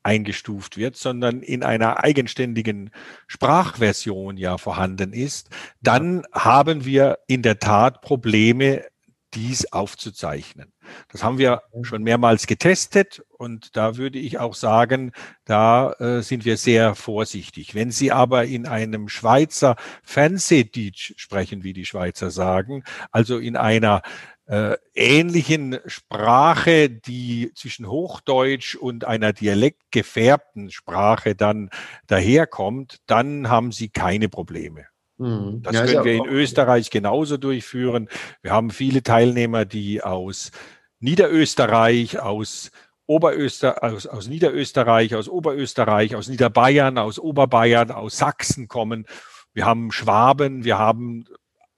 eingestuft 0.02 0.78
wird, 0.78 0.96
sondern 0.96 1.42
in 1.42 1.62
einer 1.64 2.04
eigenständigen 2.04 2.92
Sprachversion 3.28 4.38
ja 4.38 4.58
vorhanden 4.58 5.12
ist, 5.12 5.50
dann 5.82 6.26
haben 6.32 6.86
wir 6.86 7.20
in 7.28 7.42
der 7.42 7.60
Tat 7.60 8.02
Probleme, 8.02 8.86
dies 9.34 9.72
aufzuzeichnen. 9.72 10.74
Das 11.12 11.24
haben 11.24 11.38
wir 11.38 11.62
schon 11.84 12.04
mehrmals 12.04 12.48
getestet 12.48 13.24
und 13.38 13.76
da 13.76 13.98
würde 13.98 14.20
ich 14.20 14.40
auch 14.40 14.56
sagen, 14.56 15.12
da 15.46 15.92
äh, 15.94 16.22
sind 16.22 16.46
wir 16.46 16.58
sehr 16.58 16.96
vorsichtig. 16.96 17.76
Wenn 17.76 17.92
Sie 17.92 18.12
aber 18.12 18.46
in 18.46 18.66
einem 18.66 19.08
Schweizer 19.08 19.76
Fernsehdeutsch 20.04 21.14
sprechen, 21.18 21.64
wie 21.64 21.74
die 21.74 21.86
Schweizer 21.86 22.32
sagen, 22.32 22.84
also 23.12 23.38
in 23.38 23.56
einer 23.56 24.02
äh, 24.50 24.78
ähnlichen 24.96 25.80
Sprache, 25.86 26.90
die 26.90 27.52
zwischen 27.54 27.88
Hochdeutsch 27.88 28.76
und 28.76 29.06
einer 29.06 29.32
dialektgefärbten 29.32 30.72
Sprache 30.72 31.36
dann 31.36 31.70
daherkommt, 32.08 32.98
dann 33.06 33.50
haben 33.50 33.72
Sie 33.72 33.90
keine 33.90 34.28
Probleme. 34.28 34.88
Mhm. 35.20 35.62
Das 35.62 35.76
ja, 35.76 35.86
können 35.86 36.06
wir 36.06 36.14
in 36.14 36.26
Österreich 36.26 36.90
genauso 36.90 37.38
durchführen. 37.38 38.10
Wir 38.42 38.52
haben 38.52 38.72
viele 38.72 39.04
Teilnehmer, 39.04 39.66
die 39.66 40.02
aus 40.02 40.52
Niederösterreich, 41.00 42.20
aus 42.20 42.72
Oberöster, 43.06 43.84
aus, 43.84 44.08
aus 44.08 44.28
Niederösterreich, 44.28 45.16
aus 45.16 45.28
Oberösterreich, 45.28 46.16
aus 46.16 46.28
Niederbayern, 46.28 46.98
aus 46.98 47.20
Oberbayern, 47.20 47.92
aus 47.92 48.18
Sachsen 48.18 48.68
kommen. 48.68 49.06
Wir 49.54 49.66
haben 49.66 49.92
Schwaben, 49.92 50.64
wir 50.64 50.78
haben 50.78 51.26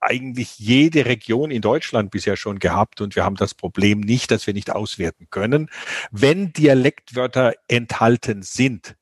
eigentlich 0.00 0.58
jede 0.58 1.06
Region 1.06 1.50
in 1.50 1.62
Deutschland 1.62 2.10
bisher 2.10 2.36
schon 2.36 2.58
gehabt 2.58 3.00
und 3.00 3.16
wir 3.16 3.24
haben 3.24 3.36
das 3.36 3.54
Problem 3.54 4.00
nicht, 4.00 4.30
dass 4.30 4.46
wir 4.46 4.54
nicht 4.54 4.70
auswerten 4.70 5.28
können. 5.30 5.70
Wenn 6.10 6.52
Dialektwörter 6.52 7.54
enthalten 7.68 8.42
sind, 8.42 8.96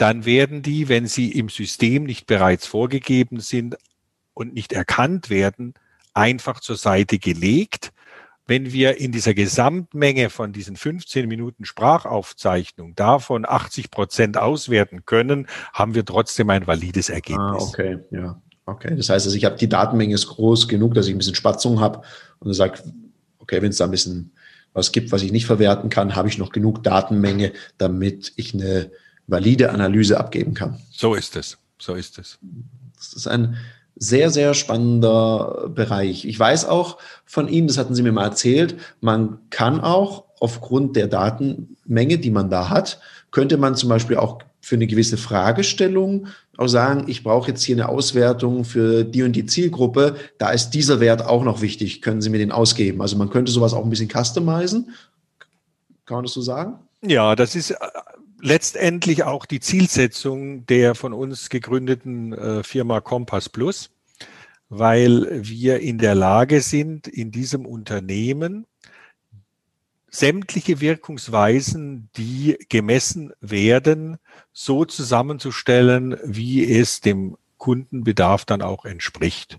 dann 0.00 0.24
werden 0.24 0.62
die, 0.62 0.88
wenn 0.88 1.06
sie 1.06 1.30
im 1.30 1.50
System 1.50 2.04
nicht 2.04 2.26
bereits 2.26 2.66
vorgegeben 2.66 3.40
sind 3.40 3.76
und 4.32 4.54
nicht 4.54 4.72
erkannt 4.72 5.28
werden, 5.28 5.74
einfach 6.14 6.60
zur 6.60 6.76
Seite 6.76 7.18
gelegt. 7.18 7.92
Wenn 8.46 8.72
wir 8.72 8.96
in 8.98 9.12
dieser 9.12 9.34
Gesamtmenge 9.34 10.30
von 10.30 10.54
diesen 10.54 10.76
15 10.76 11.28
Minuten 11.28 11.66
Sprachaufzeichnung 11.66 12.94
davon 12.94 13.44
80 13.46 13.90
Prozent 13.90 14.38
auswerten 14.38 15.04
können, 15.04 15.46
haben 15.74 15.94
wir 15.94 16.06
trotzdem 16.06 16.48
ein 16.48 16.66
valides 16.66 17.10
Ergebnis. 17.10 17.62
Ah, 17.62 17.68
okay, 17.68 17.98
ja. 18.10 18.40
Okay, 18.64 18.96
das 18.96 19.10
heißt, 19.10 19.26
also 19.26 19.36
ich 19.36 19.44
habe 19.44 19.56
die 19.56 19.68
Datenmenge 19.68 20.14
ist 20.14 20.28
groß 20.28 20.66
genug, 20.66 20.94
dass 20.94 21.08
ich 21.08 21.14
ein 21.14 21.18
bisschen 21.18 21.34
Spatzung 21.34 21.80
habe 21.80 22.02
und 22.38 22.54
sage, 22.54 22.80
okay, 23.38 23.60
wenn 23.60 23.70
es 23.70 23.76
da 23.76 23.84
ein 23.84 23.90
bisschen 23.90 24.32
was 24.72 24.92
gibt, 24.92 25.12
was 25.12 25.22
ich 25.22 25.30
nicht 25.30 25.46
verwerten 25.46 25.90
kann, 25.90 26.16
habe 26.16 26.28
ich 26.28 26.38
noch 26.38 26.52
genug 26.52 26.82
Datenmenge, 26.84 27.52
damit 27.76 28.32
ich 28.36 28.54
eine 28.54 28.90
valide 29.30 29.70
Analyse 29.70 30.18
abgeben 30.18 30.54
kann. 30.54 30.78
So 30.90 31.14
ist 31.14 31.36
es. 31.36 31.58
So 31.78 31.94
ist 31.94 32.18
es. 32.18 32.38
Das 32.96 33.12
ist 33.14 33.26
ein 33.26 33.56
sehr, 33.96 34.30
sehr 34.30 34.54
spannender 34.54 35.70
Bereich. 35.74 36.24
Ich 36.24 36.38
weiß 36.38 36.64
auch 36.64 36.98
von 37.24 37.48
Ihnen, 37.48 37.68
das 37.68 37.78
hatten 37.78 37.94
Sie 37.94 38.02
mir 38.02 38.12
mal 38.12 38.24
erzählt, 38.24 38.76
man 39.00 39.38
kann 39.50 39.80
auch 39.80 40.24
aufgrund 40.40 40.96
der 40.96 41.06
Datenmenge, 41.06 42.18
die 42.18 42.30
man 42.30 42.50
da 42.50 42.70
hat, 42.70 43.00
könnte 43.30 43.58
man 43.58 43.76
zum 43.76 43.88
Beispiel 43.88 44.16
auch 44.16 44.38
für 44.60 44.76
eine 44.76 44.86
gewisse 44.86 45.16
Fragestellung 45.16 46.26
auch 46.56 46.68
sagen, 46.68 47.04
ich 47.08 47.22
brauche 47.22 47.48
jetzt 47.48 47.62
hier 47.62 47.76
eine 47.76 47.88
Auswertung 47.88 48.64
für 48.64 49.04
die 49.04 49.22
und 49.22 49.32
die 49.32 49.46
Zielgruppe, 49.46 50.16
da 50.38 50.50
ist 50.50 50.70
dieser 50.70 51.00
Wert 51.00 51.24
auch 51.24 51.42
noch 51.42 51.62
wichtig, 51.62 52.02
können 52.02 52.20
Sie 52.20 52.28
mir 52.28 52.38
den 52.38 52.52
ausgeben? 52.52 53.00
Also 53.00 53.16
man 53.16 53.30
könnte 53.30 53.50
sowas 53.50 53.72
auch 53.72 53.82
ein 53.82 53.90
bisschen 53.90 54.10
customizen. 54.10 54.90
Kann 56.04 56.16
man 56.16 56.24
das 56.24 56.34
so 56.34 56.42
sagen? 56.42 56.74
Ja, 57.02 57.34
das 57.34 57.54
ist 57.54 57.74
letztendlich 58.40 59.24
auch 59.24 59.46
die 59.46 59.60
Zielsetzung 59.60 60.66
der 60.66 60.94
von 60.94 61.12
uns 61.12 61.48
gegründeten 61.50 62.32
äh, 62.32 62.62
Firma 62.62 63.00
Compass 63.00 63.48
Plus, 63.48 63.90
weil 64.68 65.28
wir 65.42 65.80
in 65.80 65.98
der 65.98 66.14
Lage 66.14 66.60
sind, 66.60 67.08
in 67.08 67.30
diesem 67.30 67.66
Unternehmen 67.66 68.66
sämtliche 70.10 70.80
Wirkungsweisen, 70.80 72.10
die 72.16 72.58
gemessen 72.68 73.32
werden, 73.40 74.18
so 74.52 74.84
zusammenzustellen, 74.84 76.16
wie 76.24 76.70
es 76.70 77.00
dem 77.00 77.36
Kundenbedarf 77.58 78.44
dann 78.44 78.62
auch 78.62 78.84
entspricht. 78.84 79.58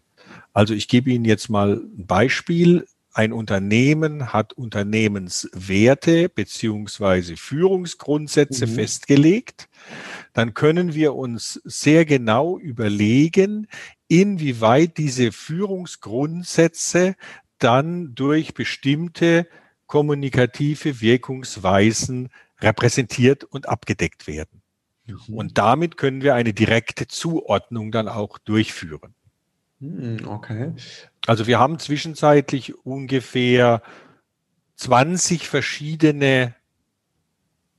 Also 0.54 0.74
ich 0.74 0.88
gebe 0.88 1.10
Ihnen 1.12 1.26
jetzt 1.26 1.50
mal 1.50 1.76
ein 1.78 2.06
Beispiel. 2.06 2.86
Ein 3.14 3.34
Unternehmen 3.34 4.32
hat 4.32 4.54
Unternehmenswerte 4.54 6.30
beziehungsweise 6.30 7.36
Führungsgrundsätze 7.36 8.68
mhm. 8.68 8.72
festgelegt. 8.72 9.68
Dann 10.34 10.54
können 10.54 10.94
wir 10.94 11.16
uns 11.16 11.60
sehr 11.66 12.06
genau 12.06 12.58
überlegen, 12.58 13.68
inwieweit 14.08 14.98
diese 14.98 15.34
Führungsgrundsätze 15.34 17.16
dann 17.60 18.16
durch 18.16 18.54
bestimmte 18.54 19.48
kommunikative 19.88 21.02
Wirkungsweisen 21.02 22.30
repräsentiert 22.62 23.44
und 23.44 23.68
abgedeckt 23.68 24.26
werden. 24.26 24.62
Mhm. 25.06 25.34
Und 25.36 25.58
damit 25.58 25.98
können 25.98 26.22
wir 26.22 26.34
eine 26.36 26.54
direkte 26.54 27.08
Zuordnung 27.08 27.92
dann 27.92 28.08
auch 28.08 28.38
durchführen. 28.38 29.16
Hm, 29.82 30.28
okay. 30.28 30.72
Also 31.26 31.48
wir 31.48 31.60
haben 31.60 31.80
zwischenzeitlich 31.80 32.86
ungefähr 32.86 33.82
20 34.76 35.48
verschiedene 35.48 36.56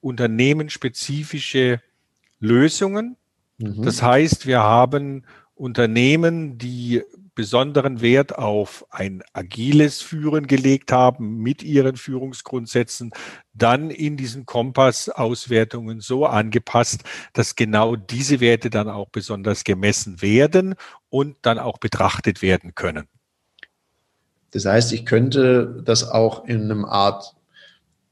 unternehmensspezifische 0.00 1.80
Lösungen. 2.40 3.16
Mhm. 3.58 3.82
Das 3.82 4.02
heißt, 4.02 4.46
wir 4.46 4.60
haben 4.62 5.24
Unternehmen, 5.54 6.58
die 6.58 7.02
besonderen 7.34 8.00
Wert 8.00 8.36
auf 8.36 8.84
ein 8.90 9.22
agiles 9.32 10.02
Führen 10.02 10.46
gelegt 10.46 10.92
haben 10.92 11.38
mit 11.38 11.62
ihren 11.62 11.96
Führungsgrundsätzen, 11.96 13.10
dann 13.54 13.90
in 13.90 14.16
diesen 14.16 14.44
Kompass-Auswertungen 14.46 16.00
so 16.00 16.26
angepasst, 16.26 17.04
dass 17.32 17.56
genau 17.56 17.96
diese 17.96 18.40
Werte 18.40 18.70
dann 18.70 18.88
auch 18.88 19.08
besonders 19.08 19.64
gemessen 19.64 20.20
werden 20.20 20.74
und 21.08 21.36
dann 21.42 21.58
auch 21.58 21.78
betrachtet 21.78 22.42
werden 22.42 22.74
können. 22.74 23.08
Das 24.50 24.66
heißt, 24.66 24.92
ich 24.92 25.06
könnte 25.06 25.82
das 25.84 26.08
auch 26.08 26.44
in 26.44 26.62
einem 26.62 26.84
Art 26.84 27.34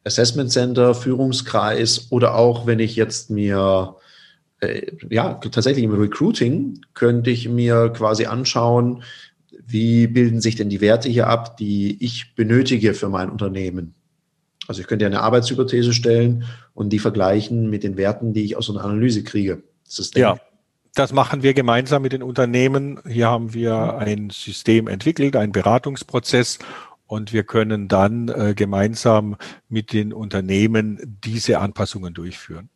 Assessment 0.05 0.51
Center, 0.51 0.95
Führungskreis 0.95 2.07
oder 2.11 2.35
auch, 2.35 2.67
wenn 2.67 2.79
ich 2.79 2.97
jetzt 2.97 3.29
mir 3.29 3.97
äh, 4.61 4.93
ja, 5.09 5.35
tatsächlich 5.35 5.85
im 5.85 5.95
Recruiting 5.95 6.81
könnte 6.95 7.31
ich 7.31 7.49
mir 7.49 7.91
quasi 7.91 8.27
anschauen, 8.27 9.03
wie 9.67 10.07
bilden 10.07 10.41
sich 10.41 10.57
denn 10.57 10.69
die 10.69 10.81
Werte 10.81 11.09
hier 11.09 11.29
ab, 11.29 11.57
die 11.57 12.03
ich 12.05 12.35
benötige 12.35 12.95
für 12.95 13.09
mein 13.09 13.31
Unternehmen. 13.31 13.95
Also 14.67 14.83
ich 14.83 14.87
könnte 14.87 15.07
eine 15.07 15.23
Arbeitshypothese 15.23 15.93
stellen 15.93 16.45
und 16.75 16.91
die 16.91 16.99
vergleichen 16.99 17.71
mit 17.71 17.83
den 17.83 17.97
Werten, 17.97 18.33
die 18.33 18.45
ich 18.45 18.57
aus 18.57 18.71
einer 18.71 18.85
Analyse 18.85 19.25
kriege. 19.25 19.63
Das 19.85 20.13
ja, 20.15 20.39
das 20.95 21.13
machen 21.13 21.43
wir 21.43 21.55
gemeinsam 21.55 22.03
mit 22.03 22.13
den 22.13 22.23
Unternehmen. 22.23 23.01
Hier 23.07 23.29
haben 23.29 23.55
wir 23.55 23.99
ein 23.99 24.31
System 24.31 24.87
entwickelt, 24.89 25.37
einen 25.37 25.53
Beratungsprozess 25.53 26.59
und 27.07 27.33
wir 27.33 27.45
können 27.45 27.89
dann 27.89 28.29
äh, 28.29 28.55
gemeinsam 28.55 29.37
mit 29.69 29.93
den 29.93 30.13
Unternehmen 30.13 31.19
diese 31.25 31.59
Anpassungen 31.59 32.15
durchführen. 32.15 32.69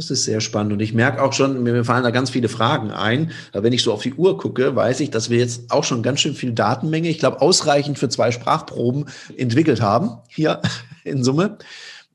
Das 0.00 0.10
ist 0.10 0.24
sehr 0.24 0.40
spannend. 0.40 0.72
Und 0.72 0.80
ich 0.80 0.94
merke 0.94 1.22
auch 1.22 1.34
schon, 1.34 1.62
mir 1.62 1.84
fallen 1.84 2.04
da 2.04 2.10
ganz 2.10 2.30
viele 2.30 2.48
Fragen 2.48 2.90
ein. 2.90 3.32
Wenn 3.52 3.74
ich 3.74 3.82
so 3.82 3.92
auf 3.92 4.00
die 4.00 4.14
Uhr 4.14 4.38
gucke, 4.38 4.74
weiß 4.74 5.00
ich, 5.00 5.10
dass 5.10 5.28
wir 5.28 5.36
jetzt 5.36 5.70
auch 5.70 5.84
schon 5.84 6.02
ganz 6.02 6.20
schön 6.20 6.34
viel 6.34 6.52
Datenmenge, 6.52 7.10
ich 7.10 7.18
glaube, 7.18 7.42
ausreichend 7.42 7.98
für 7.98 8.08
zwei 8.08 8.30
Sprachproben 8.30 9.10
entwickelt 9.36 9.82
haben, 9.82 10.12
hier 10.26 10.62
in 11.04 11.22
Summe. 11.22 11.58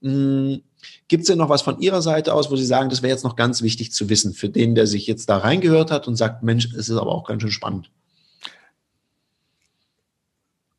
Hm, 0.02 0.64
Gibt 1.08 1.22
es 1.22 1.28
denn 1.28 1.38
noch 1.38 1.50
was 1.50 1.62
von 1.62 1.80
Ihrer 1.80 2.02
Seite 2.02 2.34
aus, 2.34 2.50
wo 2.50 2.56
Sie 2.56 2.66
sagen, 2.66 2.90
das 2.90 3.04
wäre 3.04 3.14
jetzt 3.14 3.24
noch 3.24 3.36
ganz 3.36 3.62
wichtig 3.62 3.92
zu 3.92 4.10
wissen 4.10 4.34
für 4.34 4.50
den, 4.50 4.74
der 4.74 4.88
sich 4.88 5.06
jetzt 5.06 5.30
da 5.30 5.38
reingehört 5.38 5.92
hat 5.92 6.08
und 6.08 6.16
sagt, 6.16 6.42
Mensch, 6.42 6.74
es 6.74 6.90
ist 6.90 6.98
aber 6.98 7.12
auch 7.12 7.28
ganz 7.28 7.44
schön 7.44 7.52
spannend? 7.52 7.92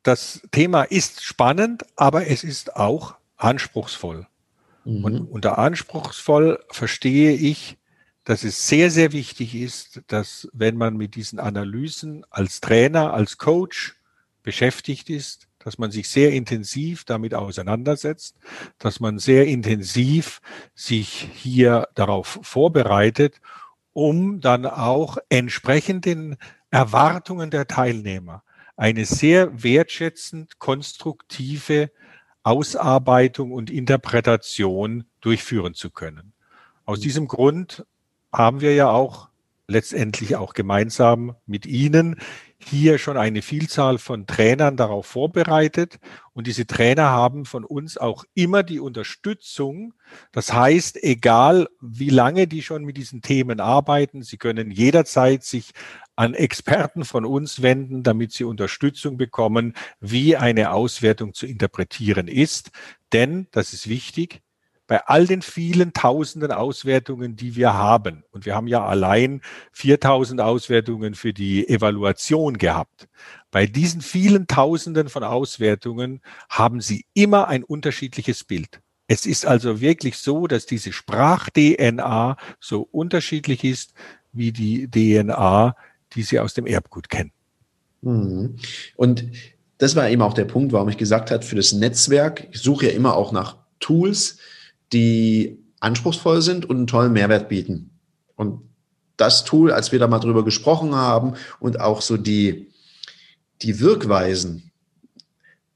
Das 0.02 0.40
Thema 0.50 0.82
ist 0.82 1.22
spannend, 1.22 1.84
aber 1.94 2.26
es 2.26 2.42
ist 2.42 2.74
auch 2.74 3.14
anspruchsvoll. 3.36 4.26
Mhm. 4.86 5.04
Und 5.04 5.20
unter 5.26 5.58
anspruchsvoll 5.58 6.60
verstehe 6.70 7.32
ich, 7.32 7.76
dass 8.24 8.44
es 8.44 8.66
sehr, 8.66 8.90
sehr 8.90 9.12
wichtig 9.12 9.54
ist, 9.54 10.02
dass 10.06 10.48
wenn 10.52 10.76
man 10.76 10.96
mit 10.96 11.14
diesen 11.14 11.38
Analysen 11.38 12.24
als 12.30 12.60
Trainer, 12.60 13.12
als 13.12 13.38
Coach 13.38 13.96
beschäftigt 14.42 15.10
ist, 15.10 15.48
dass 15.58 15.78
man 15.78 15.90
sich 15.90 16.08
sehr 16.08 16.32
intensiv 16.32 17.04
damit 17.04 17.34
auseinandersetzt, 17.34 18.36
dass 18.78 19.00
man 19.00 19.18
sehr 19.18 19.46
intensiv 19.46 20.40
sich 20.74 21.28
hier 21.34 21.88
darauf 21.94 22.38
vorbereitet, 22.42 23.40
um 23.92 24.40
dann 24.40 24.66
auch 24.66 25.18
entsprechend 25.28 26.04
den 26.04 26.36
Erwartungen 26.70 27.50
der 27.50 27.66
Teilnehmer 27.66 28.44
eine 28.76 29.04
sehr 29.06 29.62
wertschätzend 29.62 30.58
konstruktive 30.58 31.90
Ausarbeitung 32.46 33.50
und 33.50 33.70
Interpretation 33.70 35.04
durchführen 35.20 35.74
zu 35.74 35.90
können. 35.90 36.32
Aus 36.84 37.00
mhm. 37.00 37.02
diesem 37.02 37.28
Grund 37.28 37.84
haben 38.32 38.60
wir 38.60 38.72
ja 38.74 38.88
auch 38.88 39.28
letztendlich 39.66 40.36
auch 40.36 40.54
gemeinsam 40.54 41.34
mit 41.46 41.66
Ihnen 41.66 42.20
hier 42.58 42.98
schon 42.98 43.16
eine 43.16 43.42
Vielzahl 43.42 43.98
von 43.98 44.26
Trainern 44.28 44.76
darauf 44.76 45.06
vorbereitet. 45.06 45.98
Und 46.34 46.46
diese 46.46 46.66
Trainer 46.66 47.10
haben 47.10 47.46
von 47.46 47.64
uns 47.64 47.98
auch 47.98 48.24
immer 48.34 48.62
die 48.62 48.78
Unterstützung. 48.78 49.94
Das 50.30 50.52
heißt, 50.52 51.02
egal 51.02 51.68
wie 51.80 52.10
lange 52.10 52.46
die 52.46 52.62
schon 52.62 52.84
mit 52.84 52.96
diesen 52.96 53.22
Themen 53.22 53.58
arbeiten, 53.58 54.22
sie 54.22 54.36
können 54.36 54.70
jederzeit 54.70 55.42
sich 55.42 55.72
an 56.16 56.34
Experten 56.34 57.04
von 57.04 57.24
uns 57.24 57.62
wenden, 57.62 58.02
damit 58.02 58.32
sie 58.32 58.44
Unterstützung 58.44 59.16
bekommen, 59.16 59.74
wie 60.00 60.36
eine 60.36 60.72
Auswertung 60.72 61.34
zu 61.34 61.46
interpretieren 61.46 62.26
ist. 62.26 62.70
Denn, 63.12 63.46
das 63.52 63.72
ist 63.72 63.88
wichtig, 63.88 64.42
bei 64.86 65.04
all 65.06 65.26
den 65.26 65.42
vielen 65.42 65.92
tausenden 65.92 66.52
Auswertungen, 66.52 67.36
die 67.36 67.56
wir 67.56 67.74
haben, 67.74 68.24
und 68.30 68.46
wir 68.46 68.54
haben 68.54 68.68
ja 68.68 68.84
allein 68.84 69.40
4000 69.72 70.40
Auswertungen 70.40 71.14
für 71.14 71.32
die 71.32 71.68
Evaluation 71.68 72.56
gehabt, 72.56 73.08
bei 73.50 73.66
diesen 73.66 74.00
vielen 74.00 74.46
tausenden 74.46 75.08
von 75.08 75.24
Auswertungen 75.24 76.20
haben 76.48 76.80
Sie 76.80 77.06
immer 77.14 77.48
ein 77.48 77.64
unterschiedliches 77.64 78.44
Bild. 78.44 78.80
Es 79.08 79.26
ist 79.26 79.46
also 79.46 79.80
wirklich 79.80 80.18
so, 80.18 80.46
dass 80.46 80.66
diese 80.66 80.92
Sprach-DNA 80.92 82.36
so 82.60 82.82
unterschiedlich 82.82 83.64
ist 83.64 83.94
wie 84.32 84.52
die 84.52 84.88
DNA 84.90 85.74
die 86.14 86.22
sie 86.22 86.40
aus 86.40 86.54
dem 86.54 86.66
Erbgut 86.66 87.08
kennen. 87.08 87.32
Mhm. 88.02 88.56
Und 88.96 89.24
das 89.78 89.96
war 89.96 90.08
eben 90.08 90.22
auch 90.22 90.34
der 90.34 90.44
Punkt, 90.44 90.72
warum 90.72 90.88
ich 90.88 90.96
gesagt 90.96 91.30
habe, 91.30 91.44
für 91.44 91.56
das 91.56 91.72
Netzwerk, 91.72 92.48
ich 92.50 92.60
suche 92.60 92.86
ja 92.86 92.92
immer 92.92 93.16
auch 93.16 93.32
nach 93.32 93.56
Tools, 93.80 94.38
die 94.92 95.58
anspruchsvoll 95.80 96.40
sind 96.40 96.64
und 96.64 96.76
einen 96.76 96.86
tollen 96.86 97.12
Mehrwert 97.12 97.48
bieten. 97.48 97.90
Und 98.36 98.62
das 99.16 99.44
Tool, 99.44 99.72
als 99.72 99.92
wir 99.92 99.98
da 99.98 100.06
mal 100.06 100.18
drüber 100.18 100.44
gesprochen 100.44 100.94
haben 100.94 101.34
und 101.60 101.80
auch 101.80 102.00
so 102.00 102.16
die, 102.16 102.68
die 103.62 103.80
Wirkweisen 103.80 104.70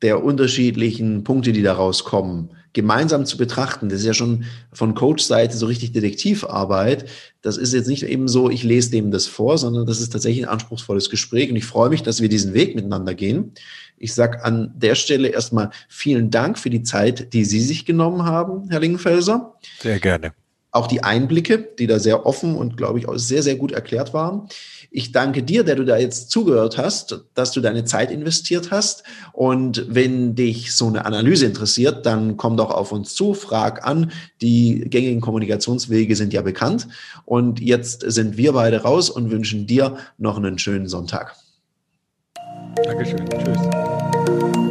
der 0.03 0.25
unterschiedlichen 0.25 1.25
Punkte, 1.25 1.53
die 1.53 1.63
daraus 1.63 2.05
kommen, 2.05 2.51
gemeinsam 2.73 3.27
zu 3.27 3.37
betrachten. 3.37 3.89
Das 3.89 4.01
ist 4.01 4.07
ja 4.07 4.15
schon 4.15 4.45
von 4.73 4.95
Coach-Seite 4.95 5.57
so 5.57 5.67
richtig 5.67 5.93
Detektivarbeit. 5.93 7.07
Das 7.43 7.57
ist 7.57 7.75
jetzt 7.75 7.89
nicht 7.89 8.05
eben 8.05 8.29
so, 8.29 8.51
ich 8.51 8.63
lese 8.63 8.91
dem 8.91 9.11
das 9.11 9.27
vor, 9.27 9.59
sondern 9.59 9.87
das 9.87 10.01
ist 10.01 10.13
tatsächlich 10.13 10.45
ein 10.45 10.51
anspruchsvolles 10.51 11.11
Gespräch. 11.11 11.51
Und 11.51 11.57
ich 11.57 11.65
freue 11.65 11.91
mich, 11.91 12.03
dass 12.03 12.21
wir 12.21 12.29
diesen 12.29 12.55
Weg 12.55 12.77
miteinander 12.77 13.15
gehen. 13.15 13.53
Ich 13.97 14.15
sage 14.15 14.45
an 14.45 14.73
der 14.77 14.95
Stelle 14.95 15.29
erstmal 15.29 15.71
vielen 15.89 16.31
Dank 16.31 16.59
für 16.59 16.71
die 16.71 16.83
Zeit, 16.83 17.33
die 17.33 17.45
Sie 17.45 17.61
sich 17.61 17.85
genommen 17.85 18.25
haben, 18.25 18.69
Herr 18.71 18.81
Lingenfelser. 18.81 19.55
Sehr 19.81 19.99
gerne. 19.99 20.33
Auch 20.71 20.87
die 20.87 21.03
Einblicke, 21.03 21.69
die 21.79 21.89
da 21.89 21.99
sehr 21.99 22.25
offen 22.25 22.55
und, 22.55 22.77
glaube 22.77 23.01
ich, 23.01 23.09
auch 23.09 23.19
sehr, 23.19 23.43
sehr 23.43 23.57
gut 23.57 23.73
erklärt 23.73 24.15
waren. 24.15 24.49
Ich 24.93 25.13
danke 25.13 25.45
dir, 25.45 25.63
der 25.63 25.77
du 25.77 25.85
da 25.85 25.97
jetzt 25.97 26.31
zugehört 26.31 26.77
hast, 26.77 27.25
dass 27.35 27.53
du 27.53 27.61
deine 27.61 27.85
Zeit 27.85 28.11
investiert 28.11 28.73
hast. 28.73 29.05
Und 29.33 29.87
wenn 29.89 30.35
dich 30.35 30.75
so 30.75 30.89
eine 30.89 31.05
Analyse 31.05 31.47
interessiert, 31.47 32.07
dann 32.07 32.37
komm 32.37 32.57
doch 32.57 32.71
auf 32.71 32.91
uns 32.91 33.15
zu, 33.15 33.35
frag 33.35 33.87
an. 33.87 34.11
Die 34.43 34.81
gängigen 34.81 35.21
Kommunikationswege 35.21 36.17
sind 36.17 36.33
ja 36.33 36.43
bekannt. 36.43 36.89
Und 37.25 37.61
jetzt 37.61 38.03
sind 38.11 38.37
wir 38.37 38.53
beide 38.53 38.83
raus 38.83 39.11
und 39.11 39.31
wünschen 39.31 39.67
dir 39.67 39.97
noch 40.19 40.37
einen 40.37 40.59
schönen 40.59 40.89
Sonntag. 40.89 41.37
Dankeschön. 42.85 43.29
Tschüss. 43.29 44.70